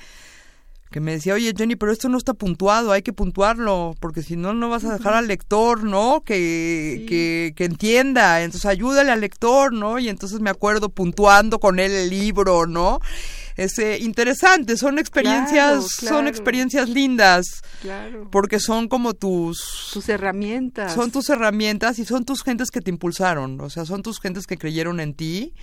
que 0.89 0.99
me 0.99 1.11
decía, 1.11 1.35
oye 1.35 1.53
Jenny, 1.55 1.75
pero 1.75 1.91
esto 1.91 2.09
no 2.09 2.17
está 2.17 2.33
puntuado, 2.33 2.91
hay 2.91 3.03
que 3.03 3.13
puntuarlo, 3.13 3.95
porque 3.99 4.23
si 4.23 4.35
no, 4.35 4.53
no 4.53 4.69
vas 4.69 4.85
a 4.85 4.93
dejar 4.93 5.13
al 5.13 5.27
lector, 5.27 5.83
¿no? 5.83 6.21
Que, 6.25 7.05
que, 7.07 7.53
que, 7.55 7.65
entienda, 7.65 8.41
entonces 8.41 8.65
ayúdale 8.65 9.11
al 9.11 9.21
lector, 9.21 9.71
¿no? 9.71 9.99
Y 9.99 10.09
entonces 10.09 10.39
me 10.39 10.49
acuerdo 10.49 10.89
puntuando 10.89 11.59
con 11.59 11.79
él 11.79 11.91
el 11.91 12.09
libro, 12.09 12.65
¿no? 12.65 12.99
Es 13.59 13.77
eh, 13.77 13.97
interesante, 13.99 14.77
son 14.77 14.99
experiencias, 14.99 15.87
son 15.91 16.27
experiencias 16.27 16.87
lindas. 16.87 17.61
Claro. 17.81 18.29
Porque 18.31 18.59
son 18.59 18.87
como 18.87 19.13
tus 19.13 19.89
tus 19.91 20.07
herramientas. 20.07 20.93
Son 20.93 21.11
tus 21.11 21.29
herramientas 21.29 21.99
y 21.99 22.05
son 22.05 22.23
tus 22.23 22.41
gentes 22.41 22.71
que 22.71 22.79
te 22.79 22.89
impulsaron, 22.89 23.59
o 23.59 23.69
sea, 23.69 23.85
son 23.85 24.01
tus 24.01 24.21
gentes 24.21 24.47
que 24.47 24.57
creyeron 24.57 25.01
en 25.01 25.13
ti 25.13 25.53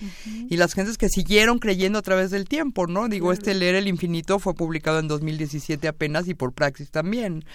y 0.49 0.57
las 0.57 0.73
gentes 0.73 0.97
que 0.97 1.09
siguieron 1.09 1.57
creyendo 1.57 1.97
a 1.97 2.03
través 2.03 2.29
del 2.29 2.47
tiempo, 2.47 2.85
¿no? 2.85 3.07
Digo, 3.07 3.31
este 3.31 3.55
Leer 3.55 3.75
el 3.75 3.87
Infinito 3.87 4.37
fue 4.37 4.53
publicado 4.53 4.99
en 4.99 5.07
2017 5.07 5.87
apenas 5.87 6.27
y 6.27 6.35
por 6.35 6.53
Praxis 6.53 6.91
también. 6.91 7.45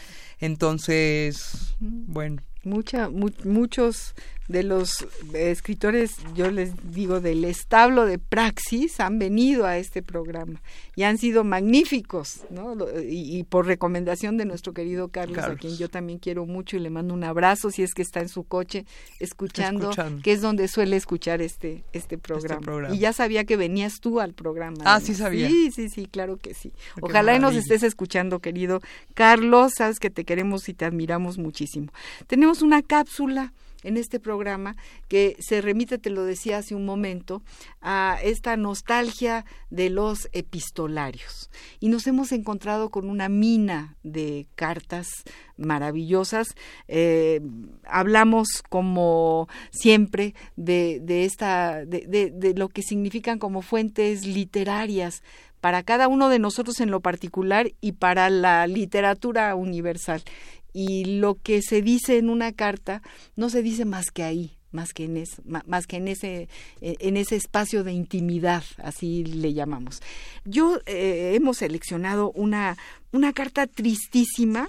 Entonces, 0.40 1.76
bueno. 1.78 2.42
Mucha, 2.64 3.08
muchos 3.08 4.14
de 4.52 4.62
los 4.62 5.06
escritores, 5.34 6.12
yo 6.34 6.50
les 6.50 6.72
digo, 6.92 7.20
del 7.20 7.44
establo 7.44 8.06
de 8.06 8.18
Praxis, 8.18 9.00
han 9.00 9.18
venido 9.18 9.66
a 9.66 9.78
este 9.78 10.02
programa 10.02 10.60
y 10.94 11.04
han 11.04 11.18
sido 11.18 11.42
magníficos, 11.42 12.40
¿no? 12.50 12.76
Y, 13.02 13.42
por 13.44 13.66
recomendación 13.66 14.36
de 14.36 14.44
nuestro 14.44 14.72
querido 14.72 15.08
Carlos, 15.08 15.38
a 15.38 15.56
quien 15.56 15.76
yo 15.76 15.88
también 15.88 16.18
quiero 16.18 16.46
mucho 16.46 16.76
y 16.76 16.80
le 16.80 16.90
mando 16.90 17.14
un 17.14 17.24
abrazo 17.24 17.70
si 17.70 17.82
es 17.82 17.94
que 17.94 18.02
está 18.02 18.20
en 18.20 18.28
su 18.28 18.44
coche 18.44 18.84
escuchando, 19.18 19.90
que 20.22 20.32
es 20.32 20.40
donde 20.40 20.68
suele 20.68 20.96
escuchar 20.96 21.40
este, 21.42 21.84
este, 21.92 22.16
este 22.16 22.18
programa. 22.18 22.94
Y 22.94 22.98
ya 22.98 23.12
sabía 23.12 23.44
que 23.44 23.56
venías 23.56 24.00
tú 24.00 24.20
al 24.20 24.34
programa. 24.34 24.76
Ah, 24.84 25.00
sí 25.00 25.14
sabía. 25.14 25.48
Sí, 25.48 25.70
sí, 25.70 25.88
sí, 25.88 26.06
claro 26.06 26.36
que 26.36 26.54
sí. 26.54 26.72
Ojalá 27.00 27.34
y 27.34 27.38
nos 27.38 27.54
estés 27.54 27.82
escuchando, 27.82 28.40
querido 28.40 28.80
Carlos, 29.14 29.72
sabes 29.76 29.98
que 29.98 30.10
te 30.10 30.24
queremos 30.24 30.68
y 30.68 30.74
te 30.74 30.84
admiramos 30.84 31.38
muchísimo. 31.38 31.90
Tenemos 32.26 32.60
una 32.60 32.82
cápsula 32.82 33.52
en 33.82 33.96
este 33.96 34.20
programa 34.20 34.76
que 35.08 35.36
se 35.40 35.60
remite, 35.60 35.98
te 35.98 36.10
lo 36.10 36.24
decía 36.24 36.58
hace 36.58 36.74
un 36.74 36.84
momento, 36.84 37.42
a 37.80 38.18
esta 38.22 38.56
nostalgia 38.56 39.44
de 39.70 39.90
los 39.90 40.28
epistolarios. 40.32 41.50
Y 41.80 41.88
nos 41.88 42.06
hemos 42.06 42.32
encontrado 42.32 42.90
con 42.90 43.08
una 43.08 43.28
mina 43.28 43.96
de 44.02 44.46
cartas 44.54 45.08
maravillosas. 45.56 46.54
Eh, 46.88 47.40
hablamos 47.84 48.62
como 48.68 49.48
siempre 49.70 50.34
de, 50.56 51.24
esta, 51.24 51.84
de, 51.84 52.32
de 52.32 52.54
lo 52.54 52.68
que 52.68 52.82
significan 52.82 53.38
como 53.38 53.62
fuentes 53.62 54.26
literarias 54.26 55.22
para 55.60 55.84
cada 55.84 56.08
uno 56.08 56.28
de 56.28 56.40
nosotros 56.40 56.80
en 56.80 56.90
lo 56.90 57.00
particular 57.00 57.70
y 57.80 57.92
para 57.92 58.30
la 58.30 58.66
literatura 58.66 59.54
universal 59.54 60.22
y 60.72 61.04
lo 61.04 61.34
que 61.34 61.62
se 61.62 61.82
dice 61.82 62.18
en 62.18 62.30
una 62.30 62.52
carta 62.52 63.02
no 63.36 63.50
se 63.50 63.62
dice 63.62 63.84
más 63.84 64.10
que 64.10 64.22
ahí 64.22 64.56
más 64.72 64.92
que 64.94 65.04
en 65.04 65.24
más 65.66 65.86
que 65.86 65.96
en 65.96 66.08
ese 66.08 66.48
e, 66.80 66.96
en 67.00 67.16
ese 67.16 67.36
espacio 67.36 67.84
de 67.84 67.92
intimidad 67.92 68.64
así 68.78 69.24
le 69.24 69.52
llamamos. 69.52 70.00
Yo 70.44 70.80
eh, 70.86 71.32
hemos 71.34 71.58
seleccionado 71.58 72.32
una 72.32 72.76
una 73.12 73.32
carta 73.32 73.66
tristísima 73.66 74.68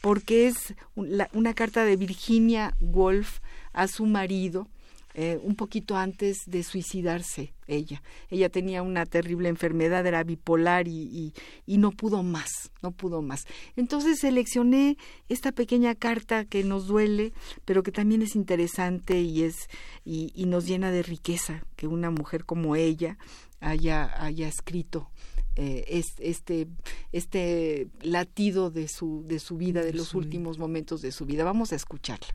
porque 0.00 0.48
es 0.48 0.74
una 0.94 1.54
carta 1.54 1.84
de 1.84 1.96
Virginia 1.96 2.74
Woolf 2.80 3.40
a 3.72 3.88
su 3.88 4.06
marido 4.06 4.68
eh, 5.14 5.38
un 5.42 5.54
poquito 5.54 5.96
antes 5.96 6.42
de 6.46 6.62
suicidarse 6.62 7.54
ella. 7.66 8.02
Ella 8.30 8.48
tenía 8.48 8.82
una 8.82 9.06
terrible 9.06 9.48
enfermedad, 9.48 10.06
era 10.06 10.24
bipolar 10.24 10.88
y, 10.88 11.32
y, 11.66 11.78
no 11.78 11.92
pudo 11.92 12.22
más, 12.22 12.70
no 12.82 12.90
pudo 12.90 13.22
más. 13.22 13.46
Entonces 13.76 14.18
seleccioné 14.18 14.96
esta 15.28 15.52
pequeña 15.52 15.94
carta 15.94 16.44
que 16.44 16.64
nos 16.64 16.86
duele, 16.86 17.32
pero 17.64 17.82
que 17.82 17.92
también 17.92 18.22
es 18.22 18.34
interesante 18.34 19.20
y, 19.20 19.44
es, 19.44 19.68
y, 20.04 20.32
y 20.34 20.46
nos 20.46 20.66
llena 20.66 20.90
de 20.90 21.02
riqueza 21.02 21.64
que 21.76 21.86
una 21.86 22.10
mujer 22.10 22.44
como 22.44 22.76
ella 22.76 23.16
haya, 23.60 24.22
haya 24.22 24.48
escrito 24.48 25.10
eh, 25.56 26.02
este, 26.18 26.66
este 27.12 27.86
latido 28.02 28.72
de 28.72 28.88
su, 28.88 29.24
de 29.26 29.38
su 29.38 29.56
vida, 29.56 29.82
de, 29.82 29.92
los 29.92 30.14
últimos 30.14 30.58
momentos 30.58 31.00
de 31.00 31.12
su 31.12 31.26
vida. 31.26 31.44
Vamos 31.44 31.72
a 31.72 31.76
escucharla. 31.76 32.34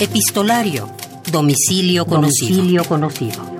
Epistolario. 0.00 0.88
Domicilio 1.30 2.06
conocido. 2.06 2.56
Domicilio 2.56 2.84
conocido. 2.84 3.58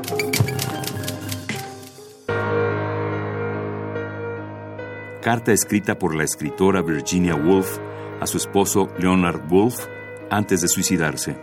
Carta 5.20 5.52
escrita 5.52 5.98
por 5.98 6.14
la 6.14 6.24
escritora 6.24 6.80
Virginia 6.80 7.34
Woolf 7.34 7.78
a 8.20 8.26
su 8.26 8.38
esposo 8.38 8.88
Leonard 8.98 9.50
Woolf 9.50 9.86
antes 10.30 10.60
de 10.60 10.68
suicidarse. 10.68 11.36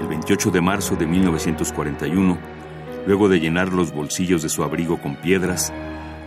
El 0.00 0.08
28 0.08 0.50
de 0.50 0.60
marzo 0.60 0.96
de 0.96 1.06
1941, 1.06 2.38
luego 3.06 3.28
de 3.28 3.40
llenar 3.40 3.72
los 3.72 3.92
bolsillos 3.92 4.42
de 4.42 4.48
su 4.48 4.62
abrigo 4.62 5.00
con 5.00 5.16
piedras, 5.16 5.72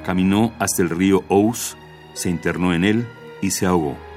caminó 0.06 0.54
hasta 0.60 0.82
el 0.82 0.90
río 0.90 1.24
Ouse, 1.30 1.76
se 2.14 2.30
internó 2.30 2.74
en 2.74 2.84
él 2.84 3.08
y 3.42 3.52
se 3.52 3.66
ahogó. 3.66 4.09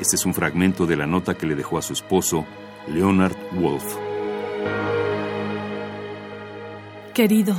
Este 0.00 0.16
es 0.16 0.24
un 0.24 0.34
fragmento 0.34 0.86
de 0.86 0.96
la 0.96 1.06
nota 1.06 1.34
que 1.34 1.46
le 1.46 1.56
dejó 1.56 1.78
a 1.78 1.82
su 1.82 1.92
esposo, 1.92 2.46
Leonard 2.86 3.36
Wolf. 3.52 3.84
Querido, 7.14 7.56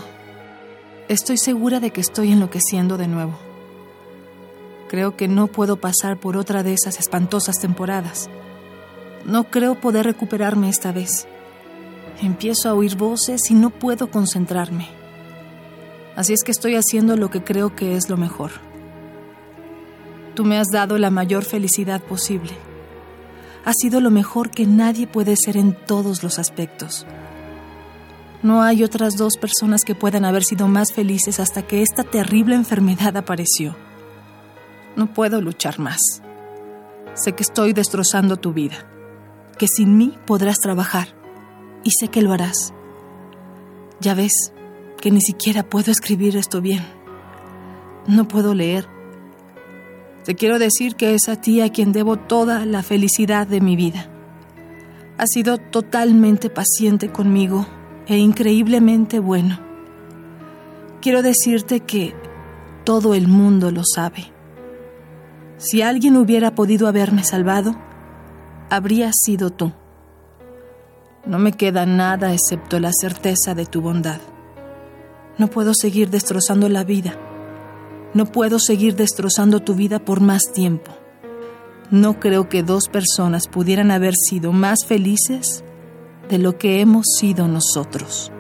estoy 1.10 1.38
segura 1.38 1.82
de 1.82 1.92
que 1.92 2.00
estoy 2.00 2.32
enloqueciendo 2.32 2.98
de 2.98 3.08
nuevo. 3.08 3.38
Creo 4.88 5.18
que 5.18 5.28
no 5.28 5.48
puedo 5.48 5.76
pasar 5.76 6.18
por 6.18 6.38
otra 6.38 6.64
de 6.64 6.74
esas 6.74 6.98
espantosas 6.98 7.60
temporadas. 7.60 8.30
No 9.26 9.52
creo 9.52 9.76
poder 9.76 10.06
recuperarme 10.06 10.70
esta 10.70 10.94
vez. 10.94 11.28
Empiezo 12.22 12.70
a 12.70 12.74
oír 12.74 12.96
voces 12.96 13.52
y 13.52 13.54
no 13.54 13.70
puedo 13.70 14.10
concentrarme. 14.10 14.88
Así 16.16 16.34
es 16.34 16.44
que 16.44 16.52
estoy 16.52 16.76
haciendo 16.76 17.18
lo 17.18 17.30
que 17.30 17.44
creo 17.44 17.76
que 17.76 17.98
es 17.98 18.10
lo 18.10 18.16
mejor. 18.16 18.69
Tú 20.40 20.46
me 20.46 20.58
has 20.58 20.70
dado 20.72 20.98
la 20.98 21.10
mayor 21.10 21.44
felicidad 21.44 22.02
posible. 22.02 22.54
Has 23.66 23.76
sido 23.78 24.00
lo 24.00 24.10
mejor 24.10 24.52
que 24.52 24.66
nadie 24.66 25.06
puede 25.06 25.36
ser 25.36 25.58
en 25.58 25.74
todos 25.74 26.24
los 26.24 26.40
aspectos. 26.40 27.06
No 28.42 28.62
hay 28.62 28.86
otras 28.86 29.18
dos 29.18 29.36
personas 29.36 29.82
que 29.82 29.96
puedan 29.96 30.24
haber 30.24 30.46
sido 30.46 30.70
más 30.70 30.94
felices 30.94 31.42
hasta 31.42 31.64
que 31.64 31.82
esta 31.82 32.06
terrible 32.06 32.56
enfermedad 32.56 33.18
apareció. 33.18 33.76
No 34.96 35.14
puedo 35.14 35.42
luchar 35.42 35.78
más. 35.78 36.00
Sé 37.16 37.34
que 37.34 37.44
estoy 37.44 37.74
destrozando 37.74 38.38
tu 38.38 38.54
vida, 38.54 38.90
que 39.58 39.68
sin 39.68 39.98
mí 39.98 40.18
podrás 40.26 40.60
trabajar, 40.60 41.10
y 41.84 41.92
sé 42.00 42.08
que 42.08 42.22
lo 42.22 42.32
harás. 42.32 42.74
Ya 44.00 44.14
ves 44.14 44.54
que 45.02 45.12
ni 45.12 45.20
siquiera 45.20 45.64
puedo 45.64 45.92
escribir 45.92 46.38
esto 46.38 46.62
bien. 46.62 46.88
No 48.08 48.26
puedo 48.26 48.54
leer 48.54 48.99
te 50.30 50.36
quiero 50.36 50.60
decir 50.60 50.96
que 50.96 51.16
es 51.16 51.28
a 51.28 51.38
ti 51.38 51.60
a 51.60 51.72
quien 51.72 51.92
debo 51.92 52.16
toda 52.16 52.64
la 52.64 52.84
felicidad 52.84 53.48
de 53.48 53.62
mi 53.62 53.76
vida. 53.76 54.12
Has 55.18 55.30
sido 55.34 55.58
totalmente 55.58 56.52
paciente 56.52 57.12
conmigo 57.12 57.66
e 58.06 58.18
increíblemente 58.18 59.18
bueno. 59.18 59.60
Quiero 61.02 61.24
decirte 61.24 61.80
que 61.80 62.14
todo 62.84 63.16
el 63.16 63.28
mundo 63.28 63.72
lo 63.72 63.82
sabe. 63.84 64.32
Si 65.58 65.82
alguien 65.82 66.16
hubiera 66.16 66.54
podido 66.54 66.88
haberme 66.88 67.24
salvado, 67.24 67.76
habría 68.70 69.10
sido 69.12 69.50
tú. 69.50 69.72
No 71.26 71.40
me 71.40 71.54
queda 71.54 71.88
nada 71.88 72.36
excepto 72.36 72.80
la 72.80 72.92
certeza 72.94 73.56
de 73.56 73.66
tu 73.66 73.82
bondad. 73.82 74.22
No 75.40 75.48
puedo 75.48 75.74
seguir 75.74 76.12
destrozando 76.12 76.70
la 76.70 76.84
vida 76.84 77.18
no 78.14 78.26
puedo 78.26 78.60
seguir 78.60 78.96
destrozando 78.96 79.60
tu 79.60 79.76
vida 79.76 80.00
por 80.00 80.22
más 80.22 80.44
tiempo. 80.54 80.92
No 81.92 82.20
creo 82.20 82.50
que 82.50 82.64
dos 82.64 82.88
personas 82.88 83.48
pudieran 83.48 83.92
haber 83.92 84.14
sido 84.16 84.52
más 84.52 84.86
felices 84.86 85.64
de 86.30 86.38
lo 86.38 86.58
que 86.58 86.82
hemos 86.82 87.06
sido 87.18 87.48
nosotros. 87.48 88.32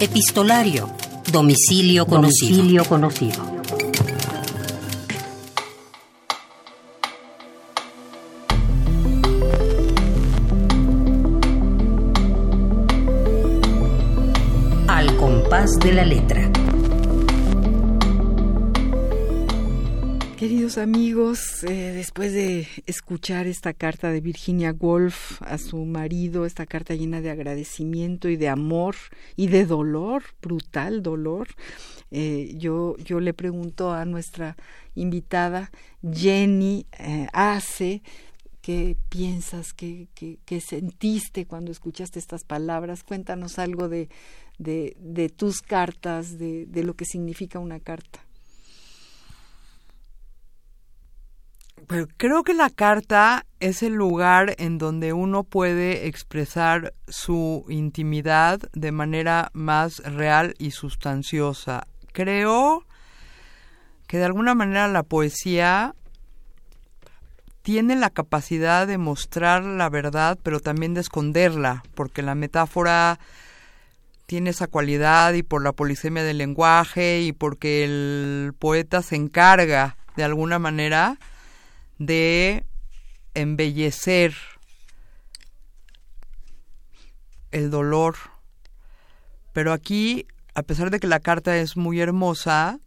Epistolario. 0.00 0.88
Domicilio 1.32 2.06
conocido. 2.06 2.56
Domicilio 2.56 2.84
conocido. 2.84 3.53
De 15.64 15.94
la 15.94 16.04
letra. 16.04 16.52
Queridos 20.36 20.76
amigos, 20.76 21.64
eh, 21.64 21.92
después 21.94 22.34
de 22.34 22.68
escuchar 22.84 23.46
esta 23.46 23.72
carta 23.72 24.10
de 24.10 24.20
Virginia 24.20 24.76
Woolf 24.78 25.40
a 25.40 25.56
su 25.56 25.78
marido, 25.86 26.44
esta 26.44 26.66
carta 26.66 26.94
llena 26.94 27.22
de 27.22 27.30
agradecimiento 27.30 28.28
y 28.28 28.36
de 28.36 28.50
amor 28.50 28.94
y 29.36 29.46
de 29.46 29.64
dolor, 29.64 30.24
brutal 30.42 31.02
dolor, 31.02 31.48
eh, 32.10 32.52
yo, 32.58 32.98
yo 32.98 33.20
le 33.20 33.32
pregunto 33.32 33.90
a 33.90 34.04
nuestra 34.04 34.58
invitada 34.94 35.70
Jenny 36.02 36.84
eh, 36.98 37.26
Ace, 37.32 38.02
¿qué 38.60 38.98
piensas, 39.08 39.72
qué, 39.72 40.08
qué, 40.14 40.60
sentiste 40.60 41.46
cuando 41.46 41.70
escuchaste 41.70 42.18
estas 42.18 42.44
palabras? 42.44 43.02
Cuéntanos 43.02 43.58
algo 43.58 43.88
de, 43.88 44.10
de, 44.58 44.96
de 44.98 45.28
tus 45.28 45.62
cartas, 45.62 46.38
de, 46.38 46.66
de 46.66 46.82
lo 46.84 46.94
que 46.94 47.04
significa 47.04 47.58
una 47.58 47.80
carta. 47.80 48.20
Pero 51.86 52.06
creo 52.16 52.44
que 52.44 52.54
la 52.54 52.70
carta 52.70 53.44
es 53.60 53.82
el 53.82 53.94
lugar 53.94 54.54
en 54.58 54.78
donde 54.78 55.12
uno 55.12 55.42
puede 55.44 56.06
expresar 56.06 56.94
su 57.08 57.66
intimidad 57.68 58.60
de 58.72 58.90
manera 58.90 59.50
más 59.52 59.98
real 59.98 60.54
y 60.58 60.70
sustanciosa. 60.70 61.86
Creo 62.12 62.84
que 64.06 64.16
de 64.16 64.24
alguna 64.24 64.54
manera 64.54 64.88
la 64.88 65.02
poesía 65.02 65.94
tiene 67.62 67.96
la 67.96 68.10
capacidad 68.10 68.86
de 68.86 68.98
mostrar 68.98 69.64
la 69.64 69.88
verdad, 69.88 70.38
pero 70.42 70.60
también 70.60 70.94
de 70.94 71.00
esconderla, 71.00 71.82
porque 71.94 72.22
la 72.22 72.34
metáfora 72.34 73.18
tiene 74.26 74.50
esa 74.50 74.66
cualidad 74.66 75.34
y 75.34 75.42
por 75.42 75.62
la 75.62 75.72
polisemia 75.72 76.22
del 76.22 76.38
lenguaje 76.38 77.22
y 77.22 77.32
porque 77.32 77.84
el 77.84 78.54
poeta 78.58 79.02
se 79.02 79.16
encarga 79.16 79.96
de 80.16 80.24
alguna 80.24 80.58
manera 80.58 81.18
de 81.98 82.64
embellecer 83.34 84.34
el 87.50 87.70
dolor. 87.70 88.16
Pero 89.52 89.72
aquí, 89.72 90.26
a 90.54 90.62
pesar 90.62 90.90
de 90.90 91.00
que 91.00 91.06
la 91.06 91.20
carta 91.20 91.56
es 91.56 91.76
muy 91.76 92.00
hermosa, 92.00 92.80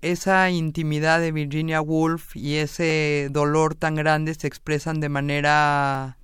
esa 0.00 0.50
intimidad 0.50 1.20
de 1.20 1.32
Virginia 1.32 1.80
Woolf 1.80 2.34
y 2.34 2.56
ese 2.56 3.28
dolor 3.30 3.74
tan 3.74 3.94
grande 3.94 4.34
se 4.34 4.48
expresan 4.48 5.00
de 5.00 5.08
manera 5.08 6.18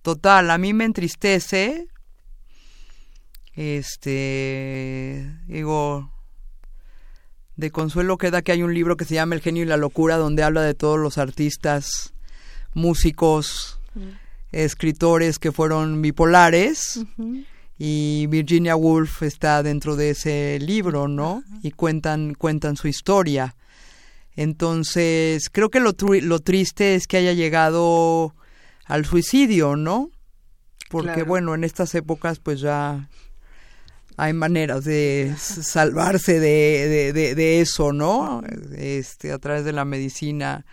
total. 0.00 0.50
A 0.50 0.58
mí 0.58 0.72
me 0.72 0.84
entristece. 0.84 1.88
Este, 3.54 5.30
digo, 5.46 6.10
de 7.56 7.70
consuelo 7.70 8.16
queda 8.16 8.42
que 8.42 8.52
hay 8.52 8.62
un 8.62 8.74
libro 8.74 8.96
que 8.96 9.04
se 9.04 9.14
llama 9.14 9.34
El 9.34 9.40
genio 9.40 9.62
y 9.62 9.66
la 9.66 9.76
locura, 9.76 10.16
donde 10.16 10.42
habla 10.42 10.62
de 10.62 10.74
todos 10.74 10.98
los 10.98 11.18
artistas, 11.18 12.14
músicos, 12.74 13.78
escritores 14.52 15.38
que 15.38 15.52
fueron 15.52 16.00
bipolares. 16.00 17.00
Y 17.78 18.26
Virginia 18.28 18.76
Woolf 18.76 19.22
está 19.22 19.62
dentro 19.62 19.96
de 19.96 20.10
ese 20.10 20.58
libro, 20.60 21.08
¿no? 21.08 21.42
Y 21.62 21.72
cuentan, 21.72 22.34
cuentan 22.34 22.76
su 22.76 22.88
historia. 22.88 23.56
Entonces, 24.34 25.50
creo 25.50 25.68
que 25.68 25.80
lo, 25.80 25.92
lo 26.22 26.40
triste 26.40 26.94
es 26.94 27.06
que 27.06 27.18
haya 27.18 27.32
llegado 27.32 28.34
al 28.86 29.04
suicidio, 29.04 29.76
¿no? 29.76 30.10
Porque, 30.90 31.22
bueno, 31.22 31.54
en 31.54 31.64
estas 31.64 31.94
épocas, 31.94 32.38
pues 32.38 32.60
ya 32.60 33.08
hay 34.22 34.34
maneras 34.34 34.84
de 34.84 35.34
salvarse 35.36 36.38
de, 36.38 37.12
de, 37.12 37.60
eso, 37.60 37.92
¿no? 37.92 38.40
Este, 38.76 39.32
a 39.32 39.38
través 39.38 39.64
de 39.64 39.72
la 39.72 39.84
medicina. 39.84 40.64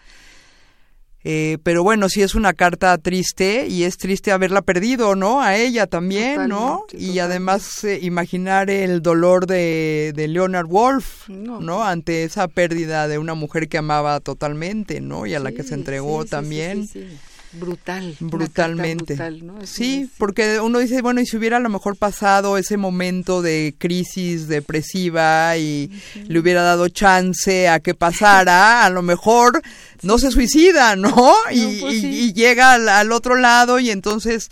Eh, 1.24 1.58
pero 1.64 1.82
bueno, 1.82 2.10
sí 2.10 2.22
es 2.22 2.36
una 2.36 2.54
carta 2.54 2.96
triste 3.00 3.66
y 3.68 3.86
es 3.86 3.98
triste 3.98 4.32
haberla 4.32 4.62
perdido, 4.62 5.16
¿no? 5.16 5.42
A 5.42 5.58
ella 5.58 5.88
también, 5.88 6.48
¿no? 6.48 6.86
Y 6.92 7.18
además 7.18 7.84
eh, 7.84 7.98
imaginar 8.04 8.70
el 8.70 9.02
dolor 9.02 9.48
de, 9.48 10.14
de 10.16 10.28
Leonard 10.28 10.68
Wolf, 10.68 11.28
no. 11.28 11.84
Ante 11.84 12.26
esa 12.26 12.48
pérdida 12.48 13.08
de 13.08 13.18
una 13.18 13.34
mujer 13.34 13.68
que 13.68 13.80
amaba 13.80 14.20
totalmente, 14.20 15.02
¿no? 15.02 15.26
Y 15.26 15.34
a 15.34 15.40
la 15.40 15.52
que 15.52 15.64
se 15.64 15.74
entregó 15.74 16.24
también 16.24 16.88
brutal. 17.54 18.16
Brutalmente. 18.20 19.18
Sí, 19.64 20.10
porque 20.18 20.60
uno 20.60 20.80
dice, 20.80 21.02
bueno, 21.02 21.22
y 21.22 21.26
si 21.26 21.38
hubiera 21.38 21.58
a 21.58 21.60
lo 21.60 21.70
mejor 21.70 21.96
pasado 21.98 22.58
ese 22.58 22.78
momento 22.78 23.42
de 23.42 23.76
crisis 23.78 24.48
depresiva 24.48 25.58
y 25.58 25.92
le 26.28 26.40
hubiera 26.40 26.62
dado 26.62 26.90
chance 26.90 27.68
a 27.68 27.80
que 27.80 27.94
pasara, 27.94 28.86
a 28.86 28.90
lo 28.90 29.02
mejor 29.02 29.62
no 30.02 30.18
se 30.18 30.32
suicida, 30.32 30.96
¿no? 30.96 31.34
y, 31.52 31.80
pues 31.80 32.02
llega 32.34 32.74
al, 32.74 33.12
otro 33.12 33.36
lado 33.36 33.80
y 33.80 33.90
entonces, 33.90 34.50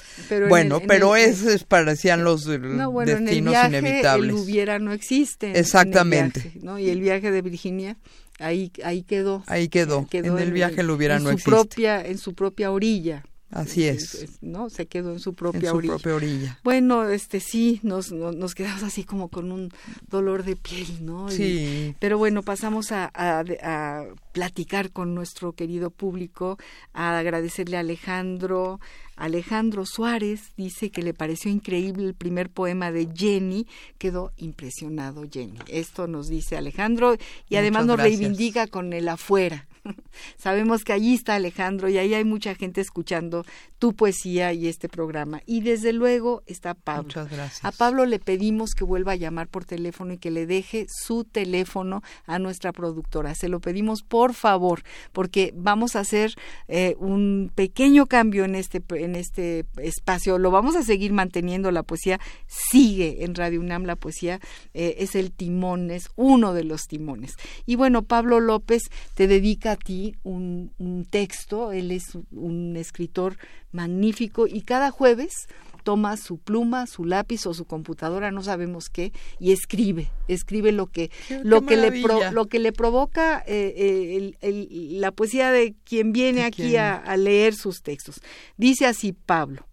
bueno, 0.50 0.82
pero 0.88 1.16
es, 1.16 1.64
parecían 1.64 2.24
los 2.24 2.46
destinos 2.46 3.56
inevitables. 3.68 4.30
El 4.30 4.36
hubiera 4.36 4.80
no 4.80 4.92
existe. 4.92 5.58
Exactamente. 5.58 6.52
¿no? 6.62 6.80
Y 6.80 6.90
el 6.90 7.02
viaje 7.02 7.32
de 7.32 7.42
Virginia 7.42 7.98
ahí 8.40 8.72
ahí 8.84 9.04
quedó 9.04 9.44
ahí 9.48 9.68
quedó, 9.68 10.08
en 10.12 10.38
el 10.38 10.52
viaje 10.52 10.84
lo 10.84 10.94
hubiera 10.96 11.20
no 11.20 11.32
su 11.38 11.44
propia 11.44 12.06
en 12.06 12.18
su 12.18 12.34
propia 12.34 12.72
orilla 12.72 13.24
Así 13.50 13.86
es. 13.86 14.40
¿No? 14.42 14.70
Se 14.70 14.88
quedó 14.88 15.14
en 15.14 15.20
su 15.20 15.34
propia 15.34 15.60
en 15.60 15.66
su 15.68 15.78
orilla. 15.78 15.94
propia 15.94 16.16
orilla. 16.16 16.60
Bueno, 16.64 17.08
este 17.08 17.40
sí, 17.40 17.80
nos, 17.82 18.12
nos, 18.12 18.56
quedamos 18.56 18.84
así 18.84 19.06
como 19.06 19.30
con 19.30 19.52
un 19.52 19.72
dolor 20.10 20.44
de 20.44 20.58
piel, 20.58 21.06
¿no? 21.06 21.30
Sí. 21.30 21.96
pero 22.00 22.18
bueno, 22.18 22.44
pasamos 22.44 22.92
a, 22.92 23.10
a, 23.16 24.04
platicar 24.34 24.92
con 24.92 25.16
nuestro 25.16 25.54
querido 25.54 25.92
público, 25.92 26.58
a 26.94 27.18
agradecerle 27.18 27.78
a 27.78 27.82
Alejandro. 27.82 28.82
Alejandro 29.18 29.86
Suárez 29.86 30.54
dice 30.56 30.92
que 30.92 31.02
le 31.02 31.14
pareció 31.14 31.52
increíble 31.52 32.06
el 32.06 32.14
primer 32.14 32.50
poema 32.50 32.92
de 32.92 33.10
Jenny, 33.14 33.68
quedó 33.98 34.32
impresionado 34.38 35.24
Jenny. 35.30 35.60
Esto 35.68 36.08
nos 36.08 36.30
dice 36.30 36.56
Alejandro 36.56 37.16
y 37.50 37.56
además 37.56 37.88
nos 37.88 37.98
reivindica 37.98 38.68
con 38.68 38.94
el 38.94 39.10
afuera. 39.10 39.67
Sabemos 40.38 40.84
que 40.84 40.94
allí 40.94 41.14
está 41.14 41.36
Alejandro 41.36 41.90
y 41.90 41.98
ahí 41.98 42.14
hay 42.14 42.24
mucha 42.24 42.56
gente 42.56 42.82
escuchando 42.82 43.46
tu 43.80 43.94
poesía 43.94 44.54
y 44.54 44.68
este 44.68 44.90
programa. 44.90 45.42
Y 45.46 45.62
desde 45.62 45.94
luego 45.94 46.44
está 46.46 46.74
Pablo. 46.74 47.04
Muchas 47.04 47.30
gracias. 47.30 47.66
A 47.66 47.72
Pablo 47.72 48.06
le 48.06 48.20
pedimos 48.20 48.72
que 48.74 48.84
vuelva 48.84 49.14
a 49.14 49.16
llamar 49.16 49.48
por 49.48 49.66
teléfono 49.66 50.14
y 50.14 50.18
que 50.18 50.32
le 50.32 50.46
deje 50.46 50.88
su 50.90 51.24
teléfono 51.24 52.02
a 52.26 52.40
nuestra 52.40 52.72
productora. 52.72 53.36
Se 53.36 53.50
lo 53.50 53.60
pedimos 53.60 54.04
por 54.04 54.34
favor, 54.34 54.84
porque 55.12 55.54
vamos 55.56 55.96
a 55.96 56.02
hacer 56.02 56.34
eh, 56.68 56.96
un 57.00 57.52
pequeño 57.54 58.08
cambio 58.08 58.46
en 58.46 58.56
este, 58.56 58.84
en 58.90 59.16
este 59.16 59.66
espacio. 59.78 60.38
Lo 60.38 60.52
vamos 60.52 60.76
a 60.76 60.84
seguir 60.84 61.14
manteniendo. 61.14 61.72
La 61.72 61.84
poesía 61.84 62.20
sigue 62.48 63.24
en 63.24 63.36
Radio 63.36 63.60
UNAM. 63.62 63.86
La 63.86 63.96
poesía 63.96 64.40
eh, 64.74 64.96
es 65.00 65.16
el 65.16 65.32
timón, 65.32 65.92
es 65.92 66.10
uno 66.16 66.54
de 66.54 66.64
los 66.64 66.88
timones. 66.88 67.36
Y 67.66 67.76
bueno, 67.76 68.04
Pablo 68.04 68.40
López 68.40 68.84
te 69.14 69.28
dedica 69.28 69.77
ti 69.78 70.16
un, 70.24 71.08
texto, 71.10 71.72
él 71.72 71.92
es 71.92 72.18
un 72.32 72.76
escritor 72.76 73.38
magnífico 73.72 74.48
y 74.48 74.62
cada 74.62 74.92
jueves 74.92 75.48
toma 75.88 76.18
su 76.18 76.38
pluma, 76.38 76.86
su 76.86 77.06
lápiz 77.06 77.46
o 77.46 77.54
su 77.54 77.64
computadora, 77.64 78.30
no 78.30 78.44
sabemos 78.44 78.90
qué, 78.90 79.14
y 79.40 79.54
escribe, 79.54 80.12
escribe 80.28 80.74
lo 80.74 80.88
que, 80.88 81.12
lo 81.44 81.62
que, 81.66 81.78
le, 81.78 82.02
lo 82.32 82.48
que 82.48 82.60
le 82.60 82.74
provoca 82.74 83.42
eh, 83.48 84.34
eh, 84.42 84.68
la 85.00 85.12
poesía 85.14 85.50
de 85.50 85.76
quien 85.86 86.12
viene 86.12 86.44
aquí 86.44 86.76
a, 86.76 87.16
leer 87.16 87.56
sus 87.56 87.84
textos. 87.84 88.22
Dice 88.58 88.86
así 88.86 89.14
Pablo, 89.14 89.66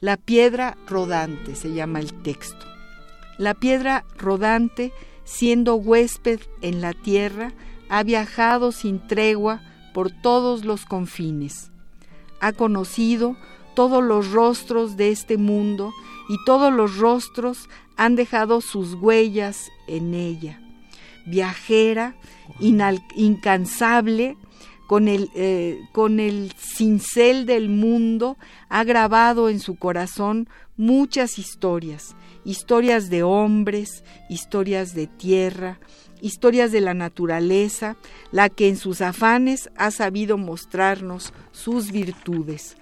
la 0.00 0.16
piedra 0.16 0.76
rodante 0.88 1.54
se 1.54 1.72
llama 1.72 2.00
el 2.00 2.12
texto. 2.22 2.66
La 3.38 3.54
piedra 3.54 4.04
rodante, 4.18 4.92
siendo 5.22 5.76
huésped 5.76 6.40
en 6.60 6.80
la 6.80 6.92
tierra, 6.92 7.52
ha 7.88 8.02
viajado 8.02 8.72
sin 8.72 9.06
tregua 9.06 9.60
por 9.92 10.10
todos 10.10 10.64
los 10.64 10.84
confines. 10.84 11.70
Ha 12.40 12.52
conocido 12.52 13.36
todos 13.74 14.02
los 14.02 14.30
rostros 14.32 14.96
de 14.96 15.10
este 15.10 15.36
mundo 15.36 15.92
y 16.28 16.36
todos 16.44 16.72
los 16.72 16.96
rostros 16.96 17.68
han 17.96 18.16
dejado 18.16 18.60
sus 18.60 18.94
huellas 18.94 19.70
en 19.86 20.14
ella. 20.14 20.60
Viajera, 21.26 22.16
incansable, 22.58 24.36
con 24.86 25.08
el, 25.08 25.30
eh, 25.34 25.80
con 25.92 26.20
el 26.20 26.52
cincel 26.58 27.46
del 27.46 27.68
mundo, 27.68 28.36
ha 28.68 28.84
grabado 28.84 29.48
en 29.48 29.60
su 29.60 29.76
corazón 29.76 30.48
muchas 30.76 31.38
historias, 31.38 32.14
historias 32.44 33.08
de 33.08 33.22
hombres, 33.22 34.04
historias 34.28 34.94
de 34.94 35.06
tierra, 35.06 35.78
historias 36.22 36.72
de 36.72 36.80
la 36.80 36.94
naturaleza, 36.94 37.96
la 38.30 38.48
que 38.48 38.68
en 38.68 38.76
sus 38.76 39.02
afanes 39.02 39.70
ha 39.76 39.90
sabido 39.90 40.38
mostrarnos 40.38 41.34
sus 41.50 41.92
virtudes. 41.92 42.76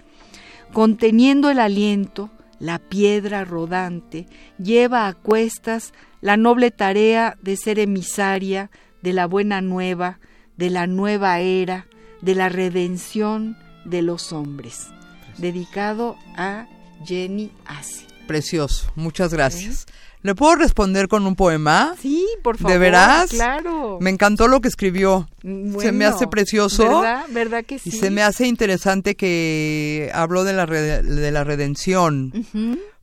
Conteniendo 0.71 1.49
el 1.49 1.59
aliento, 1.59 2.29
la 2.59 2.79
piedra 2.79 3.43
rodante 3.43 4.27
lleva 4.57 5.07
a 5.07 5.13
cuestas 5.13 5.93
la 6.21 6.37
noble 6.37 6.71
tarea 6.71 7.37
de 7.41 7.57
ser 7.57 7.79
emisaria 7.79 8.69
de 9.01 9.13
la 9.13 9.25
buena 9.25 9.61
nueva, 9.61 10.19
de 10.57 10.69
la 10.69 10.85
nueva 10.85 11.39
era, 11.39 11.87
de 12.21 12.35
la 12.35 12.49
redención 12.49 13.57
de 13.83 14.03
los 14.03 14.31
hombres, 14.31 14.89
dedicado 15.39 16.17
a 16.37 16.67
Jenny 17.03 17.51
Assi. 17.65 18.05
Precioso, 18.27 18.91
muchas 18.95 19.33
gracias. 19.33 19.87
¿Le 20.23 20.35
puedo 20.35 20.55
responder 20.55 21.07
con 21.07 21.25
un 21.25 21.35
poema? 21.35 21.95
Sí, 21.99 22.27
por 22.43 22.57
favor. 22.57 22.73
¿De 22.73 22.77
veras? 22.77 23.31
Claro. 23.31 23.97
Me 24.01 24.11
encantó 24.11 24.47
lo 24.47 24.61
que 24.61 24.67
escribió. 24.67 25.27
se 25.41 25.91
me 25.91 26.05
hace 26.05 26.27
precioso. 26.27 26.83
¿Verdad? 26.83 27.25
¿Verdad 27.29 27.65
que 27.65 27.79
sí? 27.79 27.89
Y 27.89 27.91
se 27.93 28.11
me 28.11 28.21
hace 28.21 28.47
interesante 28.47 29.15
que 29.15 30.11
habló 30.13 30.43
de 30.43 30.53
la, 30.53 30.65
de 30.67 31.31
la 31.31 31.43
redención. 31.43 32.33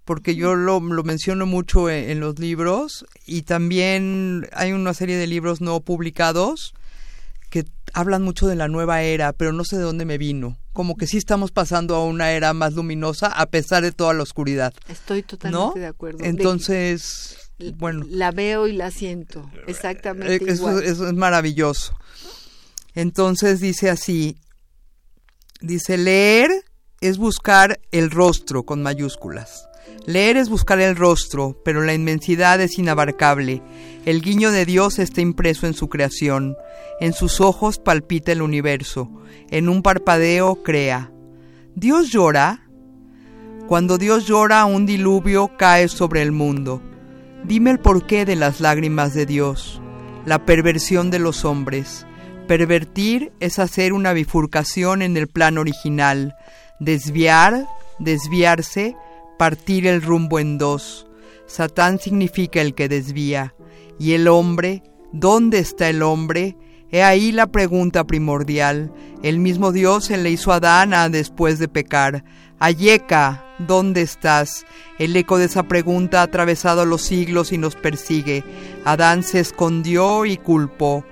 Porque 0.05 0.37
yo 0.37 0.55
lo, 0.55 0.81
lo 0.81 1.03
menciono 1.03 1.45
mucho 1.45 1.91
en, 1.91 2.09
en, 2.09 2.21
los 2.21 2.39
libros 2.39 3.05
y 3.27 3.43
también 3.43 4.49
hay 4.53 4.73
una 4.73 4.95
serie 4.95 5.16
de 5.16 5.27
libros 5.27 5.61
no 5.61 5.81
publicados 5.81 6.73
que 7.51 7.66
hablan 7.93 8.23
mucho 8.23 8.47
de 8.47 8.57
la 8.57 8.69
nueva 8.69 9.03
era, 9.03 9.35
pero 9.35 9.53
no 9.53 9.64
sé 9.64 9.77
de 9.77 9.83
dónde 9.83 10.07
me 10.07 10.16
vino 10.16 10.57
como 10.79 10.97
que 10.97 11.09
sí 11.09 11.16
estamos 11.16 11.51
pasando 11.51 11.97
a 11.97 12.05
una 12.05 12.31
era 12.31 12.53
más 12.53 12.74
luminosa 12.74 13.26
a 13.26 13.47
pesar 13.47 13.83
de 13.83 13.91
toda 13.91 14.14
la 14.14 14.22
oscuridad. 14.22 14.72
Estoy 14.89 15.24
totalmente 15.24 15.81
de 15.81 15.89
acuerdo. 15.89 16.22
Entonces, 16.22 17.51
bueno. 17.79 18.07
La 18.09 18.31
veo 18.31 18.68
y 18.68 18.74
la 18.74 18.93
siento, 18.93 19.51
exactamente. 19.66 20.37
Eh, 20.37 20.41
eso, 20.47 20.70
igual. 20.70 20.85
eso 20.85 21.09
es 21.09 21.14
maravilloso. 21.14 21.99
Entonces 22.95 23.59
dice 23.59 23.91
así, 23.91 24.39
dice, 25.61 25.99
leer 25.99 26.49
es 27.01 27.18
buscar 27.18 27.81
el 27.91 28.12
rostro 28.12 28.62
con 28.62 28.81
mayúsculas. 28.81 29.68
Leer 30.09 30.39
es 30.39 30.49
buscar 30.49 30.81
el 30.81 30.97
rostro, 30.97 31.61
pero 31.67 31.83
la 31.83 31.93
inmensidad 31.93 32.63
es 32.63 32.79
inabarcable. 32.79 33.61
El 34.07 34.23
guiño 34.23 34.51
de 34.51 34.65
Dios 34.65 34.99
está 34.99 35.21
impreso 35.21 35.67
en 35.67 35.75
su 35.75 35.91
creación. 35.91 36.57
En 36.99 37.13
sus 37.13 37.43
ojos 37.43 37.79
palpita 37.79 38.33
el 38.33 38.41
universo. 38.41 39.11
En 39.51 39.69
un 39.69 39.83
parpadeo 39.83 40.63
crea. 40.63 41.13
¿Dios 41.75 42.09
llora? 42.09 42.71
Cuando 43.67 43.99
Dios 43.99 44.25
llora, 44.27 44.65
un 44.65 44.87
diluvio 44.87 45.51
cae 45.59 45.89
sobre 45.89 46.23
el 46.23 46.33
mundo. 46.33 46.81
Dime 47.45 47.71
el 47.71 47.79
porqué 47.79 48.25
de 48.25 48.37
las 48.37 48.63
lágrimas 48.63 49.13
de 49.13 49.27
Dios. 49.27 49.83
La 50.25 50.47
perversión 50.47 51.11
de 51.11 51.19
los 51.19 51.45
hombres. 51.45 52.07
Pervertir 52.47 53.31
es 53.41 53.59
hacer 53.59 53.93
una 53.93 54.15
bifurcación 54.15 55.03
en 55.03 55.19
el 55.19 55.29
plan 55.29 55.59
original. 55.59 56.35
Desviar, 56.81 57.67
desviarse, 57.99 58.97
partir 59.39 59.86
el 59.86 60.03
rumbo 60.03 60.39
en 60.39 60.59
dos. 60.59 61.07
Satán 61.47 61.99
significa 61.99 62.61
el 62.61 62.74
que 62.74 62.89
desvía. 62.89 63.55
Y 63.99 64.12
el 64.12 64.28
hombre, 64.28 64.82
¿dónde 65.12 65.59
está 65.59 65.89
el 65.89 66.03
hombre? 66.03 66.57
He 66.91 67.03
ahí 67.03 67.32
la 67.32 67.47
pregunta 67.47 68.05
primordial. 68.05 68.93
El 69.22 69.39
mismo 69.39 69.72
Dios 69.72 70.07
se 70.07 70.16
le 70.16 70.30
hizo 70.30 70.53
a 70.53 70.57
Adán 70.57 71.12
después 71.12 71.59
de 71.59 71.68
pecar. 71.68 72.24
Ayeka, 72.61 73.45
¿dónde 73.59 74.03
estás? 74.03 74.66
El 74.99 75.14
eco 75.16 75.39
de 75.39 75.45
esa 75.47 75.64
pregunta 75.64 76.20
ha 76.20 76.24
atravesado 76.24 76.84
los 76.84 77.03
siglos 77.03 77.53
y 77.53 77.59
nos 77.59 77.76
persigue. 77.76 78.45
Adán 78.84 79.22
se 79.22 79.41
escondió 79.41 80.24
y 80.24 80.36
culpó. 80.36 81.05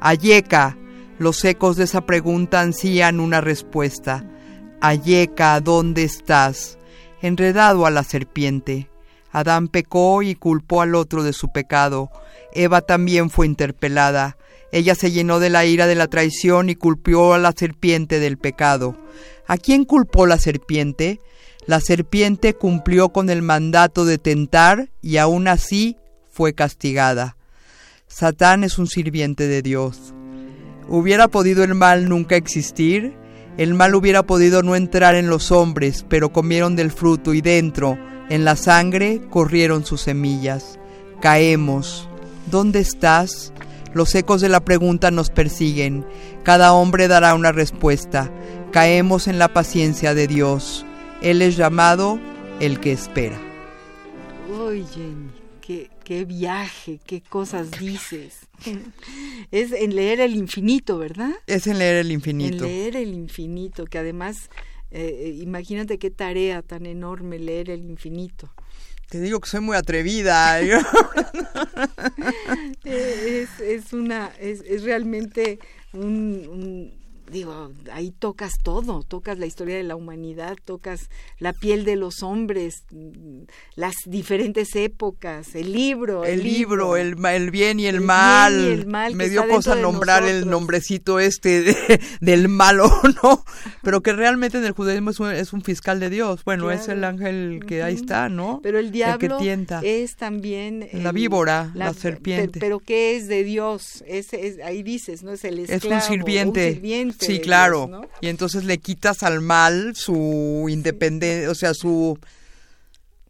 Ayeka, 0.00 0.76
los 1.18 1.44
ecos 1.44 1.76
de 1.76 1.84
esa 1.84 2.02
pregunta 2.02 2.60
ansían 2.60 3.20
una 3.20 3.40
respuesta. 3.40 4.24
Ayeka, 4.80 5.60
¿dónde 5.60 6.04
estás? 6.04 6.78
Enredado 7.24 7.86
a 7.86 7.90
la 7.90 8.04
serpiente. 8.04 8.90
Adán 9.32 9.68
pecó 9.68 10.20
y 10.20 10.34
culpó 10.34 10.82
al 10.82 10.94
otro 10.94 11.22
de 11.22 11.32
su 11.32 11.50
pecado. 11.50 12.10
Eva 12.52 12.82
también 12.82 13.30
fue 13.30 13.46
interpelada. 13.46 14.36
Ella 14.72 14.94
se 14.94 15.10
llenó 15.10 15.40
de 15.40 15.48
la 15.48 15.64
ira 15.64 15.86
de 15.86 15.94
la 15.94 16.08
traición 16.08 16.68
y 16.68 16.74
culpó 16.74 17.32
a 17.32 17.38
la 17.38 17.52
serpiente 17.52 18.20
del 18.20 18.36
pecado. 18.36 18.94
¿A 19.46 19.56
quién 19.56 19.86
culpó 19.86 20.26
la 20.26 20.36
serpiente? 20.36 21.18
La 21.64 21.80
serpiente 21.80 22.52
cumplió 22.52 23.08
con 23.08 23.30
el 23.30 23.40
mandato 23.40 24.04
de 24.04 24.18
tentar 24.18 24.90
y 25.00 25.16
aún 25.16 25.48
así 25.48 25.96
fue 26.30 26.52
castigada. 26.52 27.38
Satán 28.06 28.64
es 28.64 28.76
un 28.76 28.86
sirviente 28.86 29.48
de 29.48 29.62
Dios. 29.62 30.12
¿Hubiera 30.88 31.28
podido 31.28 31.64
el 31.64 31.74
mal 31.74 32.06
nunca 32.06 32.36
existir? 32.36 33.16
El 33.56 33.74
mal 33.74 33.94
hubiera 33.94 34.24
podido 34.24 34.62
no 34.62 34.74
entrar 34.74 35.14
en 35.14 35.28
los 35.28 35.52
hombres, 35.52 36.04
pero 36.08 36.32
comieron 36.32 36.74
del 36.74 36.90
fruto 36.90 37.34
y 37.34 37.40
dentro, 37.40 37.96
en 38.28 38.44
la 38.44 38.56
sangre, 38.56 39.20
corrieron 39.30 39.84
sus 39.84 40.00
semillas. 40.00 40.78
Caemos. 41.20 42.08
¿Dónde 42.50 42.80
estás? 42.80 43.52
Los 43.92 44.14
ecos 44.16 44.40
de 44.40 44.48
la 44.48 44.60
pregunta 44.60 45.12
nos 45.12 45.30
persiguen. 45.30 46.04
Cada 46.42 46.72
hombre 46.72 47.06
dará 47.06 47.34
una 47.34 47.52
respuesta. 47.52 48.30
Caemos 48.72 49.28
en 49.28 49.38
la 49.38 49.52
paciencia 49.52 50.14
de 50.14 50.26
Dios. 50.26 50.84
Él 51.22 51.40
es 51.40 51.56
llamado 51.56 52.18
el 52.58 52.80
que 52.80 52.92
espera. 52.92 53.38
Uy, 54.48 54.84
qué, 56.04 56.24
viaje, 56.24 57.00
qué 57.04 57.20
cosas 57.22 57.72
dices. 57.78 58.46
es 59.50 59.72
en 59.72 59.96
leer 59.96 60.20
el 60.20 60.36
infinito, 60.36 60.98
¿verdad? 60.98 61.32
Es 61.46 61.66
en 61.66 61.78
leer 61.78 61.96
el 61.96 62.12
infinito. 62.12 62.64
En 62.64 62.70
leer 62.70 62.96
el 62.96 63.14
infinito, 63.14 63.86
que 63.86 63.98
además, 63.98 64.50
eh, 64.90 65.38
imagínate 65.40 65.98
qué 65.98 66.10
tarea 66.10 66.60
tan 66.62 66.86
enorme 66.86 67.38
leer 67.38 67.70
el 67.70 67.84
infinito. 67.84 68.52
Te 69.08 69.20
digo 69.20 69.40
que 69.40 69.48
soy 69.48 69.60
muy 69.60 69.76
atrevida. 69.76 70.60
es, 72.84 73.48
es, 73.60 73.92
una, 73.92 74.32
es, 74.40 74.62
es 74.66 74.82
realmente 74.82 75.60
un, 75.92 76.48
un 76.48 77.03
digo, 77.30 77.72
ahí 77.92 78.10
tocas 78.10 78.52
todo, 78.62 79.02
tocas 79.02 79.38
la 79.38 79.46
historia 79.46 79.76
de 79.76 79.82
la 79.82 79.96
humanidad, 79.96 80.56
tocas 80.64 81.08
la 81.38 81.52
piel 81.52 81.84
de 81.84 81.96
los 81.96 82.22
hombres, 82.22 82.84
las 83.76 83.94
diferentes 84.06 84.76
épocas, 84.76 85.54
el 85.54 85.72
libro. 85.72 86.24
El, 86.24 86.40
el 86.40 86.44
libro, 86.44 86.96
el, 86.96 87.16
el, 87.26 87.50
bien 87.50 87.80
y 87.80 87.86
el, 87.86 87.96
el 87.96 88.00
mal. 88.02 88.54
Bien 88.54 88.68
y 88.68 88.72
el 88.80 88.86
mal 88.86 89.14
Me 89.14 89.28
dio 89.28 89.48
cosa 89.48 89.74
nombrar 89.74 90.24
el 90.24 90.48
nombrecito 90.48 91.18
este 91.18 91.62
de, 91.62 92.00
del 92.20 92.48
malo, 92.48 92.90
¿no? 93.22 93.44
Pero 93.82 94.02
que 94.02 94.12
realmente 94.12 94.58
en 94.58 94.64
el 94.64 94.72
judaísmo 94.72 95.10
es 95.10 95.20
un, 95.20 95.32
es 95.32 95.52
un 95.52 95.62
fiscal 95.62 96.00
de 96.00 96.10
Dios. 96.10 96.44
Bueno, 96.44 96.64
claro. 96.64 96.80
es 96.80 96.88
el 96.88 97.04
ángel 97.04 97.64
que 97.66 97.78
uh 97.78 97.82
-huh. 97.82 97.86
ahí 97.86 97.94
está, 97.94 98.28
¿no? 98.28 98.60
Pero 98.62 98.78
el 98.78 98.90
diablo 98.90 99.38
que 99.38 99.42
tienta. 99.42 99.80
es 99.82 100.16
también... 100.16 100.88
la 100.92 101.12
víbora, 101.12 101.70
la, 101.74 101.86
la 101.86 101.94
serpiente. 101.94 102.60
Pero, 102.60 102.78
pero, 102.78 102.78
¿qué 102.80 103.16
es 103.16 103.28
de 103.28 103.44
Dios? 103.44 104.04
Es, 104.06 104.32
es, 104.32 104.60
ahí 104.60 104.82
dices, 104.82 105.22
¿no? 105.22 105.32
Es 105.32 105.44
el 105.44 105.60
esclavo. 105.60 105.96
Es 105.96 106.08
un 106.08 106.16
sirviente. 106.16 106.68
Un 106.68 106.74
sirviente 106.74 107.13
Sí, 107.18 107.40
claro. 107.40 108.08
Y 108.20 108.28
entonces 108.28 108.64
le 108.64 108.78
quitas 108.78 109.22
al 109.22 109.40
mal 109.40 109.94
su 109.96 110.66
independencia, 110.68 111.50
o 111.50 111.54
sea, 111.54 111.74
su 111.74 112.18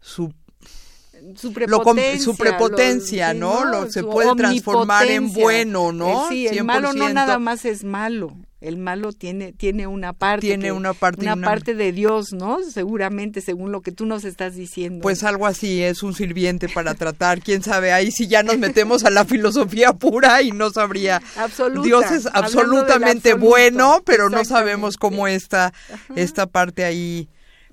su 0.00 0.32
su 1.36 1.52
prepotencia, 1.52 2.18
lo, 2.18 2.22
su 2.22 2.36
prepotencia 2.36 3.32
lo, 3.32 3.40
¿no? 3.40 3.64
¿no? 3.64 3.70
Lo, 3.84 3.90
se 3.90 4.02
puede 4.02 4.34
transformar 4.34 5.06
en 5.06 5.32
bueno, 5.32 5.92
¿no? 5.92 6.26
Eh, 6.26 6.28
sí, 6.28 6.46
el 6.46 6.58
100%. 6.58 6.64
malo 6.64 6.92
no 6.92 7.08
nada 7.08 7.38
más 7.38 7.64
es 7.64 7.82
malo. 7.82 8.36
El 8.64 8.78
malo 8.78 9.12
tiene 9.12 9.52
tiene 9.52 9.86
una 9.86 10.14
parte 10.14 10.46
tiene 10.46 10.64
que, 10.64 10.72
una 10.72 10.94
parte 10.94 11.20
una, 11.20 11.34
una, 11.34 11.46
parte 11.46 11.74
de 11.74 11.92
Dios, 11.92 12.32
¿no? 12.32 12.58
Seguramente 12.62 13.42
según 13.42 13.72
lo 13.72 13.82
que 13.82 13.92
tú 13.92 14.06
nos 14.06 14.24
estás 14.24 14.54
diciendo. 14.54 15.02
Pues 15.02 15.22
algo 15.22 15.46
así 15.46 15.82
es 15.82 16.02
un 16.02 16.14
sirviente 16.14 16.70
para 16.70 16.94
tratar, 16.94 17.42
quién 17.42 17.62
sabe, 17.62 17.92
ahí 17.92 18.10
si 18.10 18.26
ya 18.26 18.42
nos 18.42 18.56
metemos 18.56 19.04
a 19.04 19.10
la 19.10 19.26
filosofía 19.26 19.92
pura 19.92 20.40
y 20.40 20.50
no 20.50 20.70
sabría. 20.70 21.20
Absoluta, 21.36 21.86
Dios 21.86 22.10
es 22.10 22.26
absolutamente 22.32 23.34
bueno, 23.34 24.00
pero 24.06 24.30
no 24.30 24.46
sabemos 24.46 24.96
cómo 24.96 25.28
está 25.28 25.74
esta 26.16 26.46
parte 26.46 26.84
ahí, 26.84 27.28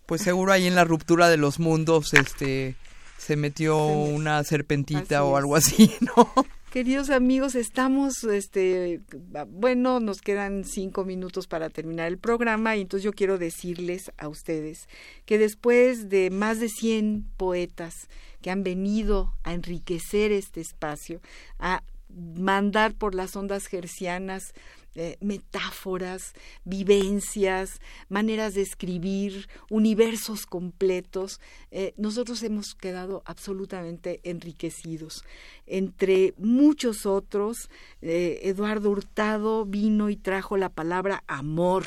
pues 0.06 0.22
seguro 0.22 0.52
ahí 0.52 0.68
en 0.68 0.76
la 0.76 0.84
ruptura 0.84 1.30
de 1.30 1.38
los 1.38 1.58
mundos, 1.58 2.14
este 2.14 2.76
se 3.18 3.38
metió 3.38 3.78
una 3.78 4.44
serpentita 4.44 5.24
o 5.24 5.38
algo 5.38 5.56
así, 5.56 5.89
¿no? 6.02 6.34
Queridos 6.72 7.09
amigos, 7.09 7.55
estamos, 7.55 8.24
este, 8.24 9.01
bueno, 9.49 9.99
nos 9.99 10.22
quedan 10.22 10.63
cinco 10.63 11.03
minutos 11.03 11.45
para 11.45 11.69
terminar 11.69 12.07
el 12.07 12.17
programa 12.17 12.78
y 12.78 12.82
entonces 12.82 13.03
yo 13.03 13.11
quiero 13.11 13.38
decirles 13.38 14.09
a 14.17 14.30
ustedes 14.30 14.88
que 15.26 15.38
después 15.38 16.07
de 16.07 16.30
más 16.30 16.61
de 16.61 16.69
100 16.69 17.26
poetas 17.36 18.07
que 18.41 18.51
han 18.51 18.63
venido 18.63 19.36
a 19.43 19.53
enriquecer 19.53 20.32
este 20.32 20.61
espacio, 20.61 21.19
a 21.59 21.84
mandar 22.07 22.93
por 22.93 23.15
las 23.15 23.36
ondas 23.36 23.65
gercianas 23.67 24.53
eh, 24.96 25.18
metáforas, 25.22 26.34
vivencias, 26.66 27.80
maneras 28.10 28.54
de 28.54 28.62
escribir, 28.62 29.48
universos 29.70 30.46
completos, 30.46 31.39
eh, 31.72 31.94
nosotros 31.98 32.44
hemos 32.44 32.76
quedado 32.76 33.24
absolutamente 33.26 34.20
enriquecidos. 34.24 35.24
Entre 35.66 36.34
muchos 36.38 37.06
otros, 37.06 37.70
eh, 38.02 38.39
Eduardo 38.44 38.89
Hurtado 38.89 39.66
vino 39.66 40.10
y 40.10 40.18
trajo 40.18 40.58
la 40.58 40.70
palabra 40.70 41.24
amor 41.28 41.86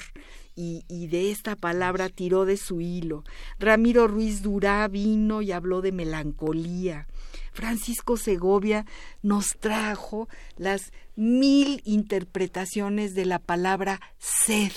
y, 0.57 0.85
y, 0.89 1.09
de 1.09 1.31
esta 1.31 1.57
palabra 1.57 2.09
tiró 2.09 2.45
de 2.45 2.57
su 2.57 2.81
hilo. 2.81 3.25
Ramiro 3.59 4.07
Ruiz 4.07 4.43
Durá 4.43 4.87
vino 4.89 5.43
y 5.43 5.53
habló 5.53 5.81
de 5.81 5.93
melancolía. 5.93 7.07
Francisco 7.53 8.17
Segovia 8.17 8.85
nos 9.23 9.57
trajo 9.59 10.29
las 10.57 10.93
mil 11.17 11.81
interpretaciones 11.85 13.15
de 13.15 13.25
la 13.27 13.39
palabra 13.39 14.01
sed 14.19 14.73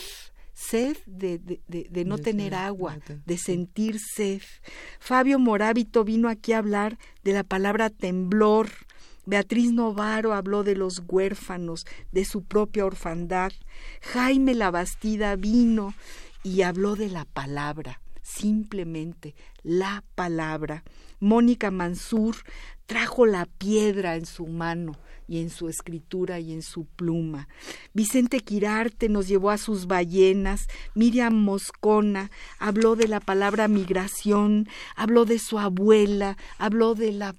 sed 0.58 0.98
de, 1.06 1.38
de, 1.38 2.06
no 2.06 2.18
tener 2.18 2.56
agua, 2.56 2.98
de 3.26 3.38
sentir 3.38 4.00
sed. 4.00 4.42
Fabio 5.00 5.38
Morábito 5.38 6.04
vino 6.04 6.30
aquí 6.30 6.54
a 6.54 6.58
hablar 6.58 6.98
de 7.24 7.34
la 7.34 7.44
palabra 7.44 7.92
temblor. 7.92 8.70
Beatriz 9.28 9.74
Novaro 9.74 10.34
habló 10.34 10.64
de 10.64 10.74
los 10.74 11.04
huérfanos, 11.06 11.86
de 12.14 12.24
su 12.24 12.46
propia 12.46 12.86
orfandad. 12.86 13.52
Jaime 14.02 14.56
Labastida 14.56 15.36
vino 15.36 15.94
y 16.44 16.62
habló 16.62 16.96
de 16.96 17.10
la 17.10 17.26
palabra, 17.26 18.00
simplemente 18.22 19.36
la 19.64 20.06
palabra. 20.16 20.86
Mónica 21.20 21.72
Mansur 21.72 22.38
trajo 22.86 23.26
la 23.26 23.48
piedra 23.58 24.16
en 24.16 24.26
su 24.26 24.48
mano 24.48 24.94
y 25.28 25.42
en 25.42 25.50
su 25.50 25.68
escritura 25.68 26.40
y 26.40 26.54
en 26.54 26.62
su 26.62 26.86
pluma. 26.86 27.50
Vicente 27.94 28.40
Quirarte 28.40 29.10
nos 29.10 29.28
llevó 29.28 29.50
a 29.50 29.58
sus 29.58 29.88
ballenas, 29.88 30.68
Miriam 30.96 31.34
Moscona 31.34 32.32
habló 32.60 32.96
de 32.96 33.10
la 33.10 33.20
palabra 33.20 33.68
migración, 33.68 34.70
habló 34.96 35.26
de 35.26 35.38
su 35.38 35.60
abuela, 35.60 36.38
habló 36.58 36.96
de 36.96 37.12
la 37.12 37.36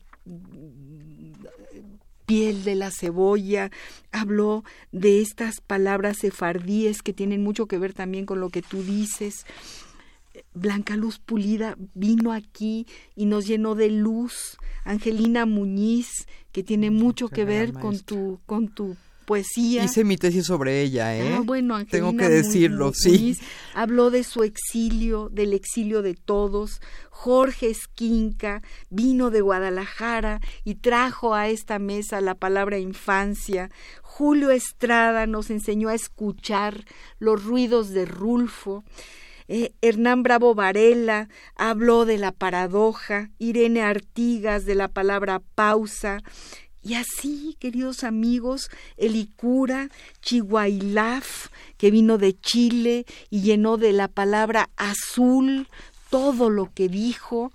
piel 2.28 2.62
de 2.62 2.74
la 2.74 2.90
cebolla, 2.90 3.70
habló 4.12 4.62
de 4.92 5.22
estas 5.22 5.62
palabras 5.62 6.18
sefardíes 6.18 7.00
que 7.02 7.14
tienen 7.14 7.42
mucho 7.42 7.66
que 7.66 7.78
ver 7.78 7.94
también 7.94 8.26
con 8.26 8.38
lo 8.38 8.50
que 8.50 8.60
tú 8.60 8.82
dices. 8.82 9.46
Blanca 10.52 10.94
Luz 10.94 11.18
Pulida 11.18 11.76
vino 11.94 12.32
aquí 12.32 12.86
y 13.16 13.24
nos 13.24 13.46
llenó 13.46 13.74
de 13.74 13.90
luz. 13.90 14.58
Angelina 14.84 15.46
Muñiz, 15.46 16.26
que 16.52 16.62
tiene 16.62 16.90
mucho 16.90 17.28
que 17.28 17.46
ver 17.46 17.72
con 17.72 17.98
tu, 17.98 18.40
con 18.44 18.68
tu 18.68 18.94
poesía. 19.28 19.84
Hice 19.84 20.04
mi 20.04 20.16
tesis 20.16 20.46
sobre 20.46 20.80
ella, 20.80 21.14
¿eh? 21.14 21.34
Ah, 21.36 21.42
bueno, 21.44 21.84
Tengo 21.84 22.16
que 22.16 22.30
decirlo, 22.30 22.94
sí. 22.94 23.36
Habló 23.74 24.10
de 24.10 24.24
su 24.24 24.42
exilio, 24.42 25.28
del 25.28 25.52
exilio 25.52 26.00
de 26.00 26.14
todos. 26.14 26.80
Jorge 27.10 27.68
Esquinca 27.68 28.62
vino 28.88 29.30
de 29.30 29.42
Guadalajara 29.42 30.40
y 30.64 30.76
trajo 30.76 31.34
a 31.34 31.48
esta 31.48 31.78
mesa 31.78 32.22
la 32.22 32.36
palabra 32.36 32.78
infancia. 32.78 33.70
Julio 34.00 34.50
Estrada 34.50 35.26
nos 35.26 35.50
enseñó 35.50 35.90
a 35.90 35.94
escuchar 35.94 36.86
los 37.18 37.44
ruidos 37.44 37.90
de 37.90 38.06
Rulfo. 38.06 38.82
Eh, 39.46 39.72
Hernán 39.82 40.22
Bravo 40.22 40.54
Varela 40.54 41.28
habló 41.54 42.06
de 42.06 42.16
la 42.16 42.32
paradoja, 42.32 43.30
Irene 43.38 43.82
Artigas 43.82 44.64
de 44.64 44.74
la 44.74 44.88
palabra 44.88 45.42
pausa, 45.54 46.22
y 46.82 46.94
así, 46.94 47.56
queridos 47.58 48.04
amigos, 48.04 48.70
Elicura, 48.96 49.88
Chihuailaf, 50.22 51.48
que 51.76 51.90
vino 51.90 52.18
de 52.18 52.38
Chile 52.38 53.04
y 53.30 53.42
llenó 53.42 53.76
de 53.76 53.92
la 53.92 54.08
palabra 54.08 54.70
azul 54.76 55.68
todo 56.10 56.50
lo 56.50 56.72
que 56.72 56.88
dijo. 56.88 57.52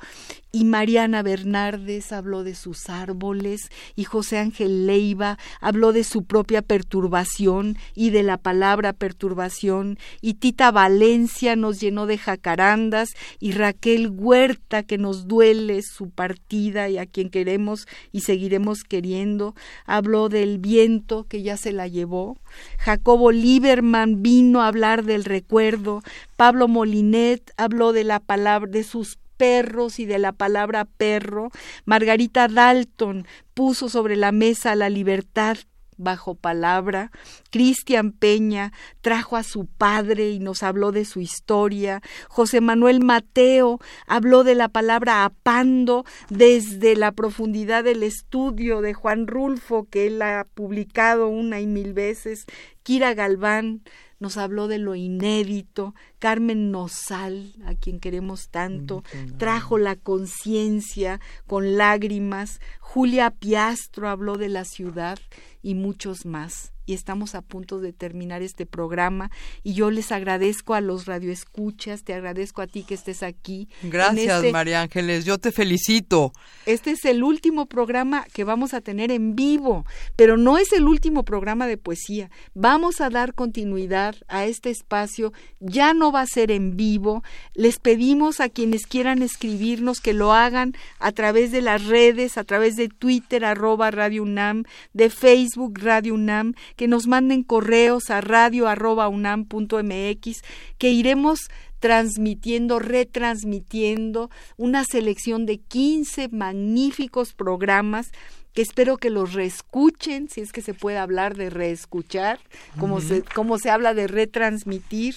Y 0.56 0.66
Mariana 0.66 1.24
Bernardes 1.24 2.12
habló 2.12 2.43
de 2.43 2.54
sus 2.54 2.88
árboles 2.88 3.72
y 3.95 4.04
José 4.04 4.38
Ángel 4.38 4.86
Leiva 4.86 5.39
habló 5.60 5.93
de 5.93 6.04
su 6.04 6.26
propia 6.26 6.62
perturbación 6.62 7.76
y 7.95 8.12
de 8.12 8.22
la 8.22 8.38
palabra 8.38 8.93
perturbación. 8.93 9.97
Y 10.22 10.36
Tita 10.36 10.70
Valencia 10.70 11.56
nos 11.56 11.80
llenó 11.80 12.06
de 12.06 12.20
jacarandas 12.20 13.10
y 13.39 13.54
Raquel 13.54 14.12
Huerta 14.12 14.84
que 14.84 14.99
nos 14.99 15.28
duele 15.28 15.82
su 15.82 16.12
partida 16.12 16.88
y 16.88 16.99
a 16.99 17.08
quien 17.08 17.32
queremos 17.32 17.88
y 18.12 18.22
seguiremos 18.22 18.84
queriendo 18.84 19.56
habló 19.88 20.30
del 20.30 20.60
viento 20.60 21.26
que 21.28 21.41
ya 21.41 21.58
se 21.58 21.72
la 21.72 21.88
llevó. 21.88 22.38
Jacobo 22.78 23.32
Lieberman 23.32 24.22
vino 24.22 24.62
a 24.62 24.68
hablar 24.68 25.04
del 25.04 25.26
recuerdo. 25.26 26.04
Pablo 26.36 26.68
Molinet 26.68 27.51
habló 27.58 27.91
de 27.91 28.04
la 28.04 28.20
palabra 28.20 28.43
de 28.68 28.84
sus 28.84 29.18
perros 29.38 30.00
y 30.00 30.06
de 30.06 30.20
la 30.20 30.32
palabra 30.32 30.86
perro, 30.86 31.50
Margarita 31.86 32.48
Dalton 32.48 33.26
puso 33.54 33.89
sobre 33.89 34.16
la 34.16 34.32
mesa 34.32 34.76
la 34.76 34.89
libertad 34.89 35.58
bajo 35.98 36.36
palabra. 36.36 37.12
Cristian 37.50 38.12
Peña 38.12 38.72
trajo 39.02 39.38
a 39.38 39.44
su 39.44 39.66
padre 39.66 40.32
y 40.32 40.39
nos 40.39 40.64
habló 40.64 40.91
de 40.91 41.06
su 41.06 41.22
historia. 41.22 42.02
José 42.30 42.62
Manuel 42.62 43.04
Mateo 43.04 43.80
habló 44.08 44.44
de 44.44 44.56
la 44.56 44.70
palabra 44.70 45.24
apando 45.26 46.06
desde 46.30 46.96
la 46.96 47.12
profundidad 47.12 47.84
del 47.84 48.04
estudio 48.04 48.82
de 48.82 48.94
Juan 48.94 49.28
Rulfo, 49.28 49.88
que 49.89 50.08
él 50.08 50.22
ha 50.22 50.48
publicado 50.54 51.28
una 51.28 51.60
y 51.60 51.68
mil 51.68 51.94
veces. 51.94 52.46
Kira 52.84 53.14
Galván 53.14 53.82
nos 54.24 54.38
habló 54.38 54.69
de 54.69 54.78
lo 54.78 54.95
inédito, 54.95 55.93
Carmen 56.17 56.71
Nosal, 56.71 57.53
a 57.65 57.76
quien 57.76 57.99
queremos 57.99 58.47
tanto, 58.47 59.03
trajo 59.38 59.78
la 59.78 59.97
conciencia 59.97 61.19
con 61.45 61.76
lágrimas, 61.76 62.61
Julia 62.80 63.32
Piastro 63.32 64.07
habló 64.07 64.38
de 64.38 64.47
la 64.47 64.63
ciudad 64.63 65.19
y 65.61 65.76
muchos 65.76 66.26
más 66.26 66.72
y 66.86 66.94
estamos 66.94 67.36
a 67.36 67.42
punto 67.42 67.80
de 67.80 67.94
terminar 67.94 68.42
este 68.42 68.66
programa 68.66 69.32
y 69.64 69.74
yo 69.74 69.92
les 69.92 70.12
agradezco 70.12 70.74
a 70.74 70.82
los 70.82 71.06
radioescuchas, 71.06 72.04
te 72.04 72.14
agradezco 72.14 72.62
a 72.62 72.68
ti 72.68 72.84
que 72.84 72.94
estés 72.94 73.24
aquí. 73.24 73.70
Gracias, 73.84 74.38
este 74.38 74.52
María 74.52 74.82
Ángeles, 74.82 75.26
yo 75.26 75.38
te 75.38 75.52
felicito. 75.52 76.34
Este 76.66 76.92
es 76.92 77.06
el 77.06 77.24
último 77.24 77.66
programa 77.66 78.26
que 78.34 78.44
vamos 78.44 78.74
a 78.74 78.82
tener 78.82 79.12
en 79.12 79.36
vivo, 79.36 79.86
pero 80.16 80.38
no 80.38 80.58
es 80.58 80.74
el 80.74 80.88
último 80.88 81.24
programa 81.24 81.68
de 81.68 81.78
poesía. 81.78 82.30
Vamos 82.54 83.02
a 83.02 83.10
dar 83.10 83.34
continuidad 83.34 84.16
a 84.28 84.46
este 84.46 84.70
espacio, 84.70 85.34
ya 85.60 85.94
no 85.94 86.12
va 86.12 86.22
a 86.22 86.28
ser 86.28 86.52
en 86.52 86.76
vivo. 86.76 87.24
Les 87.54 87.80
pedimos 87.80 88.40
a 88.40 88.50
quienes 88.50 88.88
quieran 88.88 89.22
escribirnos 89.22 90.00
que 90.00 90.14
lo 90.14 90.34
hagan 90.34 90.74
a 91.00 91.12
través 91.12 91.52
de 91.52 91.62
las 91.62 91.86
redes, 91.86 92.38
a 92.38 92.44
través 92.44 92.76
de 92.76 92.90
Twitter 92.90 93.46
arroba 93.46 93.92
Radio 93.92 94.24
UNAM, 94.24 94.64
de 94.94 95.10
Facebook 95.10 95.80
Radio 95.80 96.14
UNAM 96.14 96.54
que 96.76 96.88
nos 96.88 97.07
manden 97.07 97.43
correos 97.43 98.09
a 98.09 98.21
radio.unam.mx, 98.21 100.41
que 100.78 100.89
iremos 100.89 101.49
transmitiendo, 101.80 102.80
retransmitiendo 102.80 104.32
una 104.57 104.86
selección 104.86 105.45
de 105.45 105.57
15 105.57 106.30
magníficos 106.30 107.34
programas 107.34 108.11
que 108.53 108.61
espero 108.61 108.97
que 108.97 109.09
los 109.09 109.34
reescuchen, 109.34 110.30
si 110.30 110.41
es 110.41 110.51
que 110.51 110.61
se 110.61 110.74
puede 110.74 110.97
hablar 110.97 111.36
de 111.36 111.49
reescuchar, 111.49 112.39
como, 112.80 113.01
se, 113.01 113.24
como 113.24 113.57
se 113.57 113.69
habla 113.69 113.93
de 113.93 114.07
retransmitir. 114.07 115.15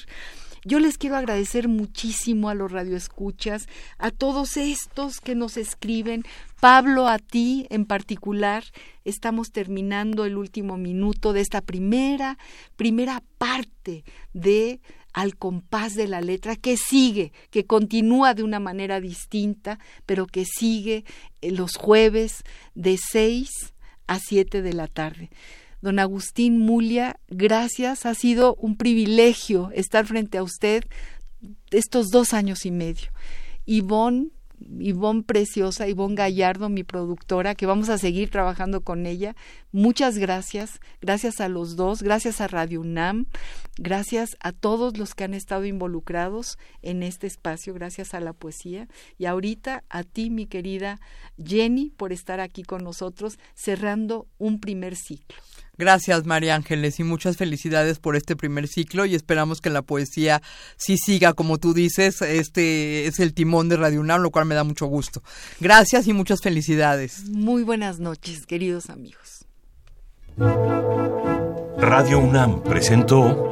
Yo 0.66 0.80
les 0.80 0.98
quiero 0.98 1.14
agradecer 1.14 1.68
muchísimo 1.68 2.48
a 2.48 2.54
los 2.54 2.72
radioescuchas, 2.72 3.68
a 3.98 4.10
todos 4.10 4.56
estos 4.56 5.20
que 5.20 5.36
nos 5.36 5.56
escriben. 5.56 6.24
Pablo, 6.58 7.06
a 7.06 7.20
ti 7.20 7.68
en 7.70 7.84
particular, 7.84 8.64
estamos 9.04 9.52
terminando 9.52 10.24
el 10.24 10.36
último 10.36 10.76
minuto 10.76 11.32
de 11.32 11.42
esta 11.42 11.60
primera, 11.60 12.36
primera 12.74 13.22
parte 13.38 14.02
de 14.32 14.80
al 15.12 15.36
compás 15.36 15.94
de 15.94 16.08
la 16.08 16.20
letra, 16.20 16.56
que 16.56 16.76
sigue, 16.76 17.32
que 17.50 17.64
continúa 17.64 18.34
de 18.34 18.42
una 18.42 18.58
manera 18.58 19.00
distinta, 19.00 19.78
pero 20.04 20.26
que 20.26 20.44
sigue 20.44 21.04
eh, 21.42 21.52
los 21.52 21.76
jueves 21.76 22.42
de 22.74 22.98
6 22.98 23.72
a 24.08 24.18
7 24.18 24.62
de 24.62 24.72
la 24.72 24.88
tarde. 24.88 25.30
Don 25.86 26.00
Agustín 26.00 26.58
Mulia, 26.58 27.20
gracias. 27.28 28.06
Ha 28.06 28.14
sido 28.14 28.56
un 28.56 28.76
privilegio 28.76 29.70
estar 29.72 30.04
frente 30.04 30.36
a 30.36 30.42
usted 30.42 30.82
estos 31.70 32.08
dos 32.08 32.34
años 32.34 32.66
y 32.66 32.72
medio. 32.72 33.12
Ivonne, 33.66 34.30
Ivonne 34.80 35.22
Preciosa, 35.22 35.86
Ivonne 35.86 36.16
Gallardo, 36.16 36.68
mi 36.68 36.82
productora, 36.82 37.54
que 37.54 37.66
vamos 37.66 37.88
a 37.88 37.98
seguir 37.98 38.30
trabajando 38.30 38.80
con 38.80 39.06
ella. 39.06 39.36
Muchas 39.70 40.18
gracias, 40.18 40.80
gracias 41.00 41.40
a 41.40 41.48
los 41.48 41.76
dos, 41.76 42.02
gracias 42.02 42.40
a 42.40 42.48
Radio 42.48 42.80
UNAM, 42.80 43.26
gracias 43.78 44.36
a 44.40 44.50
todos 44.50 44.98
los 44.98 45.14
que 45.14 45.22
han 45.22 45.34
estado 45.34 45.66
involucrados 45.66 46.58
en 46.82 47.04
este 47.04 47.28
espacio, 47.28 47.74
gracias 47.74 48.12
a 48.12 48.18
la 48.18 48.32
poesía 48.32 48.88
y 49.18 49.26
ahorita 49.26 49.84
a 49.88 50.02
ti, 50.02 50.30
mi 50.30 50.46
querida 50.46 50.98
Jenny, 51.38 51.92
por 51.96 52.12
estar 52.12 52.40
aquí 52.40 52.64
con 52.64 52.82
nosotros 52.82 53.38
cerrando 53.54 54.26
un 54.38 54.58
primer 54.58 54.96
ciclo. 54.96 55.36
Gracias, 55.78 56.24
María 56.24 56.54
Ángeles, 56.54 56.98
y 57.00 57.04
muchas 57.04 57.36
felicidades 57.36 57.98
por 57.98 58.16
este 58.16 58.36
primer 58.36 58.66
ciclo 58.68 59.04
y 59.04 59.14
esperamos 59.14 59.60
que 59.60 59.70
la 59.70 59.82
poesía 59.82 60.40
sí 60.76 60.96
siga, 60.96 61.34
como 61.34 61.58
tú 61.58 61.74
dices, 61.74 62.22
este 62.22 63.06
es 63.06 63.20
el 63.20 63.34
timón 63.34 63.68
de 63.68 63.76
Radio 63.76 64.00
UNAM, 64.00 64.22
lo 64.22 64.30
cual 64.30 64.46
me 64.46 64.54
da 64.54 64.64
mucho 64.64 64.86
gusto. 64.86 65.22
Gracias 65.60 66.06
y 66.06 66.12
muchas 66.12 66.40
felicidades. 66.42 67.28
Muy 67.28 67.62
buenas 67.62 67.98
noches, 67.98 68.46
queridos 68.46 68.88
amigos. 68.90 69.44
Radio 71.78 72.18
UNAM 72.18 72.62
presentó 72.62 73.50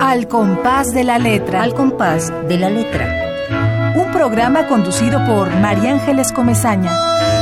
Al 0.00 0.28
compás 0.28 0.92
de 0.92 1.04
la 1.04 1.18
letra. 1.18 1.62
Al 1.62 1.74
compás 1.74 2.32
de 2.48 2.58
la 2.58 2.70
letra. 2.70 3.94
Un 3.96 4.12
programa 4.12 4.68
conducido 4.68 5.24
por 5.26 5.50
María 5.60 5.92
Ángeles 5.92 6.32
Comezaña. 6.32 7.35